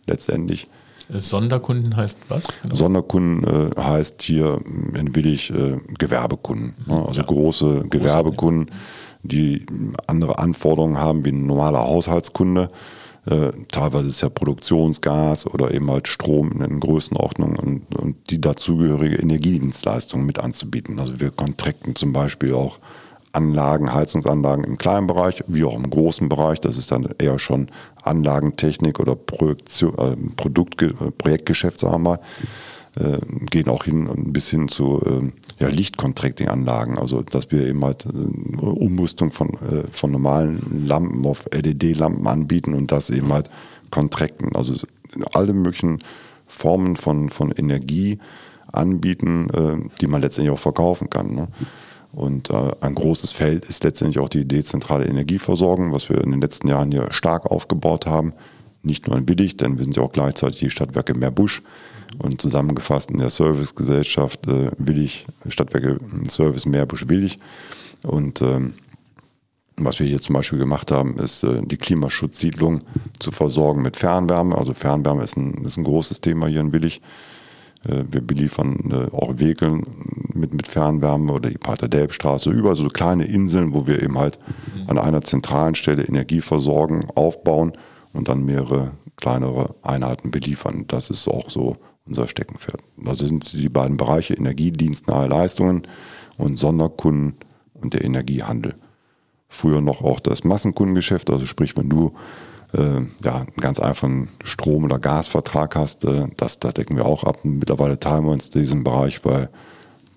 letztendlich. 0.06 0.68
Sonderkunden 1.10 1.96
heißt 1.96 2.16
was? 2.28 2.60
Genau? 2.62 2.74
Sonderkunden 2.74 3.70
äh, 3.76 3.80
heißt 3.80 4.22
hier 4.22 4.58
in 4.94 5.14
Willig 5.14 5.50
äh, 5.50 5.78
Gewerbekunden, 5.98 6.74
ne? 6.86 7.04
also 7.06 7.20
ja. 7.20 7.26
große 7.26 7.84
Gewerbekunden, 7.90 8.70
die 9.22 9.66
andere 10.06 10.38
Anforderungen 10.38 10.98
haben 10.98 11.24
wie 11.24 11.30
ein 11.30 11.46
normaler 11.46 11.80
Haushaltskunde. 11.80 12.70
Äh, 13.24 13.52
teilweise 13.68 14.08
ist 14.08 14.20
ja 14.20 14.28
Produktionsgas 14.28 15.46
oder 15.46 15.72
eben 15.72 15.90
halt 15.90 16.08
Strom 16.08 16.60
in 16.62 16.80
Größenordnung 16.80 17.56
und, 17.56 17.96
und 17.96 18.30
die 18.30 18.40
dazugehörige 18.40 19.16
Energiedienstleistung 19.16 20.26
mit 20.26 20.40
anzubieten. 20.40 20.98
Also 20.98 21.20
wir 21.20 21.30
kontrakten 21.30 21.94
zum 21.94 22.12
Beispiel 22.12 22.54
auch 22.54 22.78
Anlagen, 23.32 23.94
Heizungsanlagen 23.94 24.64
im 24.64 24.76
kleinen 24.76 25.06
Bereich, 25.06 25.42
wie 25.46 25.64
auch 25.64 25.76
im 25.76 25.88
großen 25.88 26.28
Bereich. 26.28 26.60
Das 26.60 26.76
ist 26.76 26.90
dann 26.90 27.08
eher 27.18 27.38
schon 27.38 27.68
Anlagentechnik 28.02 28.98
oder 28.98 29.14
Projektion, 29.14 29.96
äh, 29.98 30.16
Produkt, 30.36 30.84
Projektgeschäft, 31.18 31.80
sagen 31.80 31.94
wir 31.94 31.98
mal. 31.98 32.20
Äh, 32.94 33.18
gehen 33.50 33.68
auch 33.68 33.84
hin 33.84 34.06
bis 34.34 34.50
hin 34.50 34.68
zu 34.68 35.00
äh, 35.00 35.32
ja, 35.58 35.68
Lichtcontracting-Anlagen, 35.68 36.98
also 36.98 37.22
dass 37.22 37.50
wir 37.50 37.66
eben 37.66 37.82
halt 37.82 38.04
äh, 38.04 38.60
Umrüstung 38.60 39.32
von, 39.32 39.54
äh, 39.54 39.84
von 39.90 40.10
normalen 40.10 40.84
Lampen 40.86 41.24
auf 41.24 41.46
LED-Lampen 41.50 42.26
anbieten 42.26 42.74
und 42.74 42.92
das 42.92 43.08
eben 43.08 43.32
halt 43.32 43.48
kontrakten. 43.90 44.54
Also 44.54 44.74
alle 45.32 45.54
möglichen 45.54 46.00
Formen 46.46 46.96
von, 46.96 47.30
von 47.30 47.50
Energie 47.52 48.18
anbieten, 48.70 49.48
äh, 49.54 49.88
die 50.00 50.06
man 50.06 50.20
letztendlich 50.20 50.52
auch 50.52 50.58
verkaufen 50.58 51.08
kann. 51.08 51.34
Ne? 51.34 51.48
Und 52.12 52.50
äh, 52.50 52.72
ein 52.82 52.94
großes 52.94 53.32
Feld 53.32 53.64
ist 53.64 53.84
letztendlich 53.84 54.18
auch 54.18 54.28
die 54.28 54.46
dezentrale 54.46 55.06
Energieversorgung, 55.06 55.92
was 55.92 56.10
wir 56.10 56.22
in 56.22 56.30
den 56.30 56.42
letzten 56.42 56.68
Jahren 56.68 56.92
hier 56.92 57.10
stark 57.10 57.46
aufgebaut 57.46 58.06
haben. 58.06 58.34
Nicht 58.82 59.08
nur 59.08 59.16
in 59.16 59.28
Willig, 59.28 59.56
denn 59.56 59.78
wir 59.78 59.84
sind 59.84 59.96
ja 59.96 60.02
auch 60.02 60.12
gleichzeitig 60.12 60.60
die 60.60 60.70
Stadtwerke 60.70 61.14
Meerbusch. 61.14 61.62
Und 62.18 62.40
zusammengefasst 62.40 63.10
in 63.10 63.18
der 63.18 63.30
Servicegesellschaft 63.30 64.46
äh, 64.46 64.70
Willig, 64.78 65.26
Stadtwerke 65.48 65.98
Service 66.28 66.66
Meerbusch 66.66 67.08
Willig. 67.08 67.38
Und 68.02 68.42
ähm, 68.42 68.74
was 69.76 69.98
wir 69.98 70.06
hier 70.06 70.20
zum 70.20 70.34
Beispiel 70.34 70.58
gemacht 70.58 70.90
haben, 70.90 71.18
ist 71.18 71.42
äh, 71.42 71.62
die 71.62 71.76
Klimaschutzsiedlung 71.76 72.80
zu 73.18 73.30
versorgen 73.32 73.82
mit 73.82 73.96
Fernwärme. 73.96 74.56
Also 74.56 74.74
Fernwärme 74.74 75.22
ist 75.22 75.36
ein, 75.36 75.64
ist 75.64 75.76
ein 75.76 75.84
großes 75.84 76.20
Thema 76.20 76.46
hier 76.46 76.60
in 76.60 76.72
Willig. 76.72 77.00
Äh, 77.88 78.04
wir 78.10 78.20
beliefern 78.20 78.90
äh, 78.90 79.16
auch 79.16 79.38
Wegeln 79.38 79.86
mit, 80.34 80.52
mit 80.52 80.68
Fernwärme 80.68 81.32
oder 81.32 81.50
die 81.50 81.58
Pater-Delb-Straße, 81.58 82.50
überall 82.50 82.74
so 82.74 82.86
kleine 82.88 83.24
Inseln, 83.24 83.74
wo 83.74 83.86
wir 83.86 84.02
eben 84.02 84.18
halt 84.18 84.38
an 84.86 84.98
einer 84.98 85.22
zentralen 85.22 85.74
Stelle 85.74 86.04
Energie 86.04 86.40
versorgen, 86.40 87.06
aufbauen 87.14 87.72
und 88.12 88.28
dann 88.28 88.44
mehrere 88.44 88.92
kleinere 89.16 89.74
Einheiten 89.82 90.30
beliefern. 90.30 90.84
Das 90.88 91.10
ist 91.10 91.28
auch 91.28 91.50
so 91.50 91.76
unser 92.06 92.26
Steckenpferd. 92.26 92.82
Also 93.04 93.24
sind 93.24 93.52
die 93.52 93.68
beiden 93.68 93.96
Bereiche 93.96 94.34
Energiedienstnahe 94.34 95.28
Leistungen 95.28 95.82
und 96.36 96.58
Sonderkunden 96.58 97.34
und 97.74 97.94
der 97.94 98.04
Energiehandel. 98.04 98.74
Früher 99.48 99.80
noch 99.80 100.02
auch 100.02 100.20
das 100.20 100.44
Massenkundengeschäft, 100.44 101.30
also 101.30 101.46
sprich, 101.46 101.76
wenn 101.76 101.88
du 101.88 102.12
äh, 102.72 103.02
ja, 103.22 103.36
einen 103.36 103.60
ganz 103.60 103.80
einfachen 103.80 104.28
Strom- 104.42 104.84
oder 104.84 104.98
Gasvertrag 104.98 105.76
hast, 105.76 106.04
äh, 106.04 106.28
das, 106.36 106.58
das 106.58 106.74
decken 106.74 106.96
wir 106.96 107.04
auch 107.04 107.24
ab. 107.24 107.40
Mittlerweile 107.44 107.98
teilen 108.00 108.24
wir 108.24 108.32
uns 108.32 108.50
diesen 108.50 108.82
Bereich, 108.82 109.24
weil 109.24 109.50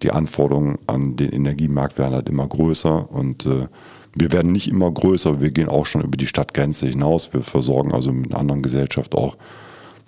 die 0.04 0.12
Anforderungen 0.12 0.78
an 0.88 1.16
den 1.16 1.32
Energiemarkt 1.32 1.98
werden 1.98 2.14
halt 2.14 2.30
immer 2.30 2.48
größer 2.48 3.12
und 3.12 3.46
äh, 3.46 3.68
wir 4.14 4.32
werden 4.32 4.54
nicht 4.54 4.70
immer 4.70 4.90
größer, 4.90 5.42
wir 5.42 5.52
gehen 5.52 5.68
auch 5.68 5.86
schon 5.86 6.02
über 6.02 6.16
die 6.16 6.28
Stadtgrenze 6.28 6.88
hinaus. 6.88 7.34
Wir 7.34 7.42
versorgen 7.42 7.94
also 7.94 8.14
mit 8.14 8.32
einer 8.32 8.40
anderen 8.40 8.62
Gesellschaft 8.62 9.14
auch, 9.14 9.38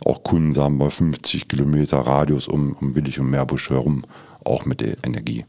auch 0.06 0.24
Kunden, 0.24 0.54
sagen 0.54 0.78
wir 0.78 0.90
50 0.90 1.48
Kilometer 1.48 2.00
Radius 2.00 2.48
um, 2.48 2.74
um 2.80 2.96
Willig 2.96 3.20
und 3.20 3.30
Meerbusch 3.30 3.70
herum, 3.70 4.04
auch 4.44 4.66
mit 4.66 4.82
der 4.82 4.98
Energie. 5.04 5.46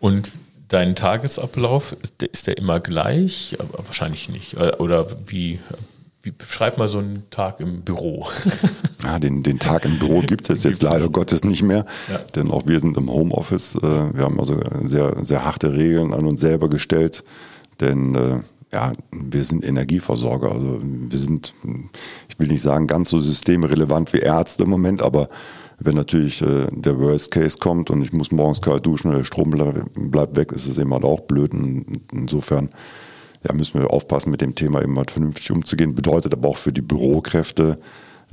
Und 0.00 0.32
dein 0.68 0.94
Tagesablauf, 0.94 1.96
ist 2.32 2.46
der, 2.46 2.58
immer 2.58 2.80
gleich? 2.80 3.56
Aber 3.58 3.86
wahrscheinlich 3.86 4.28
nicht. 4.28 4.56
Oder 4.56 5.06
wie, 5.26 5.60
wie 6.22 6.30
beschreib 6.30 6.78
mal 6.78 6.88
so 6.88 6.98
einen 6.98 7.24
Tag 7.30 7.60
im 7.60 7.82
Büro? 7.82 8.26
Ja, 9.04 9.18
den, 9.18 9.42
den 9.42 9.58
Tag 9.58 9.84
im 9.84 9.98
Büro 9.98 10.20
gibt 10.20 10.48
es 10.48 10.62
jetzt 10.62 10.80
leider 10.80 11.06
nicht. 11.06 11.12
Gottes 11.12 11.42
nicht 11.42 11.62
mehr, 11.62 11.86
ja. 12.08 12.18
denn 12.36 12.52
auch 12.52 12.68
wir 12.68 12.78
sind 12.78 12.96
im 12.96 13.10
Homeoffice. 13.10 13.74
Äh, 13.74 13.80
wir 14.14 14.22
haben 14.22 14.38
also 14.38 14.60
sehr, 14.84 15.16
sehr 15.24 15.44
harte 15.44 15.72
Regeln 15.72 16.14
an 16.14 16.24
uns 16.24 16.40
selber 16.40 16.70
gestellt, 16.70 17.24
Denn 17.80 18.14
äh, 18.14 18.38
ja, 18.72 18.92
wir 19.10 19.44
sind 19.44 19.64
Energieversorger. 19.64 20.50
Also 20.52 20.80
wir 20.82 21.18
sind, 21.18 21.54
ich 22.28 22.38
will 22.38 22.48
nicht 22.48 22.62
sagen, 22.62 22.86
ganz 22.86 23.10
so 23.10 23.20
systemrelevant 23.20 24.12
wie 24.12 24.18
Ärzte 24.18 24.64
im 24.64 24.70
Moment, 24.70 25.02
aber 25.02 25.28
wenn 25.78 25.96
natürlich 25.96 26.42
äh, 26.42 26.66
der 26.70 26.98
Worst 26.98 27.30
Case 27.30 27.58
kommt 27.58 27.90
und 27.90 28.02
ich 28.02 28.12
muss 28.12 28.30
morgens 28.30 28.62
kalt 28.62 28.86
duschen 28.86 29.10
und 29.10 29.16
der 29.16 29.24
Strom 29.24 29.50
bleibt 29.50 30.36
weg, 30.36 30.52
ist 30.52 30.66
es 30.66 30.78
eben 30.78 30.92
halt 30.92 31.04
auch 31.04 31.20
blöd. 31.20 31.52
Und 31.52 32.00
insofern 32.12 32.70
ja, 33.46 33.52
müssen 33.52 33.80
wir 33.80 33.90
aufpassen, 33.90 34.30
mit 34.30 34.40
dem 34.40 34.54
Thema 34.54 34.82
eben 34.82 34.96
halt 34.96 35.10
vernünftig 35.10 35.50
umzugehen. 35.50 35.94
Bedeutet 35.94 36.32
aber 36.32 36.48
auch 36.48 36.56
für 36.56 36.72
die 36.72 36.82
Bürokräfte, 36.82 37.78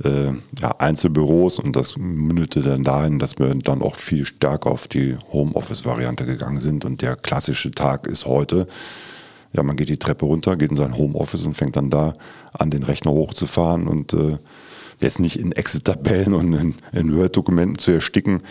äh, 0.04 0.32
ja, 0.60 0.70
Einzelbüros 0.78 1.58
und 1.58 1.74
das 1.76 1.96
mündete 1.96 2.62
dann 2.62 2.84
dahin, 2.84 3.18
dass 3.18 3.38
wir 3.38 3.52
dann 3.54 3.82
auch 3.82 3.96
viel 3.96 4.24
stärker 4.24 4.70
auf 4.70 4.88
die 4.88 5.16
Homeoffice-Variante 5.32 6.26
gegangen 6.26 6.60
sind. 6.60 6.84
Und 6.84 7.02
der 7.02 7.16
klassische 7.16 7.72
Tag 7.72 8.06
ist 8.06 8.26
heute, 8.26 8.68
ja, 9.52 9.62
man 9.62 9.76
geht 9.76 9.88
die 9.88 9.98
Treppe 9.98 10.26
runter, 10.26 10.56
geht 10.56 10.70
in 10.70 10.76
sein 10.76 10.96
Homeoffice 10.96 11.44
und 11.44 11.54
fängt 11.54 11.76
dann 11.76 11.90
da 11.90 12.12
an, 12.52 12.70
den 12.70 12.82
Rechner 12.82 13.10
hochzufahren 13.10 13.88
und 13.88 14.12
äh, 14.12 14.38
jetzt 15.00 15.18
nicht 15.18 15.36
in 15.36 15.52
Exit-Tabellen 15.52 16.34
und 16.34 16.52
in, 16.52 16.74
in 16.92 17.16
Word-Dokumenten 17.16 17.78
zu 17.78 17.90
ersticken, 17.90 18.42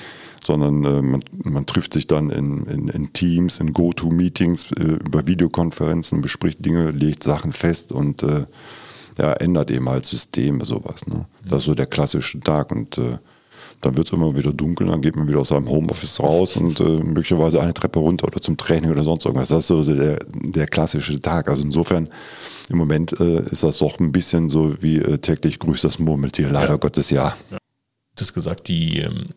sondern 0.44 0.84
äh, 0.84 1.02
man, 1.02 1.24
man, 1.44 1.66
trifft 1.66 1.94
sich 1.94 2.08
dann 2.08 2.30
in, 2.30 2.66
in, 2.66 2.88
in 2.90 3.14
Teams, 3.14 3.60
in 3.60 3.74
Go-To-Meetings, 3.74 4.72
äh, 4.74 4.84
über 5.06 5.28
Videokonferenzen, 5.28 6.22
bespricht 6.22 6.66
Dinge, 6.66 6.92
legt 6.92 7.24
Sachen 7.24 7.54
fest 7.54 7.92
und 7.92 8.24
äh, 8.24 8.46
ja, 9.18 9.34
ändert 9.34 9.70
eben 9.70 9.90
halt 9.90 10.06
Systeme, 10.06 10.66
sowas. 10.66 11.06
Ne? 11.08 11.26
Das 11.48 11.60
ist 11.60 11.66
so 11.66 11.76
der 11.76 11.88
klassische 11.88 12.40
Tag 12.40 12.72
und 12.72 12.98
äh, 12.98 13.18
dann 13.82 13.96
wird 13.96 14.08
es 14.08 14.14
immer 14.14 14.36
wieder 14.36 14.52
dunkel, 14.52 14.88
dann 14.88 15.02
geht 15.02 15.16
man 15.16 15.28
wieder 15.28 15.40
aus 15.40 15.50
seinem 15.50 15.70
Homeoffice 15.70 16.20
raus 16.20 16.58
und 16.58 16.80
äh, 16.80 16.84
möglicherweise 16.84 17.62
eine 17.62 17.74
Treppe 17.74 18.00
runter 18.00 18.28
oder 18.28 18.42
zum 18.42 18.58
Training 18.58 18.92
oder 18.92 19.04
sonst 19.04 19.26
irgendwas. 19.26 19.50
Das 19.50 19.70
ist 19.70 19.86
so 19.86 19.94
der, 19.94 20.20
der 20.28 20.68
klassische 20.68 21.22
Tag. 21.22 21.48
Also 21.48 21.64
insofern 21.64 22.10
im 22.70 22.78
Moment 22.78 23.20
äh, 23.20 23.42
ist 23.50 23.64
das 23.64 23.78
doch 23.78 24.00
ein 24.00 24.12
bisschen 24.12 24.50
so 24.50 24.82
wie 24.82 24.98
äh, 24.98 25.18
täglich 25.20 25.60
grüßt 25.60 25.84
das 25.84 26.00
Murmeltier, 26.00 26.50
leider 26.50 26.74
ja. 26.74 26.78
Gottes 26.78 27.10
ja. 27.10 27.36
ja. 27.52 27.58
Du 28.16 28.22
hast 28.22 28.34
gesagt, 28.34 28.68
die 28.68 29.00
ähm, 29.00 29.28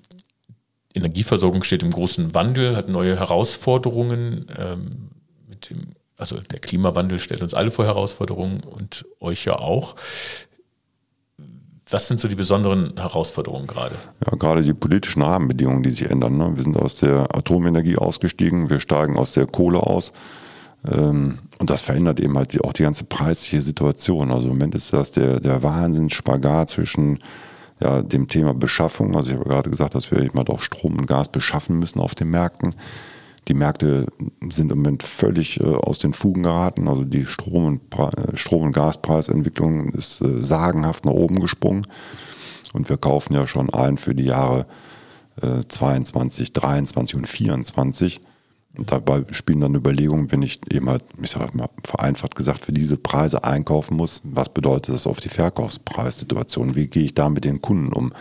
Energieversorgung 0.92 1.62
steht 1.62 1.82
im 1.84 1.92
großen 1.92 2.34
Wandel, 2.34 2.76
hat 2.76 2.88
neue 2.88 3.16
Herausforderungen. 3.16 4.46
Ähm, 4.58 5.10
mit 5.48 5.70
dem, 5.70 5.94
also 6.16 6.40
der 6.40 6.58
Klimawandel 6.58 7.20
stellt 7.20 7.42
uns 7.42 7.54
alle 7.54 7.70
vor 7.70 7.84
Herausforderungen 7.84 8.60
und 8.64 9.06
euch 9.20 9.44
ja 9.44 9.56
auch. 9.56 9.94
Was 11.92 12.08
sind 12.08 12.18
so 12.18 12.26
die 12.26 12.34
besonderen 12.34 12.94
Herausforderungen 12.96 13.66
gerade? 13.66 13.94
Ja, 14.26 14.36
gerade 14.36 14.62
die 14.62 14.72
politischen 14.72 15.22
Rahmenbedingungen, 15.22 15.82
die 15.82 15.90
sich 15.90 16.10
ändern. 16.10 16.38
Ne? 16.38 16.52
Wir 16.56 16.62
sind 16.62 16.76
aus 16.76 16.96
der 16.96 17.36
Atomenergie 17.36 17.98
ausgestiegen, 17.98 18.70
wir 18.70 18.80
steigen 18.80 19.16
aus 19.16 19.32
der 19.32 19.46
Kohle 19.46 19.80
aus. 19.80 20.12
Ähm, 20.90 21.38
und 21.58 21.70
das 21.70 21.82
verändert 21.82 22.18
eben 22.18 22.36
halt 22.36 22.58
auch 22.64 22.72
die 22.72 22.82
ganze 22.82 23.04
preisliche 23.04 23.60
Situation. 23.60 24.32
Also 24.32 24.48
im 24.48 24.54
Moment 24.54 24.74
ist 24.74 24.92
das 24.92 25.12
der, 25.12 25.38
der 25.38 25.62
Wahnsinnsspagat 25.62 26.70
zwischen 26.70 27.18
ja, 27.80 28.02
dem 28.02 28.26
Thema 28.26 28.54
Beschaffung. 28.54 29.14
Also 29.14 29.30
ich 29.30 29.36
habe 29.36 29.48
gerade 29.48 29.70
gesagt, 29.70 29.94
dass 29.94 30.10
wir 30.10 30.20
eben 30.20 30.38
halt 30.38 30.48
auch 30.48 30.60
Strom 30.60 30.96
und 30.96 31.06
Gas 31.06 31.28
beschaffen 31.28 31.78
müssen 31.78 32.00
auf 32.00 32.14
den 32.14 32.30
Märkten. 32.30 32.74
Die 33.48 33.54
Märkte 33.54 34.06
sind 34.50 34.70
im 34.70 34.78
Moment 34.78 35.02
völlig 35.02 35.60
äh, 35.60 35.64
aus 35.64 35.98
den 35.98 36.12
Fugen 36.12 36.44
geraten. 36.44 36.88
Also 36.88 37.04
die 37.04 37.26
Strom- 37.26 37.66
und, 37.66 37.98
äh, 37.98 38.36
Strom 38.36 38.62
und 38.62 38.72
Gaspreisentwicklung 38.72 39.88
ist 39.90 40.20
äh, 40.20 40.42
sagenhaft 40.42 41.04
nach 41.04 41.12
oben 41.12 41.40
gesprungen. 41.40 41.86
Und 42.72 42.88
wir 42.88 42.96
kaufen 42.96 43.34
ja 43.34 43.46
schon 43.46 43.70
ein 43.70 43.98
für 43.98 44.14
die 44.14 44.24
Jahre 44.24 44.66
äh, 45.40 45.62
22, 45.66 46.52
23 46.52 47.16
und 47.16 47.28
24. 47.28 48.20
Und 48.78 48.90
dabei 48.90 49.24
spielen 49.32 49.60
dann 49.60 49.74
Überlegungen, 49.74 50.32
wenn 50.32 50.42
ich 50.42 50.60
eben 50.70 50.88
halt, 50.88 51.04
ich 51.20 51.30
sage 51.30 51.56
mal 51.56 51.68
vereinfacht 51.84 52.36
gesagt, 52.36 52.64
für 52.64 52.72
diese 52.72 52.96
Preise 52.96 53.44
einkaufen 53.44 53.96
muss, 53.96 54.22
was 54.24 54.48
bedeutet 54.48 54.94
das 54.94 55.06
auf 55.06 55.20
die 55.20 55.28
Verkaufspreissituation? 55.28 56.74
Wie 56.74 56.86
gehe 56.86 57.04
ich 57.04 57.14
da 57.14 57.28
mit 57.28 57.44
den 57.44 57.60
Kunden 57.60 57.92
um? 57.92 58.12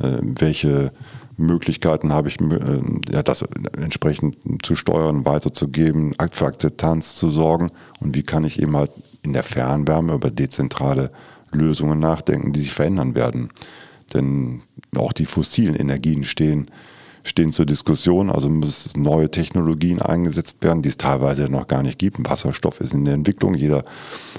Äh, 0.00 0.18
welche 0.20 0.92
Möglichkeiten 1.36 2.12
habe 2.12 2.28
ich, 2.28 2.40
äh, 2.40 2.80
ja, 3.10 3.22
das 3.22 3.42
entsprechend 3.76 4.36
zu 4.62 4.74
steuern, 4.74 5.26
weiterzugeben, 5.26 6.14
für 6.30 6.46
Akzeptanz 6.46 7.14
zu 7.14 7.30
sorgen 7.30 7.70
und 8.00 8.14
wie 8.14 8.22
kann 8.22 8.44
ich 8.44 8.60
eben 8.60 8.76
halt 8.76 8.90
in 9.22 9.32
der 9.32 9.42
Fernwärme 9.42 10.14
über 10.14 10.30
dezentrale 10.30 11.10
Lösungen 11.52 11.98
nachdenken, 11.98 12.52
die 12.52 12.60
sich 12.60 12.72
verändern 12.72 13.14
werden. 13.14 13.50
Denn 14.14 14.62
auch 14.96 15.12
die 15.12 15.26
fossilen 15.26 15.74
Energien 15.74 16.24
stehen, 16.24 16.70
stehen 17.24 17.50
zur 17.52 17.66
Diskussion, 17.66 18.30
also 18.30 18.48
müssen 18.48 19.02
neue 19.02 19.30
Technologien 19.30 20.00
eingesetzt 20.00 20.62
werden, 20.62 20.82
die 20.82 20.88
es 20.88 20.96
teilweise 20.96 21.48
noch 21.48 21.66
gar 21.66 21.82
nicht 21.82 21.98
gibt. 21.98 22.18
Wasserstoff 22.28 22.80
ist 22.80 22.94
in 22.94 23.04
der 23.04 23.14
Entwicklung, 23.14 23.54
jeder 23.54 23.84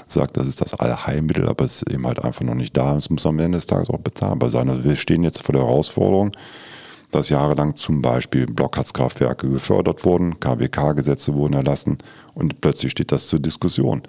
sagt, 0.08 0.38
das 0.38 0.48
ist 0.48 0.62
das 0.62 0.74
Allheilmittel, 0.74 1.48
aber 1.48 1.66
es 1.66 1.82
ist 1.82 1.92
eben 1.92 2.06
halt 2.06 2.24
einfach 2.24 2.42
noch 2.42 2.54
nicht 2.54 2.76
da 2.76 2.96
es 2.96 3.10
muss 3.10 3.26
am 3.26 3.38
Ende 3.38 3.58
des 3.58 3.66
Tages 3.66 3.90
auch 3.90 3.98
bezahlbar 3.98 4.48
sein. 4.48 4.70
Also 4.70 4.84
wir 4.84 4.96
stehen 4.96 5.22
jetzt 5.22 5.42
vor 5.42 5.52
der 5.52 5.64
Herausforderung, 5.64 6.32
dass 7.10 7.28
jahrelang 7.28 7.76
zum 7.76 8.02
Beispiel 8.02 8.46
Blockheizkraftwerke 8.46 9.48
gefördert 9.48 10.04
wurden, 10.04 10.38
KWK-Gesetze 10.40 11.34
wurden 11.34 11.54
erlassen 11.54 11.98
und 12.34 12.60
plötzlich 12.60 12.92
steht 12.92 13.12
das 13.12 13.28
zur 13.28 13.40
Diskussion. 13.40 14.02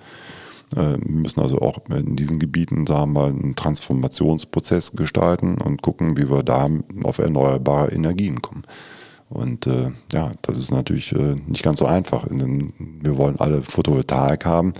Äh, 0.75 0.97
wir 1.01 1.21
müssen 1.21 1.41
also 1.41 1.59
auch 1.59 1.79
in 1.89 2.15
diesen 2.15 2.39
Gebieten, 2.39 2.85
sagen 2.87 3.13
wir 3.13 3.21
mal, 3.21 3.29
einen 3.29 3.55
Transformationsprozess 3.55 4.93
gestalten 4.93 5.59
und 5.59 5.81
gucken, 5.81 6.17
wie 6.17 6.29
wir 6.29 6.43
da 6.43 6.69
auf 7.03 7.19
erneuerbare 7.19 7.91
Energien 7.91 8.41
kommen. 8.41 8.63
Und 9.29 9.67
äh, 9.67 9.91
ja, 10.11 10.31
das 10.41 10.57
ist 10.57 10.71
natürlich 10.71 11.13
äh, 11.13 11.35
nicht 11.47 11.63
ganz 11.63 11.79
so 11.79 11.85
einfach. 11.85 12.25
Wir 12.29 13.17
wollen 13.17 13.39
alle 13.39 13.61
Photovoltaik 13.61 14.45
haben, 14.45 14.73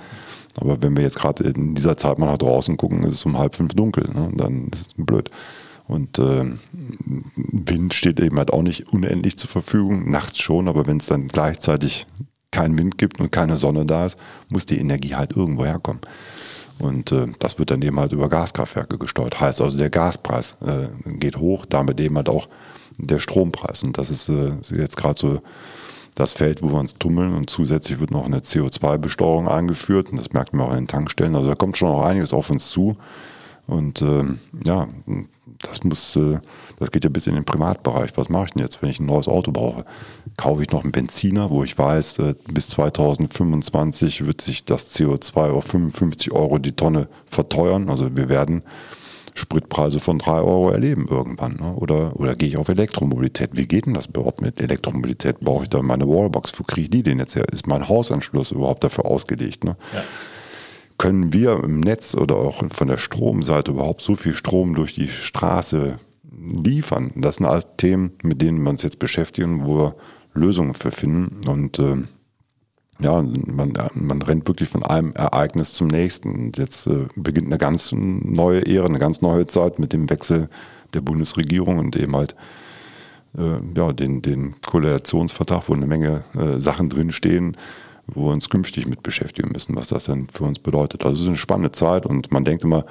aber 0.60 0.82
wenn 0.82 0.96
wir 0.98 1.04
jetzt 1.04 1.20
gerade 1.20 1.44
in 1.44 1.76
dieser 1.76 1.98
Zeit 1.98 2.18
mal 2.18 2.26
nach 2.26 2.40
draußen 2.40 2.76
gucken, 2.76 3.04
ist 3.04 3.14
es 3.14 3.26
um 3.26 3.38
halb 3.38 3.56
fünf 3.56 3.76
dunkel. 3.76 4.10
Ne? 4.12 4.32
Dann 4.34 4.70
ist 4.70 4.88
es 4.88 4.94
blöd. 4.98 5.30
Und 5.90 6.20
äh, 6.20 6.46
Wind 7.36 7.96
steht 7.96 8.20
eben 8.20 8.38
halt 8.38 8.54
auch 8.54 8.62
nicht 8.62 8.94
unendlich 8.94 9.38
zur 9.38 9.50
Verfügung, 9.50 10.12
nachts 10.12 10.40
schon, 10.40 10.68
aber 10.68 10.86
wenn 10.86 10.98
es 10.98 11.08
dann 11.08 11.28
gleichzeitig 11.28 12.06
keinen 12.52 12.78
Wind 12.78 13.00
gibt 13.00 13.20
und 13.20 13.32
keine 13.32 13.58
Sonne 13.58 13.88
da 13.88 14.06
ist, 14.06 14.18
muss 14.50 14.68
die 14.68 14.78
Energie 14.78 15.16
halt 15.16 15.36
irgendwo 15.36 15.66
herkommen. 15.66 16.02
Und 16.78 17.12
äh, 17.12 17.26
das 17.40 17.58
wird 17.58 17.72
dann 17.72 17.82
eben 17.82 18.00
halt 18.00 18.12
über 18.12 18.30
Gaskraftwerke 18.30 19.00
gesteuert. 19.00 19.42
Heißt 19.42 19.62
also, 19.62 19.80
der 19.80 19.90
Gaspreis 19.90 20.58
äh, 20.62 20.90
geht 21.18 21.38
hoch, 21.38 21.66
damit 21.66 22.00
eben 22.00 22.18
halt 22.18 22.30
auch 22.30 22.50
der 23.00 23.18
Strompreis. 23.18 23.82
Und 23.82 23.98
das 23.98 24.12
ist, 24.12 24.30
äh, 24.30 24.52
jetzt 24.76 24.96
gerade 24.96 25.20
so 25.20 25.42
das 26.14 26.34
Feld, 26.34 26.62
wo 26.62 26.68
wir 26.68 26.80
uns 26.80 27.00
tummeln. 27.00 27.34
Und 27.34 27.50
zusätzlich 27.50 28.00
wird 28.00 28.12
noch 28.12 28.26
eine 28.26 28.42
CO2-Besteuerung 28.42 29.48
eingeführt. 29.48 30.12
Und 30.12 30.18
das 30.18 30.34
merkt 30.34 30.54
man 30.54 30.68
auch 30.68 30.72
in 30.72 30.82
den 30.82 30.88
Tankstellen. 30.88 31.36
Also 31.36 31.50
da 31.50 31.56
kommt 31.56 31.78
schon 31.78 31.90
noch 31.90 32.04
einiges 32.04 32.32
auf 32.32 32.52
uns 32.52 32.70
zu. 32.70 32.96
Und 33.66 34.02
ähm, 34.02 34.40
ja, 34.64 34.88
das 35.60 35.84
muss, 35.84 36.16
äh, 36.16 36.40
das 36.78 36.92
geht 36.92 37.04
ja 37.04 37.10
bis 37.10 37.28
in 37.28 37.36
den 37.36 37.46
Privatbereich. 37.46 38.12
Was 38.16 38.30
mache 38.30 38.46
ich 38.46 38.52
denn 38.52 38.64
jetzt, 38.64 38.82
wenn 38.82 38.90
ich 38.90 39.00
ein 39.00 39.06
neues 39.06 39.28
Auto 39.28 39.52
brauche? 39.52 39.86
Kaufe 40.38 40.62
ich 40.62 40.72
noch 40.72 40.84
einen 40.84 40.92
Benziner, 40.92 41.50
wo 41.50 41.64
ich 41.64 41.78
weiß, 41.78 42.20
äh, 42.20 42.36
bis 42.52 42.70
2025 42.70 44.26
wird 44.26 44.42
sich 44.42 44.66
das 44.66 44.96
CO2 44.96 45.52
auf 45.52 45.66
55 45.66 46.32
Euro 46.32 46.58
die 46.58 46.74
Tonne 46.74 47.08
verteuern. 47.26 47.90
Also 47.90 48.16
wir 48.16 48.30
werden 48.30 48.64
Spritpreise 49.34 50.00
von 50.00 50.20
3 50.20 50.42
Euro 50.42 50.70
erleben 50.70 51.08
irgendwann. 51.10 51.56
Ne? 51.56 51.74
Oder, 51.74 52.20
oder 52.20 52.36
gehe 52.36 52.50
ich 52.50 52.58
auf 52.58 52.70
Elektromobilität? 52.70 53.52
Wie 53.54 53.68
geht 53.68 53.86
denn 53.86 53.94
das 53.94 54.08
überhaupt 54.08 54.42
mit 54.42 54.62
Elektromobilität? 54.62 55.40
Brauche 55.40 55.64
ich 55.64 55.70
da 55.70 55.82
meine 55.82 56.08
Wallbox? 56.08 56.52
Wo 56.58 56.64
kriege 56.64 56.82
ich 56.82 56.90
die 56.90 57.04
denn 57.04 57.20
jetzt 57.20 57.36
her? 57.36 57.46
Ist 57.52 57.68
mein 57.68 57.88
Hausanschluss 57.88 58.52
überhaupt 58.52 58.84
dafür 58.84 59.06
ausgelegt? 59.06 59.64
Ne? 59.64 59.76
Ja 59.94 60.04
können 61.00 61.34
wir 61.34 61.64
im 61.64 61.80
Netz 61.80 62.14
oder 62.14 62.36
auch 62.36 62.62
von 62.72 62.88
der 62.88 62.98
Stromseite 62.98 63.72
überhaupt 63.72 64.02
so 64.02 64.16
viel 64.16 64.36
Strom 64.36 64.76
durch 64.76 64.94
die 64.94 65.08
Straße 65.08 65.98
liefern? 66.32 67.12
Das 67.16 67.38
sind 67.38 67.48
alles 67.48 67.68
Themen, 67.78 68.12
mit 68.22 68.42
denen 68.42 68.62
wir 68.62 68.70
uns 68.70 68.84
jetzt 68.84 69.00
beschäftigen, 69.00 69.66
wo 69.66 69.78
wir 69.78 69.96
Lösungen 70.34 70.74
für 70.74 70.92
finden. 70.92 71.48
Und 71.48 71.80
äh, 71.80 71.96
ja, 73.00 73.22
man, 73.22 73.74
man 73.94 74.22
rennt 74.22 74.48
wirklich 74.48 74.68
von 74.68 74.84
einem 74.84 75.14
Ereignis 75.14 75.74
zum 75.74 75.88
nächsten. 75.88 76.36
Und 76.36 76.58
jetzt 76.58 76.86
äh, 76.86 77.08
beginnt 77.16 77.48
eine 77.48 77.58
ganz 77.58 77.94
neue 77.94 78.68
Ära, 78.68 78.86
eine 78.86 79.00
ganz 79.00 79.22
neue 79.22 79.48
Zeit 79.48 79.80
mit 79.80 79.94
dem 79.94 80.10
Wechsel 80.10 80.50
der 80.94 81.02
Bundesregierung 81.02 81.80
und 81.80 81.96
eben 81.96 82.14
halt 82.14 82.36
äh, 83.38 83.60
ja, 83.74 83.94
den, 83.94 84.22
den 84.22 84.56
Koalitionsvertrag, 84.68 85.70
wo 85.70 85.74
eine 85.74 85.86
Menge 85.86 86.24
äh, 86.36 86.60
Sachen 86.60 86.90
drinstehen, 86.90 87.56
wo 88.14 88.28
wir 88.28 88.34
uns 88.34 88.50
künftig 88.50 88.88
mit 88.88 89.04
beschäftigen 89.04 89.52
müssen, 89.52 89.76
was 89.76 89.90
das 89.90 90.06
denn 90.06 90.28
für 90.30 90.44
uns 90.44 90.60
bedeutet. 90.60 91.04
Also 91.04 91.16
es 91.16 91.22
ist 91.22 91.28
eine 91.28 91.38
spannende 91.38 91.72
Zeit 91.72 92.06
und 92.06 92.32
man 92.32 92.44
denkt 92.44 92.64
immer, 92.64 92.86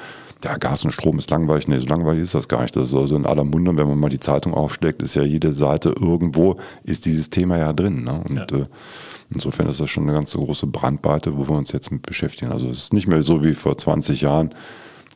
ja, 0.45 0.57
Gas 0.57 0.85
und 0.85 0.93
Strom 0.93 1.19
ist 1.19 1.31
langweilig. 1.31 1.69
Nee, 1.69 1.79
so 1.79 1.87
langweilig 1.87 2.23
ist 2.23 2.35
das 2.35 2.49
gar 2.49 2.63
nicht. 2.63 2.77
Das 2.77 2.89
ist 2.89 2.95
also 2.95 3.17
in 3.17 3.27
aller 3.27 3.45
Munde. 3.45 3.77
Wenn 3.77 3.89
man 3.89 3.99
mal 3.99 4.09
die 4.09 4.21
Zeitung 4.21 4.55
aufschlägt, 4.55 5.03
ist 5.03 5.15
ja 5.15 5.23
jede 5.23 5.53
Seite 5.53 5.91
irgendwo, 5.91 6.57
ist 6.85 7.07
dieses 7.07 7.31
Thema 7.31 7.59
ja 7.59 7.73
drin. 7.73 8.05
Ne? 8.05 8.21
Und 8.29 8.51
ja. 8.51 8.59
äh, 8.59 8.67
insofern 9.31 9.69
ist 9.69 9.81
das 9.81 9.91
schon 9.91 10.05
eine 10.05 10.13
ganz 10.13 10.33
große 10.33 10.67
Brandweite, 10.67 11.37
wo 11.37 11.49
wir 11.49 11.57
uns 11.57 11.73
jetzt 11.73 11.91
mit 11.91 12.03
beschäftigen. 12.03 12.53
Also 12.53 12.69
es 12.69 12.85
ist 12.85 12.93
nicht 12.93 13.09
mehr 13.09 13.23
so 13.23 13.45
wie 13.45 13.55
vor 13.55 13.77
20 13.77 14.21
Jahren. 14.21 14.55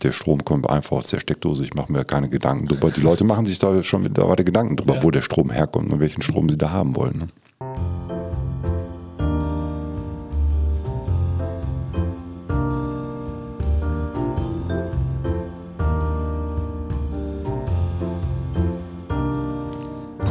Der 0.02 0.10
Strom 0.10 0.44
kommt 0.44 0.68
einfach 0.68 0.96
aus 0.96 1.06
der 1.08 1.20
Steckdose. 1.20 1.62
Ich 1.62 1.74
mache 1.74 1.92
mir 1.92 2.04
keine 2.04 2.28
Gedanken 2.28 2.66
drüber. 2.66 2.90
Die 2.90 3.02
Leute 3.02 3.22
machen 3.22 3.46
sich 3.46 3.60
da 3.60 3.82
schon 3.84 4.02
mittlerweile 4.02 4.42
Gedanken 4.42 4.76
drüber, 4.76 4.96
ja. 4.96 5.02
wo 5.02 5.12
der 5.12 5.22
Strom 5.22 5.50
herkommt 5.50 5.92
und 5.92 6.00
welchen 6.00 6.22
Strom 6.22 6.50
sie 6.50 6.58
da 6.58 6.70
haben 6.70 6.96
wollen. 6.96 7.18
Ne? 7.18 7.28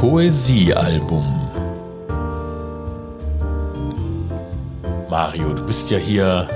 Poesiealbum. 0.02 1.48
Mario, 5.12 5.54
du 5.54 5.64
bist 5.64 5.92
ja 5.92 6.00
hier 6.00 6.50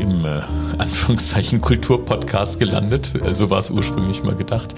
im 0.00 0.24
äh, 0.24 0.40
Anführungszeichen 0.78 1.60
Kulturpodcast 1.60 2.58
gelandet. 2.58 3.12
Äh, 3.24 3.32
so 3.32 3.48
war 3.48 3.60
es 3.60 3.70
ursprünglich 3.70 4.24
mal 4.24 4.34
gedacht. 4.34 4.74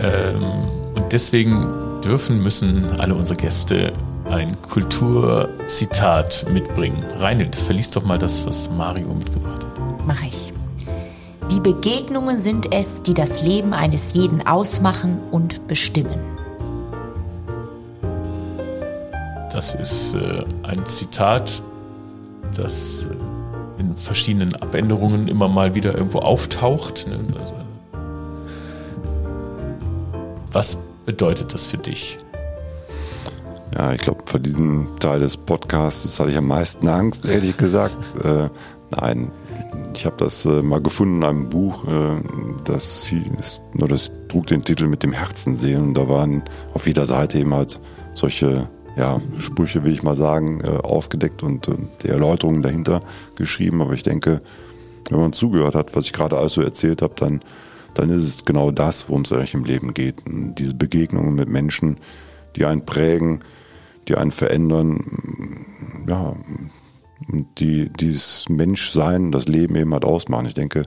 Ähm, 0.00 0.44
und 0.94 1.10
deswegen 1.10 2.00
dürfen, 2.04 2.40
müssen 2.40 3.00
alle 3.00 3.16
unsere 3.16 3.40
Gäste 3.40 3.92
ein 4.30 4.62
Kulturzitat 4.62 6.46
mitbringen. 6.52 7.04
Reinhild, 7.18 7.56
verlies 7.56 7.90
doch 7.90 8.04
mal 8.04 8.18
das, 8.18 8.46
was 8.46 8.70
Mario 8.70 9.08
mitgebracht 9.12 9.64
hat. 9.64 10.06
Mach 10.06 10.22
ich. 10.22 10.51
Die 11.52 11.60
Begegnungen 11.60 12.40
sind 12.40 12.72
es, 12.72 13.02
die 13.02 13.12
das 13.12 13.42
Leben 13.42 13.74
eines 13.74 14.14
jeden 14.14 14.46
ausmachen 14.46 15.20
und 15.30 15.68
bestimmen. 15.68 16.18
Das 19.52 19.74
ist 19.74 20.14
äh, 20.14 20.44
ein 20.62 20.86
Zitat, 20.86 21.62
das 22.56 23.02
äh, 23.02 23.80
in 23.80 23.94
verschiedenen 23.98 24.56
Abänderungen 24.56 25.28
immer 25.28 25.46
mal 25.46 25.74
wieder 25.74 25.94
irgendwo 25.94 26.20
auftaucht. 26.20 27.06
Ne? 27.06 27.20
Also, 27.38 27.54
was 30.52 30.78
bedeutet 31.04 31.52
das 31.52 31.66
für 31.66 31.76
dich? 31.76 32.16
Ja, 33.76 33.92
ich 33.92 34.00
glaube, 34.00 34.22
vor 34.24 34.40
diesem 34.40 34.88
Teil 35.00 35.20
des 35.20 35.36
Podcasts 35.36 36.18
hatte 36.18 36.30
ich 36.30 36.36
am 36.38 36.46
meisten 36.46 36.88
Angst, 36.88 37.26
ehrlich 37.26 37.58
gesagt. 37.58 37.98
äh, 38.24 38.48
nein, 38.90 39.30
ich 39.96 40.06
habe 40.06 40.16
das 40.18 40.44
äh, 40.44 40.62
mal 40.62 40.80
gefunden 40.80 41.16
in 41.16 41.24
einem 41.24 41.48
Buch, 41.48 41.84
äh, 41.86 42.20
das, 42.64 43.04
hieß, 43.04 43.62
nur 43.74 43.88
das 43.88 44.12
trug 44.28 44.46
den 44.46 44.64
Titel 44.64 44.86
mit 44.86 45.02
dem 45.02 45.12
Herzen 45.12 45.54
sehen. 45.54 45.82
Und 45.82 45.94
da 45.94 46.08
waren 46.08 46.42
auf 46.74 46.86
jeder 46.86 47.06
Seite 47.06 47.38
eben 47.38 47.54
halt 47.54 47.80
solche 48.14 48.68
ja, 48.96 49.20
Sprüche, 49.38 49.84
will 49.84 49.92
ich 49.92 50.02
mal 50.02 50.14
sagen, 50.14 50.60
äh, 50.62 50.68
aufgedeckt 50.68 51.42
und 51.42 51.68
äh, 51.68 51.76
die 52.02 52.08
Erläuterungen 52.08 52.62
dahinter 52.62 53.00
geschrieben. 53.36 53.80
Aber 53.80 53.94
ich 53.94 54.02
denke, 54.02 54.42
wenn 55.10 55.20
man 55.20 55.32
zugehört 55.32 55.74
hat, 55.74 55.96
was 55.96 56.04
ich 56.04 56.12
gerade 56.12 56.36
alles 56.36 56.54
so 56.54 56.62
erzählt 56.62 57.02
habe, 57.02 57.14
dann, 57.16 57.40
dann 57.94 58.10
ist 58.10 58.24
es 58.24 58.44
genau 58.44 58.70
das, 58.70 59.08
worum 59.08 59.22
es 59.22 59.32
eigentlich 59.32 59.54
im 59.54 59.64
Leben 59.64 59.94
geht. 59.94 60.16
Diese 60.26 60.74
Begegnungen 60.74 61.34
mit 61.34 61.48
Menschen, 61.48 61.98
die 62.56 62.64
einen 62.64 62.84
prägen, 62.84 63.40
die 64.08 64.16
einen 64.16 64.32
verändern, 64.32 66.04
ja, 66.06 66.34
die 67.58 67.88
dieses 67.88 68.48
Menschsein, 68.48 69.32
das 69.32 69.46
Leben 69.46 69.76
eben 69.76 69.92
halt 69.92 70.04
ausmachen. 70.04 70.46
Ich 70.46 70.54
denke, 70.54 70.82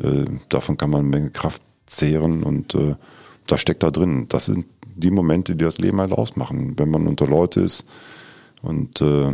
äh, 0.00 0.24
davon 0.48 0.76
kann 0.76 0.90
man 0.90 1.00
eine 1.00 1.08
Menge 1.08 1.30
Kraft 1.30 1.62
zehren 1.86 2.42
und 2.42 2.74
äh, 2.74 2.96
das 3.46 3.60
steckt 3.60 3.82
da 3.82 3.90
drin. 3.90 4.26
Das 4.28 4.46
sind 4.46 4.66
die 4.96 5.10
Momente, 5.10 5.56
die 5.56 5.64
das 5.64 5.78
Leben 5.78 6.00
halt 6.00 6.12
ausmachen. 6.12 6.78
Wenn 6.78 6.90
man 6.90 7.06
unter 7.06 7.26
Leute 7.26 7.60
ist 7.60 7.84
und 8.62 9.00
äh, 9.00 9.32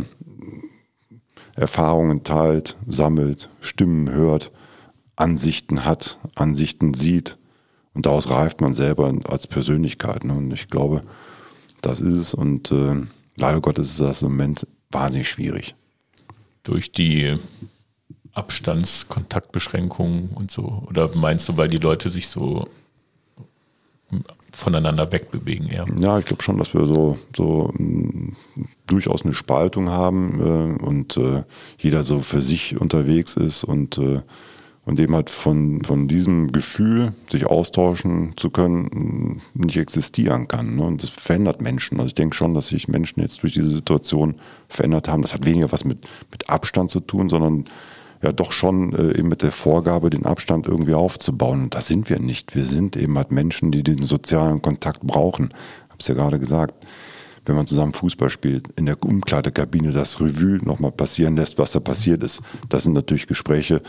Erfahrungen 1.55 2.23
teilt, 2.23 2.77
sammelt, 2.87 3.49
Stimmen 3.59 4.11
hört, 4.11 4.51
Ansichten 5.15 5.85
hat, 5.85 6.19
Ansichten 6.35 6.93
sieht 6.93 7.37
und 7.93 8.05
daraus 8.05 8.29
reift 8.29 8.61
man 8.61 8.73
selber 8.73 9.13
als 9.27 9.47
Persönlichkeit. 9.47 10.23
Ne? 10.23 10.33
Und 10.33 10.51
ich 10.51 10.69
glaube, 10.69 11.03
das 11.81 11.99
ist 11.99 12.17
es 12.17 12.33
und 12.33 12.71
äh, 12.71 12.95
leider 13.37 13.61
Gottes 13.61 13.91
ist 13.91 14.01
das 14.01 14.21
im 14.21 14.29
Moment 14.29 14.67
wahnsinnig 14.89 15.29
schwierig. 15.29 15.75
Durch 16.63 16.91
die 16.91 17.37
Abstandskontaktbeschränkungen 18.33 20.29
und 20.29 20.51
so? 20.51 20.83
Oder 20.87 21.15
meinst 21.15 21.49
du, 21.49 21.57
weil 21.57 21.67
die 21.67 21.77
Leute 21.77 22.09
sich 22.09 22.27
so 22.27 22.65
voneinander 24.51 25.11
wegbewegen 25.11 25.69
eher. 25.69 25.85
Ja, 25.99 26.19
ich 26.19 26.25
glaube 26.25 26.43
schon, 26.43 26.57
dass 26.57 26.73
wir 26.73 26.85
so, 26.85 27.17
so 27.35 27.73
m, 27.77 28.35
durchaus 28.85 29.23
eine 29.23 29.33
Spaltung 29.33 29.89
haben 29.89 30.77
äh, 30.79 30.83
und 30.83 31.17
äh, 31.17 31.43
jeder 31.77 32.03
so 32.03 32.19
für 32.19 32.41
sich 32.41 32.79
unterwegs 32.79 33.35
ist 33.35 33.63
und, 33.63 33.97
äh, 33.97 34.21
und 34.85 34.99
eben 34.99 35.13
halt 35.13 35.29
von, 35.29 35.83
von 35.83 36.07
diesem 36.07 36.51
Gefühl, 36.51 37.13
sich 37.29 37.45
austauschen 37.45 38.33
zu 38.35 38.49
können, 38.49 39.41
nicht 39.53 39.77
existieren 39.77 40.47
kann. 40.47 40.75
Ne? 40.75 40.83
Und 40.83 41.03
das 41.03 41.11
verändert 41.11 41.61
Menschen. 41.61 41.99
Also 41.99 42.07
ich 42.07 42.15
denke 42.15 42.35
schon, 42.35 42.53
dass 42.53 42.67
sich 42.67 42.87
Menschen 42.87 43.21
jetzt 43.21 43.43
durch 43.43 43.53
diese 43.53 43.69
Situation 43.69 44.35
verändert 44.67 45.07
haben. 45.07 45.21
Das 45.21 45.33
hat 45.33 45.45
weniger 45.45 45.71
was 45.71 45.85
mit, 45.85 46.07
mit 46.31 46.49
Abstand 46.49 46.89
zu 46.89 46.99
tun, 46.99 47.29
sondern 47.29 47.65
ja 48.23 48.31
doch 48.31 48.51
schon 48.51 48.93
äh, 48.93 49.17
eben 49.19 49.29
mit 49.29 49.43
der 49.43 49.51
Vorgabe, 49.51 50.09
den 50.09 50.25
Abstand 50.25 50.67
irgendwie 50.67 50.95
aufzubauen. 50.95 51.63
Und 51.63 51.75
das 51.75 51.87
sind 51.87 52.09
wir 52.09 52.19
nicht. 52.19 52.55
Wir 52.55 52.65
sind 52.65 52.95
eben 52.95 53.17
halt 53.17 53.31
Menschen, 53.31 53.71
die 53.71 53.83
den 53.83 54.01
sozialen 54.01 54.61
Kontakt 54.61 55.01
brauchen. 55.01 55.53
Es 56.01 56.07
ja 56.07 56.15
gerade 56.15 56.39
gesagt. 56.39 56.73
Wenn 57.45 57.55
man 57.55 57.65
zusammen 57.65 57.93
Fußball 57.93 58.29
spielt, 58.29 58.67
in 58.75 58.85
der 58.85 59.01
Umkleidekabine 59.03 59.91
das 59.91 60.21
Revue 60.21 60.59
nochmal 60.63 60.91
passieren 60.91 61.35
lässt, 61.35 61.57
was 61.57 61.71
da 61.71 61.79
passiert 61.79 62.21
ist. 62.21 62.41
Das 62.69 62.83
sind 62.83 62.93
natürlich 62.93 63.25
Gespräche, 63.25 63.81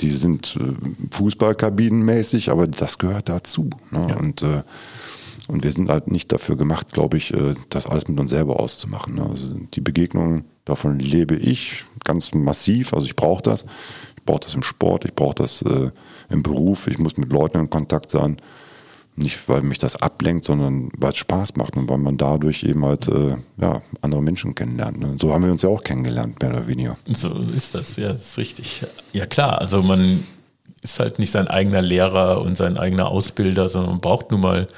die 0.00 0.10
sind 0.10 0.56
äh, 0.56 1.14
Fußballkabinenmäßig, 1.14 2.50
aber 2.50 2.66
das 2.66 2.98
gehört 2.98 3.28
dazu. 3.28 3.70
Ne? 3.90 4.06
Ja. 4.10 4.16
Und 4.16 4.42
äh, 4.42 4.62
und 5.46 5.64
wir 5.64 5.72
sind 5.72 5.88
halt 5.88 6.10
nicht 6.10 6.30
dafür 6.30 6.56
gemacht, 6.56 6.92
glaube 6.92 7.16
ich, 7.16 7.32
äh, 7.32 7.54
das 7.70 7.86
alles 7.86 8.06
mit 8.06 8.20
uns 8.20 8.30
selber 8.30 8.60
auszumachen. 8.60 9.14
Ne? 9.14 9.26
Also 9.26 9.54
die 9.72 9.80
Begegnungen, 9.80 10.44
davon 10.66 10.98
lebe 10.98 11.36
ich 11.36 11.86
ganz 12.04 12.34
massiv. 12.34 12.92
Also 12.92 13.06
ich 13.06 13.16
brauche 13.16 13.42
das. 13.42 13.64
Ich 14.18 14.24
brauche 14.24 14.40
das 14.40 14.54
im 14.54 14.62
Sport, 14.62 15.06
ich 15.06 15.14
brauche 15.14 15.36
das 15.36 15.64
im 16.28 16.42
Beruf. 16.42 16.86
Ich 16.86 16.98
muss 16.98 17.16
mit 17.16 17.32
Leuten 17.32 17.60
in 17.60 17.70
Kontakt 17.70 18.10
sein. 18.10 18.36
Nicht, 19.20 19.48
weil 19.48 19.62
mich 19.62 19.78
das 19.78 19.96
ablenkt, 19.96 20.44
sondern 20.44 20.90
weil 20.96 21.10
es 21.10 21.18
Spaß 21.18 21.56
macht 21.56 21.76
und 21.76 21.88
weil 21.88 21.98
man 21.98 22.16
dadurch 22.16 22.62
eben 22.62 22.84
halt 22.84 23.08
äh, 23.08 23.36
ja, 23.56 23.82
andere 24.00 24.22
Menschen 24.22 24.54
kennenlernt. 24.54 25.00
Ne? 25.00 25.16
So 25.18 25.32
haben 25.32 25.44
wir 25.44 25.50
uns 25.50 25.62
ja 25.62 25.68
auch 25.68 25.82
kennengelernt, 25.82 26.40
mehr 26.40 26.50
oder 26.50 26.68
weniger. 26.68 26.96
So 27.08 27.30
ist 27.54 27.74
das, 27.74 27.96
ja, 27.96 28.08
das 28.08 28.20
ist 28.20 28.38
richtig. 28.38 28.86
Ja 29.12 29.26
klar, 29.26 29.60
also 29.60 29.82
man 29.82 30.24
ist 30.82 31.00
halt 31.00 31.18
nicht 31.18 31.30
sein 31.30 31.48
eigener 31.48 31.82
Lehrer 31.82 32.40
und 32.40 32.56
sein 32.56 32.78
eigener 32.78 33.08
Ausbilder, 33.08 33.68
sondern 33.68 33.92
man 33.92 34.00
braucht 34.00 34.30
nun 34.30 34.40
mal 34.40 34.68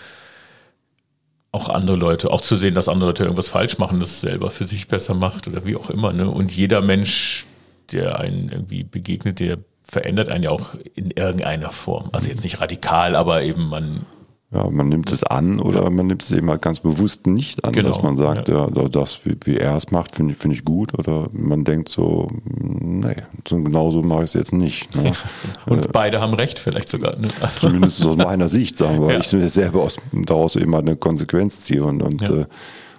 auch 1.53 1.69
andere 1.69 1.97
Leute, 1.97 2.31
auch 2.31 2.41
zu 2.41 2.57
sehen, 2.57 2.75
dass 2.75 2.89
andere 2.89 3.11
Leute 3.11 3.25
irgendwas 3.25 3.49
falsch 3.49 3.79
machen, 3.79 4.01
das 4.01 4.21
selber 4.21 4.51
für 4.51 4.67
sich 4.67 4.89
besser 4.89 5.15
macht 5.15 5.49
oder 5.49 5.65
wie 5.65 5.77
auch 5.77 5.91
immer. 5.91 6.13
Ne? 6.13 6.31
Und 6.31 6.53
jeder 6.53 6.81
Mensch, 6.81 7.45
der 7.93 8.21
einen 8.21 8.49
irgendwie 8.51 8.85
begegnet, 8.85 9.41
der 9.41 9.59
verändert 9.83 10.29
einen 10.29 10.45
ja 10.45 10.51
auch 10.51 10.75
in 10.95 11.11
irgendeiner 11.11 11.71
Form. 11.71 12.11
Also 12.13 12.29
jetzt 12.29 12.45
nicht 12.45 12.61
radikal, 12.61 13.17
aber 13.17 13.43
eben 13.43 13.69
man 13.69 14.07
ja, 14.53 14.69
man 14.69 14.89
nimmt 14.89 15.13
es 15.13 15.23
an 15.23 15.61
oder 15.61 15.85
ja. 15.85 15.91
man 15.91 16.09
nimmt 16.09 16.23
es 16.23 16.33
eben 16.33 16.51
halt 16.51 16.61
ganz 16.61 16.81
bewusst 16.81 17.29
nicht 17.29 17.65
an, 17.65 17.73
genau. 17.73 17.89
dass 17.89 18.03
man 18.03 18.17
sagt, 18.17 18.49
ja, 18.49 18.67
ja 18.67 18.89
das, 18.89 19.25
wie, 19.25 19.37
wie 19.45 19.57
er 19.57 19.77
es 19.77 19.93
macht, 19.93 20.17
finde 20.17 20.33
ich, 20.33 20.39
find 20.39 20.53
ich 20.53 20.65
gut. 20.65 20.99
Oder 20.99 21.29
man 21.33 21.63
denkt 21.63 21.89
so, 21.89 22.27
nee, 22.45 23.15
so 23.47 23.63
genauso 23.63 24.03
mache 24.03 24.25
ich 24.25 24.31
es 24.31 24.35
jetzt 24.35 24.53
nicht. 24.53 24.93
Ne? 24.97 25.13
Und 25.67 25.87
äh, 25.87 25.89
beide 25.93 26.21
haben 26.21 26.35
recht 26.35 26.59
vielleicht 26.59 26.89
sogar. 26.89 27.17
Ne? 27.17 27.29
Also. 27.41 27.69
Zumindest 27.69 28.05
aus 28.05 28.17
meiner 28.17 28.49
Sicht, 28.49 28.77
sagen 28.77 29.01
wir, 29.01 29.07
weil 29.07 29.21
ich 29.21 29.29
selber 29.29 29.85
aus, 29.85 29.99
daraus 30.13 30.57
eben 30.57 30.75
halt 30.75 30.89
eine 30.89 30.97
Konsequenz 30.97 31.61
ziehe. 31.61 31.85
Und, 31.85 32.03
und, 32.03 32.29
äh, 32.29 32.47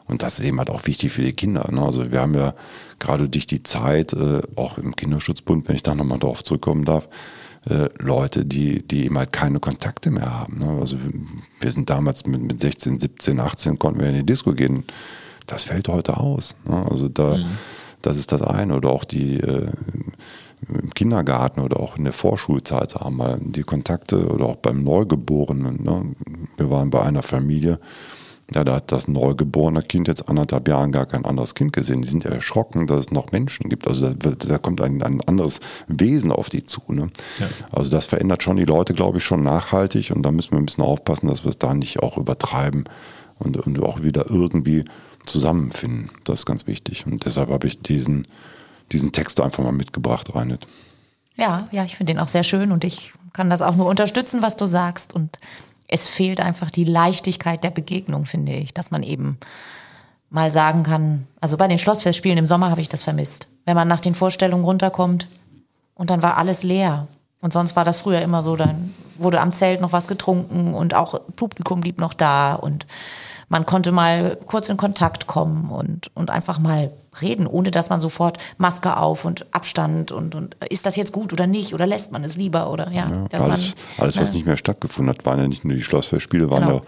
und 0.07 0.23
das 0.23 0.39
ist 0.39 0.45
eben 0.45 0.57
halt 0.57 0.69
auch 0.69 0.85
wichtig 0.85 1.11
für 1.11 1.21
die 1.21 1.33
Kinder. 1.33 1.67
Ne? 1.69 1.81
Also 1.81 2.13
wir 2.13 2.21
haben 2.21 2.33
ja 2.33 2.53
gerade 2.97 3.27
durch 3.27 3.45
die 3.45 3.61
Zeit, 3.63 4.13
äh, 4.13 4.41
auch 4.55 4.77
im 4.77 4.95
Kinderschutzbund, 4.95 5.67
wenn 5.67 5.75
ich 5.75 5.83
da 5.83 5.95
nochmal 5.95 6.19
darauf 6.19 6.45
zurückkommen 6.45 6.85
darf, 6.85 7.09
äh, 7.69 7.89
Leute, 7.99 8.45
die, 8.45 8.81
die 8.81 9.05
eben 9.05 9.17
halt 9.17 9.31
keine 9.31 9.59
Kontakte 9.59 10.11
mehr 10.11 10.39
haben. 10.39 10.59
Ne? 10.59 10.79
Also 10.79 10.97
wir 11.59 11.71
sind 11.71 11.89
damals 11.89 12.25
mit, 12.25 12.41
mit 12.41 12.59
16, 12.59 12.99
17, 12.99 13.39
18 13.39 13.79
konnten 13.79 13.99
wir 13.99 14.09
in 14.09 14.15
die 14.15 14.25
Disco 14.25 14.53
gehen. 14.53 14.83
Das 15.45 15.65
fällt 15.65 15.87
heute 15.87 16.17
aus. 16.17 16.55
Ne? 16.65 16.85
Also 16.89 17.07
da, 17.07 17.37
mhm. 17.37 17.45
das 18.01 18.17
ist 18.17 18.31
das 18.31 18.41
eine. 18.41 18.75
Oder 18.75 18.89
auch 18.89 19.03
die 19.03 19.39
äh, 19.39 19.67
im 20.67 20.93
Kindergarten 20.93 21.61
oder 21.61 21.79
auch 21.79 21.97
in 21.97 22.03
der 22.03 22.13
Vorschulzeit 22.13 22.95
haben 22.95 23.17
wir 23.17 23.37
die 23.39 23.63
Kontakte 23.63 24.27
oder 24.27 24.45
auch 24.45 24.57
beim 24.57 24.83
Neugeborenen. 24.83 25.83
Ne? 25.83 26.15
Wir 26.57 26.69
waren 26.69 26.89
bei 26.89 27.01
einer 27.01 27.23
Familie, 27.23 27.79
ja, 28.53 28.63
da 28.65 28.75
hat 28.75 28.91
das 28.91 29.07
neugeborene 29.07 29.81
Kind 29.81 30.07
jetzt 30.07 30.27
anderthalb 30.27 30.67
Jahren 30.67 30.91
gar 30.91 31.05
kein 31.05 31.23
anderes 31.23 31.55
Kind 31.55 31.71
gesehen. 31.71 32.01
Die 32.01 32.09
sind 32.09 32.25
ja 32.25 32.31
erschrocken, 32.31 32.85
dass 32.85 32.99
es 32.99 33.11
noch 33.11 33.31
Menschen 33.31 33.69
gibt. 33.69 33.87
Also 33.87 34.13
da, 34.13 34.31
da 34.31 34.57
kommt 34.57 34.81
ein, 34.81 35.01
ein, 35.01 35.21
anderes 35.21 35.61
Wesen 35.87 36.31
auf 36.31 36.49
die 36.49 36.65
zu. 36.65 36.81
Ne? 36.89 37.09
Ja. 37.39 37.47
Also 37.71 37.91
das 37.91 38.05
verändert 38.05 38.43
schon 38.43 38.57
die 38.57 38.65
Leute, 38.65 38.93
glaube 38.93 39.19
ich, 39.19 39.23
schon 39.23 39.43
nachhaltig. 39.43 40.11
Und 40.11 40.23
da 40.23 40.31
müssen 40.31 40.51
wir 40.51 40.57
ein 40.57 40.65
bisschen 40.65 40.83
aufpassen, 40.83 41.27
dass 41.27 41.45
wir 41.45 41.49
es 41.49 41.59
da 41.59 41.73
nicht 41.73 42.03
auch 42.03 42.17
übertreiben 42.17 42.83
und, 43.39 43.55
und 43.55 43.81
auch 43.81 44.03
wieder 44.03 44.29
irgendwie 44.29 44.83
zusammenfinden. 45.25 46.09
Das 46.25 46.39
ist 46.39 46.45
ganz 46.45 46.67
wichtig. 46.67 47.05
Und 47.05 47.25
deshalb 47.25 47.49
habe 47.49 47.67
ich 47.67 47.81
diesen, 47.81 48.27
diesen 48.91 49.13
Text 49.13 49.39
einfach 49.39 49.63
mal 49.63 49.71
mitgebracht, 49.71 50.35
Reinhard. 50.35 50.67
Ja, 51.35 51.69
ja, 51.71 51.85
ich 51.85 51.95
finde 51.95 52.13
den 52.13 52.19
auch 52.19 52.27
sehr 52.27 52.43
schön 52.43 52.73
und 52.73 52.83
ich 52.83 53.13
kann 53.31 53.49
das 53.49 53.61
auch 53.61 53.77
nur 53.77 53.87
unterstützen, 53.87 54.41
was 54.41 54.57
du 54.57 54.65
sagst. 54.65 55.15
Und 55.15 55.39
es 55.91 56.07
fehlt 56.07 56.39
einfach 56.39 56.71
die 56.71 56.85
Leichtigkeit 56.85 57.63
der 57.63 57.69
Begegnung, 57.69 58.25
finde 58.25 58.53
ich, 58.53 58.73
dass 58.73 58.89
man 58.89 59.03
eben 59.03 59.37
mal 60.29 60.49
sagen 60.49 60.83
kann, 60.83 61.27
also 61.41 61.57
bei 61.57 61.67
den 61.67 61.77
Schlossfestspielen 61.77 62.37
im 62.37 62.45
Sommer 62.45 62.71
habe 62.71 62.81
ich 62.81 62.89
das 62.89 63.03
vermisst. 63.03 63.49
Wenn 63.65 63.75
man 63.75 63.89
nach 63.89 63.99
den 63.99 64.15
Vorstellungen 64.15 64.63
runterkommt 64.63 65.27
und 65.93 66.09
dann 66.09 66.23
war 66.23 66.37
alles 66.37 66.63
leer. 66.63 67.07
Und 67.41 67.51
sonst 67.51 67.75
war 67.75 67.83
das 67.83 68.01
früher 68.01 68.21
immer 68.21 68.41
so, 68.41 68.55
dann 68.55 68.95
wurde 69.17 69.41
am 69.41 69.51
Zelt 69.51 69.81
noch 69.81 69.91
was 69.91 70.07
getrunken 70.07 70.73
und 70.73 70.93
auch 70.93 71.19
Publikum 71.35 71.81
blieb 71.81 71.99
noch 71.99 72.13
da 72.13 72.53
und 72.53 72.85
man 73.51 73.65
konnte 73.65 73.91
mal 73.91 74.37
kurz 74.45 74.69
in 74.69 74.77
Kontakt 74.77 75.27
kommen 75.27 75.71
und, 75.71 76.09
und 76.15 76.29
einfach 76.29 76.57
mal 76.57 76.93
reden, 77.21 77.45
ohne 77.45 77.69
dass 77.69 77.89
man 77.89 77.99
sofort 77.99 78.37
Maske 78.57 78.95
auf 78.95 79.25
und 79.25 79.45
Abstand 79.53 80.13
und, 80.13 80.35
und 80.35 80.55
ist 80.69 80.85
das 80.85 80.95
jetzt 80.95 81.11
gut 81.11 81.33
oder 81.33 81.47
nicht 81.47 81.73
oder 81.73 81.85
lässt 81.85 82.13
man 82.13 82.23
es 82.23 82.37
lieber 82.37 82.71
oder 82.71 82.89
ja. 82.91 83.11
ja 83.29 83.39
alles, 83.39 83.75
man, 83.97 84.05
alles, 84.05 84.17
was 84.17 84.29
ne. 84.29 84.37
nicht 84.37 84.45
mehr 84.45 84.55
stattgefunden 84.55 85.13
hat, 85.13 85.25
waren 85.25 85.37
ja 85.37 85.47
nicht 85.49 85.65
nur 85.65 85.75
die 85.75 85.83
Schlossfestspiele, 85.83 86.49
waren 86.49 86.63
genau. 86.63 86.75
ja 86.77 86.81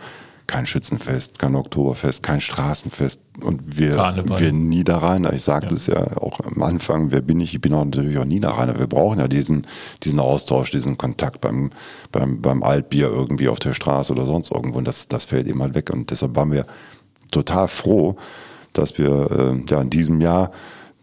kein 0.53 0.67
Schützenfest, 0.67 1.39
kein 1.39 1.55
Oktoberfest, 1.55 2.21
kein 2.21 2.39
Straßenfest 2.39 3.19
und 3.41 3.75
wir, 3.75 3.97
wir 4.37 4.51
Niederrheiner, 4.51 5.33
ich 5.33 5.41
sagte 5.41 5.69
ja. 5.69 5.75
es 5.75 5.87
ja 5.87 6.17
auch 6.17 6.41
am 6.41 6.61
Anfang, 6.61 7.09
wer 7.09 7.21
bin 7.21 7.41
ich? 7.41 7.55
Ich 7.55 7.59
bin 7.59 7.73
auch 7.73 7.83
natürlich 7.83 8.19
auch 8.19 8.25
Niederrheiner. 8.25 8.77
Wir 8.77 8.85
brauchen 8.85 9.19
ja 9.19 9.27
diesen, 9.27 9.65
diesen 10.03 10.19
Austausch, 10.19 10.69
diesen 10.69 10.95
Kontakt 10.95 11.41
beim, 11.41 11.71
beim, 12.11 12.39
beim 12.39 12.61
Altbier 12.61 13.07
irgendwie 13.07 13.47
auf 13.47 13.57
der 13.57 13.73
Straße 13.73 14.13
oder 14.13 14.27
sonst 14.27 14.51
irgendwo 14.51 14.77
und 14.77 14.87
das, 14.87 15.07
das 15.07 15.25
fällt 15.25 15.47
immer 15.47 15.73
weg 15.73 15.89
und 15.91 16.11
deshalb 16.11 16.35
waren 16.35 16.51
wir 16.51 16.67
total 17.31 17.67
froh, 17.67 18.15
dass 18.73 18.99
wir 18.99 19.31
äh, 19.31 19.71
ja 19.71 19.81
in 19.81 19.89
diesem 19.89 20.21
Jahr 20.21 20.51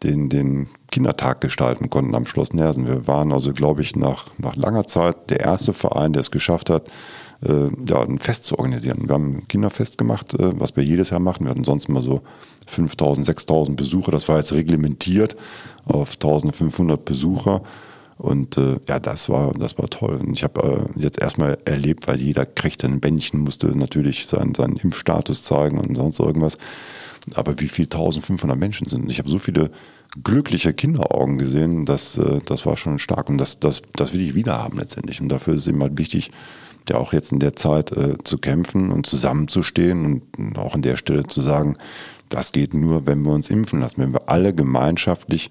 den, 0.05 0.29
den 0.29 0.69
Kindertag 0.93 1.41
gestalten 1.41 1.91
konnten 1.91 2.15
am 2.15 2.27
Schloss 2.27 2.53
Nersen. 2.53 2.87
Wir 2.87 3.09
waren 3.09 3.33
also, 3.33 3.53
glaube 3.53 3.83
ich, 3.83 3.97
nach, 3.97 4.27
nach 4.39 4.55
langer 4.55 4.87
Zeit 4.87 5.29
der 5.29 5.41
erste 5.41 5.73
Verein, 5.73 6.13
der 6.13 6.21
es 6.21 6.31
geschafft 6.31 6.71
hat, 6.71 6.89
äh, 7.47 7.69
ja, 7.89 8.03
ein 8.03 8.19
Fest 8.19 8.45
zu 8.45 8.59
organisieren. 8.59 9.09
Wir 9.09 9.15
haben 9.15 9.37
ein 9.37 9.49
Kinderfest 9.49 9.99
gemacht, 9.99 10.35
äh, 10.35 10.59
was 10.59 10.77
wir 10.77 10.85
jedes 10.85 11.11
Jahr 11.11 11.21
machen. 11.21 11.45
Wir 11.45 11.51
hatten 11.51 11.65
sonst 11.65 11.89
mal 11.89 12.03
so 12.03 12.23
5000, 12.67 13.27
6000 13.27 13.77
Besucher. 13.77 14.13
Das 14.13 14.29
war 14.29 14.39
jetzt 14.39 14.53
reglementiert 14.53 15.37
auf 15.87 16.15
1500 16.15 17.05
Besucher. 17.05 17.63
Und 18.19 18.59
äh, 18.59 18.77
ja, 18.87 19.01
das 19.01 19.31
war, 19.31 19.55
das 19.55 19.79
war 19.79 19.89
toll. 19.89 20.17
Und 20.17 20.35
ich 20.35 20.45
habe 20.45 20.89
äh, 20.97 21.01
jetzt 21.01 21.19
erstmal 21.19 21.57
erlebt, 21.65 22.07
weil 22.07 22.21
jeder 22.21 22.45
kriegte 22.45 22.87
ein 22.87 23.01
Bändchen, 23.01 23.41
musste 23.41 23.69
natürlich 23.69 24.27
seinen, 24.27 24.55
seinen 24.55 24.77
Impfstatus 24.77 25.43
zeigen 25.45 25.79
und 25.79 25.97
sonst 25.97 26.21
irgendwas. 26.21 26.59
Aber 27.35 27.59
wie 27.61 27.69
viel 27.69 27.87
1500 27.87 28.59
Menschen 28.59 28.87
sind. 28.87 29.11
Ich 29.11 29.19
habe 29.19 29.31
so 29.31 29.39
viele 29.39 29.71
glückliche 30.23 30.75
Kinderaugen 30.75 31.39
gesehen, 31.39 31.87
das, 31.87 32.19
äh, 32.19 32.41
das 32.45 32.67
war 32.67 32.77
schon 32.77 32.99
stark. 32.99 33.31
Und 33.31 33.39
das, 33.39 33.59
das, 33.59 33.81
das 33.97 34.13
will 34.13 34.21
ich 34.21 34.35
wieder 34.35 34.59
haben 34.59 34.79
letztendlich. 34.79 35.23
Und 35.23 35.31
dafür 35.31 35.55
ist 35.55 35.63
es 35.63 35.69
eben 35.69 35.81
halt 35.81 35.97
wichtig, 35.97 36.31
ja 36.91 36.97
auch 36.97 37.13
jetzt 37.13 37.33
in 37.33 37.39
der 37.39 37.57
Zeit 37.57 37.93
äh, 37.93 38.17
zu 38.23 38.39
kämpfen 38.39 38.93
und 38.93 39.07
zusammenzustehen 39.07 40.23
und 40.37 40.59
auch 40.59 40.75
an 40.75 40.83
der 40.83 40.97
Stelle 40.97 41.27
zu 41.27 41.41
sagen, 41.41 41.77
das 42.29 42.53
geht 42.53 42.75
nur, 42.75 43.07
wenn 43.07 43.23
wir 43.23 43.33
uns 43.33 43.51
impfen 43.51 43.81
lassen. 43.81 44.01
Wenn 44.01 44.13
wir 44.13 44.29
alle 44.29 44.55
gemeinschaftlich 44.55 45.51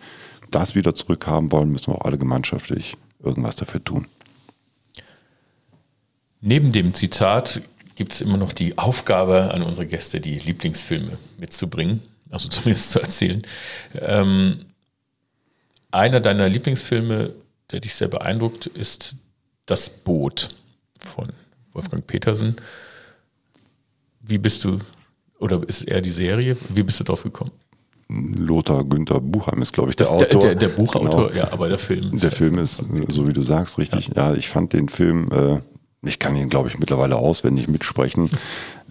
das 0.49 0.75
wieder 0.75 0.95
zurückhaben 0.95 1.51
wollen, 1.51 1.71
müssen 1.71 1.93
wir 1.93 1.99
auch 1.99 2.05
alle 2.05 2.17
gemeinschaftlich 2.17 2.97
irgendwas 3.23 3.55
dafür 3.55 3.83
tun. 3.83 4.07
Neben 6.41 6.71
dem 6.71 6.93
Zitat 6.93 7.61
gibt 7.95 8.13
es 8.13 8.21
immer 8.21 8.37
noch 8.37 8.53
die 8.53 8.77
Aufgabe 8.77 9.53
an 9.53 9.61
unsere 9.61 9.85
Gäste, 9.85 10.21
die 10.21 10.35
Lieblingsfilme 10.35 11.17
mitzubringen, 11.37 12.01
also 12.29 12.47
zumindest 12.49 12.91
zu 12.91 13.01
erzählen. 13.01 13.41
Ähm, 13.93 14.65
einer 15.91 16.21
deiner 16.21 16.47
Lieblingsfilme, 16.47 17.33
der 17.71 17.79
dich 17.81 17.93
sehr 17.93 18.07
beeindruckt, 18.07 18.67
ist 18.67 19.15
Das 19.65 19.89
Boot 19.89 20.49
von 20.99 21.29
Wolfgang 21.73 22.05
Petersen. 22.05 22.55
Wie 24.21 24.37
bist 24.37 24.63
du, 24.63 24.79
oder 25.39 25.61
ist 25.67 25.83
er 25.83 26.01
die 26.01 26.11
Serie? 26.11 26.57
Wie 26.69 26.83
bist 26.83 26.99
du 26.99 27.03
drauf 27.03 27.23
gekommen? 27.23 27.51
Lothar 28.09 28.83
Günther 28.83 29.19
Buchheim 29.19 29.61
ist, 29.61 29.71
glaube 29.71 29.91
ich, 29.91 29.95
der 29.95 30.07
das 30.07 30.13
Autor. 30.13 30.27
Der, 30.27 30.39
der, 30.39 30.55
der 30.55 30.69
Buchautor, 30.69 31.29
genau. 31.29 31.37
ja, 31.37 31.51
aber 31.51 31.69
der 31.69 31.77
Film. 31.77 32.17
Der 32.17 32.31
Film 32.31 32.57
ist, 32.57 32.83
so 33.07 33.27
wie 33.27 33.33
du 33.33 33.43
sagst, 33.43 33.77
richtig. 33.77 34.11
Ja, 34.15 34.31
ja 34.31 34.35
ich 34.35 34.49
fand 34.49 34.73
den 34.73 34.89
Film 34.89 35.29
äh, 35.31 35.59
ich 36.01 36.17
kann 36.17 36.35
ihn, 36.35 36.49
glaube 36.49 36.69
ich, 36.69 36.79
mittlerweile 36.79 37.17
auswendig 37.17 37.67
mitsprechen. 37.67 38.29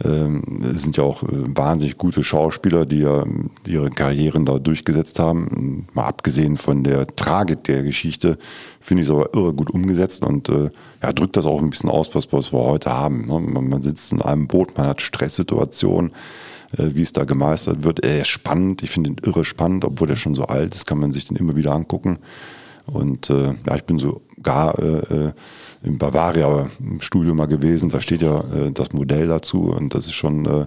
Ähm, 0.05 0.43
sind 0.75 0.99
ja 0.99 1.05
auch 1.05 1.23
äh, 1.23 1.29
wahnsinnig 1.31 1.97
gute 1.97 2.23
Schauspieler, 2.23 2.85
die 2.85 2.99
ja 2.99 3.25
ihre 3.67 3.89
Karrieren 3.91 4.45
da 4.45 4.59
durchgesetzt 4.59 5.19
haben. 5.19 5.87
Mal 5.95 6.05
abgesehen 6.05 6.59
von 6.59 6.85
der 6.85 7.07
Tragik 7.07 7.65
der 7.65 7.83
Geschichte, 7.83 8.37
finde 8.81 9.03
ich 9.03 9.09
es 9.09 9.15
aber 9.15 9.35
irre 9.35 9.55
gut 9.55 9.71
umgesetzt 9.71 10.23
und 10.23 10.51
äh, 10.51 10.69
ja, 11.03 11.13
drückt 11.15 11.39
das 11.39 11.47
auch 11.47 11.63
ein 11.63 11.71
bisschen 11.71 11.89
aus, 11.89 12.15
was, 12.15 12.31
wir 12.31 12.59
heute 12.59 12.93
haben. 12.93 13.27
Ne? 13.27 13.41
Man, 13.41 13.83
sitzt 13.83 14.13
in 14.13 14.21
einem 14.21 14.47
Boot, 14.47 14.77
man 14.77 14.89
hat 14.89 15.01
Stresssituationen, 15.01 16.13
äh, 16.77 16.91
wie 16.93 17.03
es 17.03 17.15
da 17.15 17.25
gemeistert 17.25 17.85
wird. 17.85 18.05
Er 18.05 18.21
ist 18.21 18.29
spannend, 18.29 18.83
ich 18.83 18.91
finde 18.91 19.11
ihn 19.11 19.17
irre 19.25 19.47
spannend, 19.47 19.87
obwohl 19.87 20.11
er 20.11 20.17
schon 20.17 20.35
so 20.35 20.45
alt 20.45 20.75
ist, 20.75 20.87
kann 20.87 20.99
man 20.99 21.13
sich 21.13 21.27
den 21.27 21.39
immer 21.39 21.57
wieder 21.57 21.73
angucken. 21.73 22.19
Und 22.85 23.31
äh, 23.31 23.55
ja, 23.67 23.77
ich 23.77 23.85
bin 23.85 23.99
sogar 23.99 24.79
äh, 24.79 25.33
im 25.83 25.99
Bavaria 25.99 26.69
im 26.81 27.01
Studio 27.01 27.35
mal 27.35 27.47
gewesen. 27.47 27.89
Da 27.89 28.01
steht 28.01 28.23
ja 28.23 28.41
äh, 28.41 28.73
das 28.73 28.93
Modell 28.93 29.29
dazu 29.29 29.65
und 29.65 29.95
das 29.95 30.07
ist 30.07 30.15
schon 30.15 30.47
äh, 30.47 30.67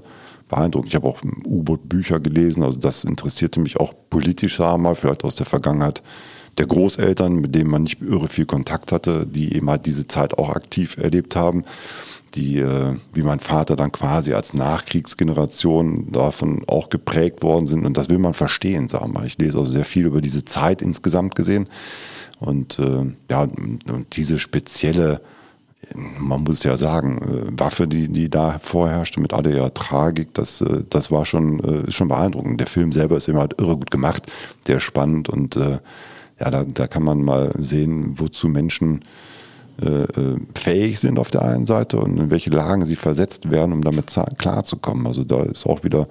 beeindruckend. 0.50 0.90
Ich 0.90 0.96
habe 0.96 1.08
auch 1.08 1.22
U-Boot-Bücher 1.46 2.20
gelesen, 2.20 2.64
also 2.64 2.78
das 2.78 3.04
interessierte 3.04 3.60
mich 3.60 3.78
auch 3.78 3.94
politisch, 4.10 4.60
mal, 4.60 4.96
vielleicht 4.96 5.24
aus 5.24 5.36
der 5.36 5.46
Vergangenheit 5.46 6.04
der 6.58 6.68
Großeltern, 6.68 7.36
mit 7.36 7.56
denen 7.56 7.70
man 7.70 7.84
nicht 7.84 8.02
irre 8.02 8.28
viel 8.28 8.46
Kontakt 8.46 8.92
hatte, 8.92 9.26
die 9.26 9.56
eben 9.56 9.70
halt 9.70 9.86
diese 9.86 10.08
Zeit 10.08 10.38
auch 10.38 10.50
aktiv 10.50 10.98
erlebt 10.98 11.36
haben 11.36 11.64
die, 12.36 12.60
äh, 12.60 12.96
wie 13.14 13.24
mein 13.24 13.40
Vater 13.40 13.76
dann 13.76 13.92
quasi 13.92 14.34
als 14.34 14.54
Nachkriegsgeneration 14.54 16.12
davon 16.12 16.64
auch 16.68 16.90
geprägt 16.90 17.44
worden 17.44 17.68
sind. 17.68 17.86
Und 17.86 17.98
das 17.98 18.10
will 18.10 18.20
man 18.20 18.34
verstehen, 18.34 18.88
sagen 18.88 19.14
wir. 19.14 19.26
Ich 19.26 19.38
lese 19.38 19.60
also 19.60 19.72
sehr 19.72 19.86
viel 19.86 20.06
über 20.06 20.22
diese 20.22 20.46
Zeit 20.46 20.82
insgesamt 20.82 21.36
gesehen. 21.36 21.68
Und 22.42 22.80
äh, 22.80 23.06
ja, 23.30 23.44
und 23.44 24.08
diese 24.14 24.40
spezielle, 24.40 25.22
man 26.18 26.44
muss 26.44 26.64
ja 26.64 26.76
sagen, 26.76 27.22
äh, 27.22 27.60
Waffe, 27.60 27.88
die, 27.88 28.08
die 28.08 28.30
da 28.30 28.58
vorherrschte 28.60 29.22
mit 29.22 29.32
all 29.32 29.44
der 29.44 29.72
Tragik, 29.76 30.34
das, 30.34 30.60
äh, 30.62 30.84
das 30.90 31.12
war 31.12 31.26
schon, 31.26 31.60
äh, 31.60 31.92
schon 31.92 32.08
beeindruckend. 32.08 32.60
Der 32.60 32.68
Film 32.68 32.92
selber 32.92 33.18
ist 33.18 33.30
immer 33.30 33.42
halt 33.42 33.62
irre 33.62 33.78
gut 33.78 33.92
gemacht, 33.92 34.24
der 34.68 34.78
ist 34.78 34.84
spannend 34.84 35.30
und 35.30 35.56
äh, 35.56 35.78
ja, 36.40 36.50
da, 36.50 36.64
da 36.66 36.88
kann 36.88 37.04
man 37.04 37.24
mal 37.24 37.52
sehen, 37.60 38.20
wozu 38.20 38.48
Menschen 38.48 39.06
äh, 39.80 39.86
äh, 39.86 40.38
fähig 40.56 41.00
sind 41.00 41.20
auf 41.20 41.30
der 41.30 41.44
einen 41.44 41.68
Seite 41.68 42.00
und 42.00 42.18
in 42.18 42.32
welche 42.32 42.50
Lagen 42.50 42.86
sie 42.88 42.96
versetzt 42.96 43.52
werden, 43.52 43.72
um 43.72 43.84
damit 43.84 44.16
klarzukommen. 44.40 45.06
Also 45.06 45.24
da 45.24 45.44
ist 45.44 45.68
auch 45.68 45.84
wieder 45.84 46.08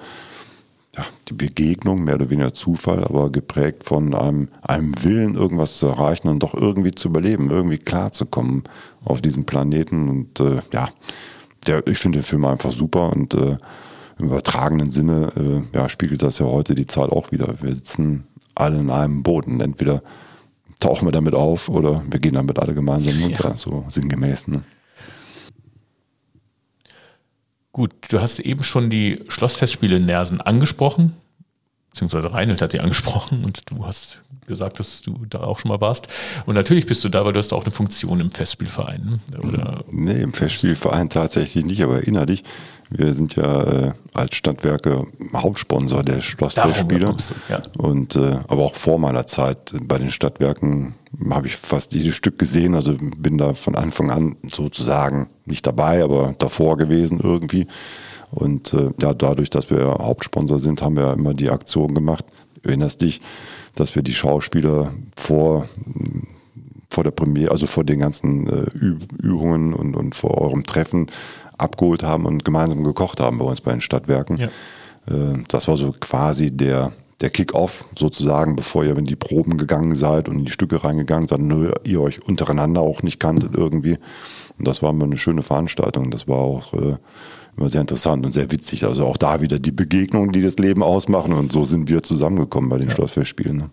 ja, 0.96 1.06
die 1.28 1.34
Begegnung, 1.34 2.02
mehr 2.02 2.16
oder 2.16 2.30
weniger 2.30 2.52
Zufall, 2.52 3.04
aber 3.04 3.30
geprägt 3.30 3.84
von 3.84 4.14
einem, 4.14 4.48
einem 4.62 4.92
Willen, 5.02 5.36
irgendwas 5.36 5.78
zu 5.78 5.86
erreichen 5.86 6.28
und 6.28 6.42
doch 6.42 6.54
irgendwie 6.54 6.90
zu 6.90 7.08
überleben, 7.08 7.50
irgendwie 7.50 7.78
klarzukommen 7.78 8.64
auf 9.04 9.20
diesem 9.20 9.44
Planeten. 9.44 10.08
Und 10.08 10.40
äh, 10.40 10.60
ja, 10.72 10.88
der, 11.66 11.86
ich 11.86 11.98
finde 11.98 12.18
den 12.18 12.24
Film 12.24 12.44
einfach 12.44 12.72
super 12.72 13.10
und 13.10 13.34
äh, 13.34 13.56
im 14.18 14.26
übertragenen 14.26 14.90
Sinne 14.90 15.32
äh, 15.36 15.76
ja, 15.76 15.88
spiegelt 15.88 16.22
das 16.22 16.40
ja 16.40 16.46
heute 16.46 16.74
die 16.74 16.86
Zeit 16.86 17.10
auch 17.10 17.30
wieder. 17.30 17.54
Wir 17.62 17.74
sitzen 17.74 18.26
alle 18.54 18.78
in 18.78 18.90
einem 18.90 19.22
und 19.22 19.60
entweder 19.60 20.02
tauchen 20.80 21.06
wir 21.06 21.12
damit 21.12 21.34
auf 21.34 21.68
oder 21.68 22.02
wir 22.10 22.18
gehen 22.18 22.34
damit 22.34 22.58
alle 22.58 22.74
gemeinsam 22.74 23.22
runter, 23.22 23.50
ja. 23.50 23.54
so 23.56 23.84
sinngemäß. 23.88 24.48
Ne? 24.48 24.62
Gut, 27.72 27.92
du 28.10 28.20
hast 28.20 28.40
eben 28.40 28.64
schon 28.64 28.90
die 28.90 29.24
Schlossfestspiele 29.28 29.96
in 29.96 30.06
Nersen 30.06 30.40
angesprochen, 30.40 31.16
beziehungsweise 31.90 32.32
Reinhold 32.32 32.62
hat 32.62 32.72
die 32.72 32.80
angesprochen 32.80 33.44
und 33.44 33.70
du 33.70 33.86
hast 33.86 34.20
gesagt, 34.46 34.80
dass 34.80 35.02
du 35.02 35.24
da 35.28 35.42
auch 35.42 35.60
schon 35.60 35.68
mal 35.68 35.80
warst. 35.80 36.08
Und 36.46 36.56
natürlich 36.56 36.86
bist 36.86 37.04
du 37.04 37.08
da, 37.08 37.24
weil 37.24 37.32
du 37.32 37.38
hast 37.38 37.52
auch 37.52 37.62
eine 37.62 37.70
Funktion 37.70 38.18
im 38.20 38.32
Festspielverein. 38.32 39.20
Ne? 39.32 39.40
Oder 39.40 39.84
nee, 39.90 40.20
im 40.20 40.32
Festspielverein 40.32 41.08
tatsächlich 41.08 41.64
nicht, 41.64 41.82
aber 41.82 42.02
innerlich 42.02 42.42
wir 42.90 43.14
sind 43.14 43.36
ja 43.36 43.62
äh, 43.62 43.92
als 44.14 44.36
Stadtwerke 44.36 45.06
Hauptsponsor 45.32 46.02
der 46.02 46.20
Schlossfestspiele. 46.20 47.14
Ja. 47.48 47.62
Und 47.78 48.16
äh, 48.16 48.38
aber 48.48 48.64
auch 48.64 48.74
vor 48.74 48.98
meiner 48.98 49.26
Zeit 49.26 49.74
bei 49.82 49.98
den 49.98 50.10
Stadtwerken 50.10 50.94
habe 51.30 51.46
ich 51.46 51.56
fast 51.56 51.92
jedes 51.92 52.16
Stück 52.16 52.38
gesehen. 52.38 52.74
Also 52.74 52.96
bin 52.98 53.38
da 53.38 53.54
von 53.54 53.76
Anfang 53.76 54.10
an 54.10 54.36
sozusagen 54.52 55.28
nicht 55.44 55.66
dabei, 55.66 56.02
aber 56.02 56.34
davor 56.38 56.76
gewesen 56.76 57.20
irgendwie. 57.22 57.68
Und 58.32 58.74
äh, 58.74 58.90
ja, 59.00 59.14
dadurch, 59.14 59.50
dass 59.50 59.70
wir 59.70 59.86
Hauptsponsor 60.00 60.58
sind, 60.58 60.82
haben 60.82 60.96
wir 60.96 61.12
immer 61.12 61.34
die 61.34 61.50
Aktion 61.50 61.94
gemacht. 61.94 62.24
Du 62.54 62.68
erinnerst 62.68 63.02
dich, 63.02 63.20
dass 63.76 63.94
wir 63.94 64.02
die 64.02 64.14
Schauspieler 64.14 64.92
vor 65.16 65.66
vor 66.92 67.04
der 67.04 67.12
Premiere, 67.12 67.52
also 67.52 67.66
vor 67.66 67.84
den 67.84 68.00
ganzen 68.00 68.48
äh, 68.48 68.66
Übungen 69.22 69.74
und, 69.74 69.96
und 69.96 70.14
vor 70.14 70.38
eurem 70.38 70.64
Treffen 70.64 71.06
abgeholt 71.60 72.02
haben 72.02 72.26
und 72.26 72.44
gemeinsam 72.44 72.84
gekocht 72.84 73.20
haben 73.20 73.38
bei 73.38 73.44
uns 73.44 73.60
bei 73.60 73.72
den 73.72 73.80
Stadtwerken. 73.80 74.36
Ja. 74.36 74.46
Äh, 74.46 75.42
das 75.48 75.68
war 75.68 75.76
so 75.76 75.92
quasi 75.98 76.50
der, 76.50 76.92
der 77.20 77.30
Kick-Off 77.30 77.86
sozusagen, 77.96 78.56
bevor 78.56 78.84
ihr 78.84 78.96
in 78.96 79.04
die 79.04 79.16
Proben 79.16 79.58
gegangen 79.58 79.94
seid 79.94 80.28
und 80.28 80.38
in 80.38 80.44
die 80.44 80.52
Stücke 80.52 80.82
reingegangen 80.82 81.28
seid, 81.28 81.40
nur 81.40 81.74
ihr 81.84 82.00
euch 82.00 82.26
untereinander 82.26 82.80
auch 82.80 83.02
nicht 83.02 83.20
kanntet 83.20 83.54
irgendwie. 83.54 83.98
Und 84.58 84.68
das 84.68 84.82
war 84.82 84.90
immer 84.90 85.04
eine 85.04 85.18
schöne 85.18 85.42
Veranstaltung. 85.42 86.10
Das 86.10 86.28
war 86.28 86.38
auch 86.38 86.74
äh, 86.74 86.96
immer 87.56 87.68
sehr 87.68 87.80
interessant 87.80 88.24
und 88.24 88.32
sehr 88.32 88.50
witzig. 88.50 88.84
Also 88.84 89.06
auch 89.06 89.16
da 89.16 89.40
wieder 89.40 89.58
die 89.58 89.72
Begegnungen, 89.72 90.32
die 90.32 90.42
das 90.42 90.56
Leben 90.56 90.82
ausmachen. 90.82 91.32
Und 91.32 91.52
so 91.52 91.64
sind 91.64 91.88
wir 91.88 92.02
zusammengekommen 92.02 92.70
bei 92.70 92.78
den 92.78 92.88
ja. 92.88 92.94
Schlossfestspielen. 92.94 93.56
Ne? 93.56 93.70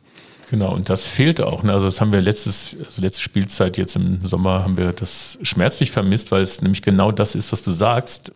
Genau, 0.50 0.74
und 0.74 0.90
das 0.90 1.08
fehlt 1.08 1.42
auch. 1.42 1.64
Ne? 1.64 1.74
Also 1.74 1.86
das 1.86 2.00
haben 2.00 2.12
wir 2.12 2.22
letztes, 2.22 2.78
also 2.84 3.02
letzte 3.02 3.22
Spielzeit 3.22 3.78
jetzt 3.78 3.96
im 3.96 4.26
Sommer 4.26 4.64
haben 4.64 4.78
wir 4.78 4.94
das 4.94 5.38
schmerzlich 5.42 5.92
vermisst, 5.92 6.32
weil 6.32 6.42
es 6.42 6.62
nämlich 6.62 6.82
genau 6.82 7.12
das 7.12 7.36
ist, 7.36 7.52
was 7.52 7.64
du 7.64 7.72
sagst. 7.72 8.34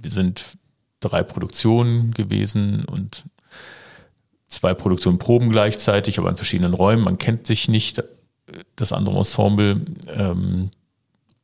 Wir 0.00 0.10
sind 0.10 0.56
drei 1.00 1.22
Produktionen 1.22 2.12
gewesen 2.14 2.84
und 2.86 3.24
zwei 4.48 4.72
Produktionen 4.72 5.18
Proben 5.18 5.50
gleichzeitig, 5.50 6.18
aber 6.18 6.30
in 6.30 6.36
verschiedenen 6.36 6.72
Räumen. 6.72 7.04
Man 7.04 7.18
kennt 7.18 7.46
sich 7.46 7.68
nicht, 7.68 8.02
das 8.76 8.92
andere 8.92 9.18
Ensemble. 9.18 9.80
Ähm, 10.06 10.70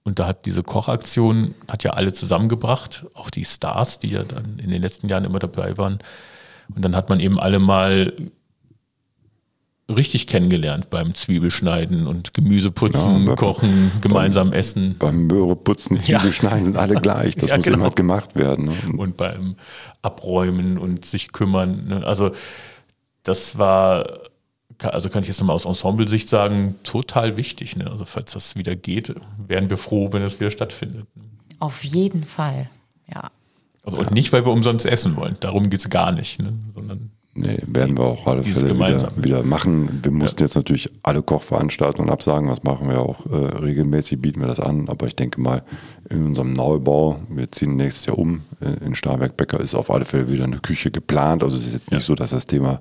und 0.02 0.18
da 0.18 0.26
hat 0.26 0.46
diese 0.46 0.62
Kochaktion, 0.62 1.54
hat 1.68 1.84
ja 1.84 1.92
alle 1.92 2.12
zusammengebracht, 2.12 3.06
auch 3.14 3.30
die 3.30 3.44
Stars, 3.44 3.98
die 3.98 4.08
ja 4.08 4.24
dann 4.24 4.58
in 4.58 4.70
den 4.70 4.80
letzten 4.80 5.08
Jahren 5.08 5.24
immer 5.24 5.38
dabei 5.38 5.76
waren. 5.76 5.98
Und 6.74 6.82
dann 6.82 6.96
hat 6.96 7.08
man 7.08 7.20
eben 7.20 7.38
alle 7.38 7.58
mal 7.58 8.12
richtig 9.96 10.26
kennengelernt 10.26 10.90
beim 10.90 11.14
Zwiebelschneiden 11.14 12.06
und 12.06 12.34
Gemüseputzen, 12.34 13.26
ja, 13.26 13.34
Kochen, 13.34 13.92
gemeinsam 14.00 14.50
beim, 14.50 14.58
essen. 14.58 14.96
Beim 14.98 15.26
Möhreputzen, 15.26 15.98
Zwiebelschneiden 15.98 16.58
ja. 16.58 16.64
sind 16.64 16.76
alle 16.76 16.94
gleich. 16.94 17.36
Das 17.36 17.50
ja, 17.50 17.56
muss 17.56 17.64
genau. 17.64 17.78
immer 17.78 17.90
gemacht 17.90 18.34
werden. 18.34 18.66
Ne? 18.66 18.98
Und 18.98 19.16
beim 19.16 19.56
Abräumen 20.02 20.78
und 20.78 21.04
sich 21.04 21.32
kümmern. 21.32 21.88
Ne? 21.88 22.06
Also 22.06 22.32
das 23.22 23.58
war, 23.58 24.20
also 24.78 25.08
kann 25.08 25.22
ich 25.22 25.28
jetzt 25.28 25.40
nochmal 25.40 25.56
aus 25.56 25.64
Ensemble-Sicht 25.64 26.28
sagen, 26.28 26.76
total 26.82 27.36
wichtig. 27.36 27.76
Ne? 27.76 27.90
Also 27.90 28.04
falls 28.04 28.32
das 28.32 28.56
wieder 28.56 28.76
geht, 28.76 29.14
wären 29.46 29.70
wir 29.70 29.76
froh, 29.76 30.12
wenn 30.12 30.22
es 30.22 30.40
wieder 30.40 30.50
stattfindet. 30.50 31.06
Auf 31.58 31.84
jeden 31.84 32.24
Fall, 32.24 32.70
ja. 33.12 33.30
Also, 33.82 33.98
und 33.98 34.10
nicht, 34.12 34.32
weil 34.32 34.44
wir 34.44 34.52
umsonst 34.52 34.86
essen 34.86 35.16
wollen. 35.16 35.36
Darum 35.40 35.70
geht 35.70 35.80
es 35.80 35.88
gar 35.88 36.12
nicht, 36.12 36.40
ne? 36.40 36.52
sondern 36.72 37.10
Nee, 37.32 37.58
werden 37.64 37.96
wir 37.96 38.04
auch 38.04 38.26
alle 38.26 38.42
Fälle 38.42 38.74
wieder, 38.74 39.12
wieder, 39.16 39.42
machen. 39.44 40.00
Wir 40.02 40.10
mussten 40.10 40.42
ja. 40.42 40.46
jetzt 40.46 40.56
natürlich 40.56 40.90
alle 41.04 41.22
Kochveranstaltungen 41.22 42.10
absagen. 42.10 42.48
Das 42.48 42.64
machen 42.64 42.88
wir 42.88 43.00
auch 43.00 43.24
äh, 43.26 43.58
regelmäßig, 43.58 44.20
bieten 44.20 44.40
wir 44.40 44.48
das 44.48 44.58
an. 44.58 44.88
Aber 44.88 45.06
ich 45.06 45.14
denke 45.14 45.40
mal, 45.40 45.62
in 46.08 46.26
unserem 46.26 46.52
Neubau, 46.52 47.20
wir 47.28 47.50
ziehen 47.52 47.76
nächstes 47.76 48.06
Jahr 48.06 48.18
um, 48.18 48.42
äh, 48.60 48.84
in 48.84 48.96
Starwerk 48.96 49.36
Becker 49.36 49.60
ist 49.60 49.76
auf 49.76 49.92
alle 49.92 50.04
Fälle 50.04 50.30
wieder 50.30 50.42
eine 50.42 50.58
Küche 50.58 50.90
geplant. 50.90 51.44
Also 51.44 51.56
es 51.56 51.68
ist 51.68 51.74
jetzt 51.74 51.90
ja. 51.92 51.98
nicht 51.98 52.06
so, 52.06 52.16
dass 52.16 52.30
das 52.30 52.46
Thema 52.46 52.80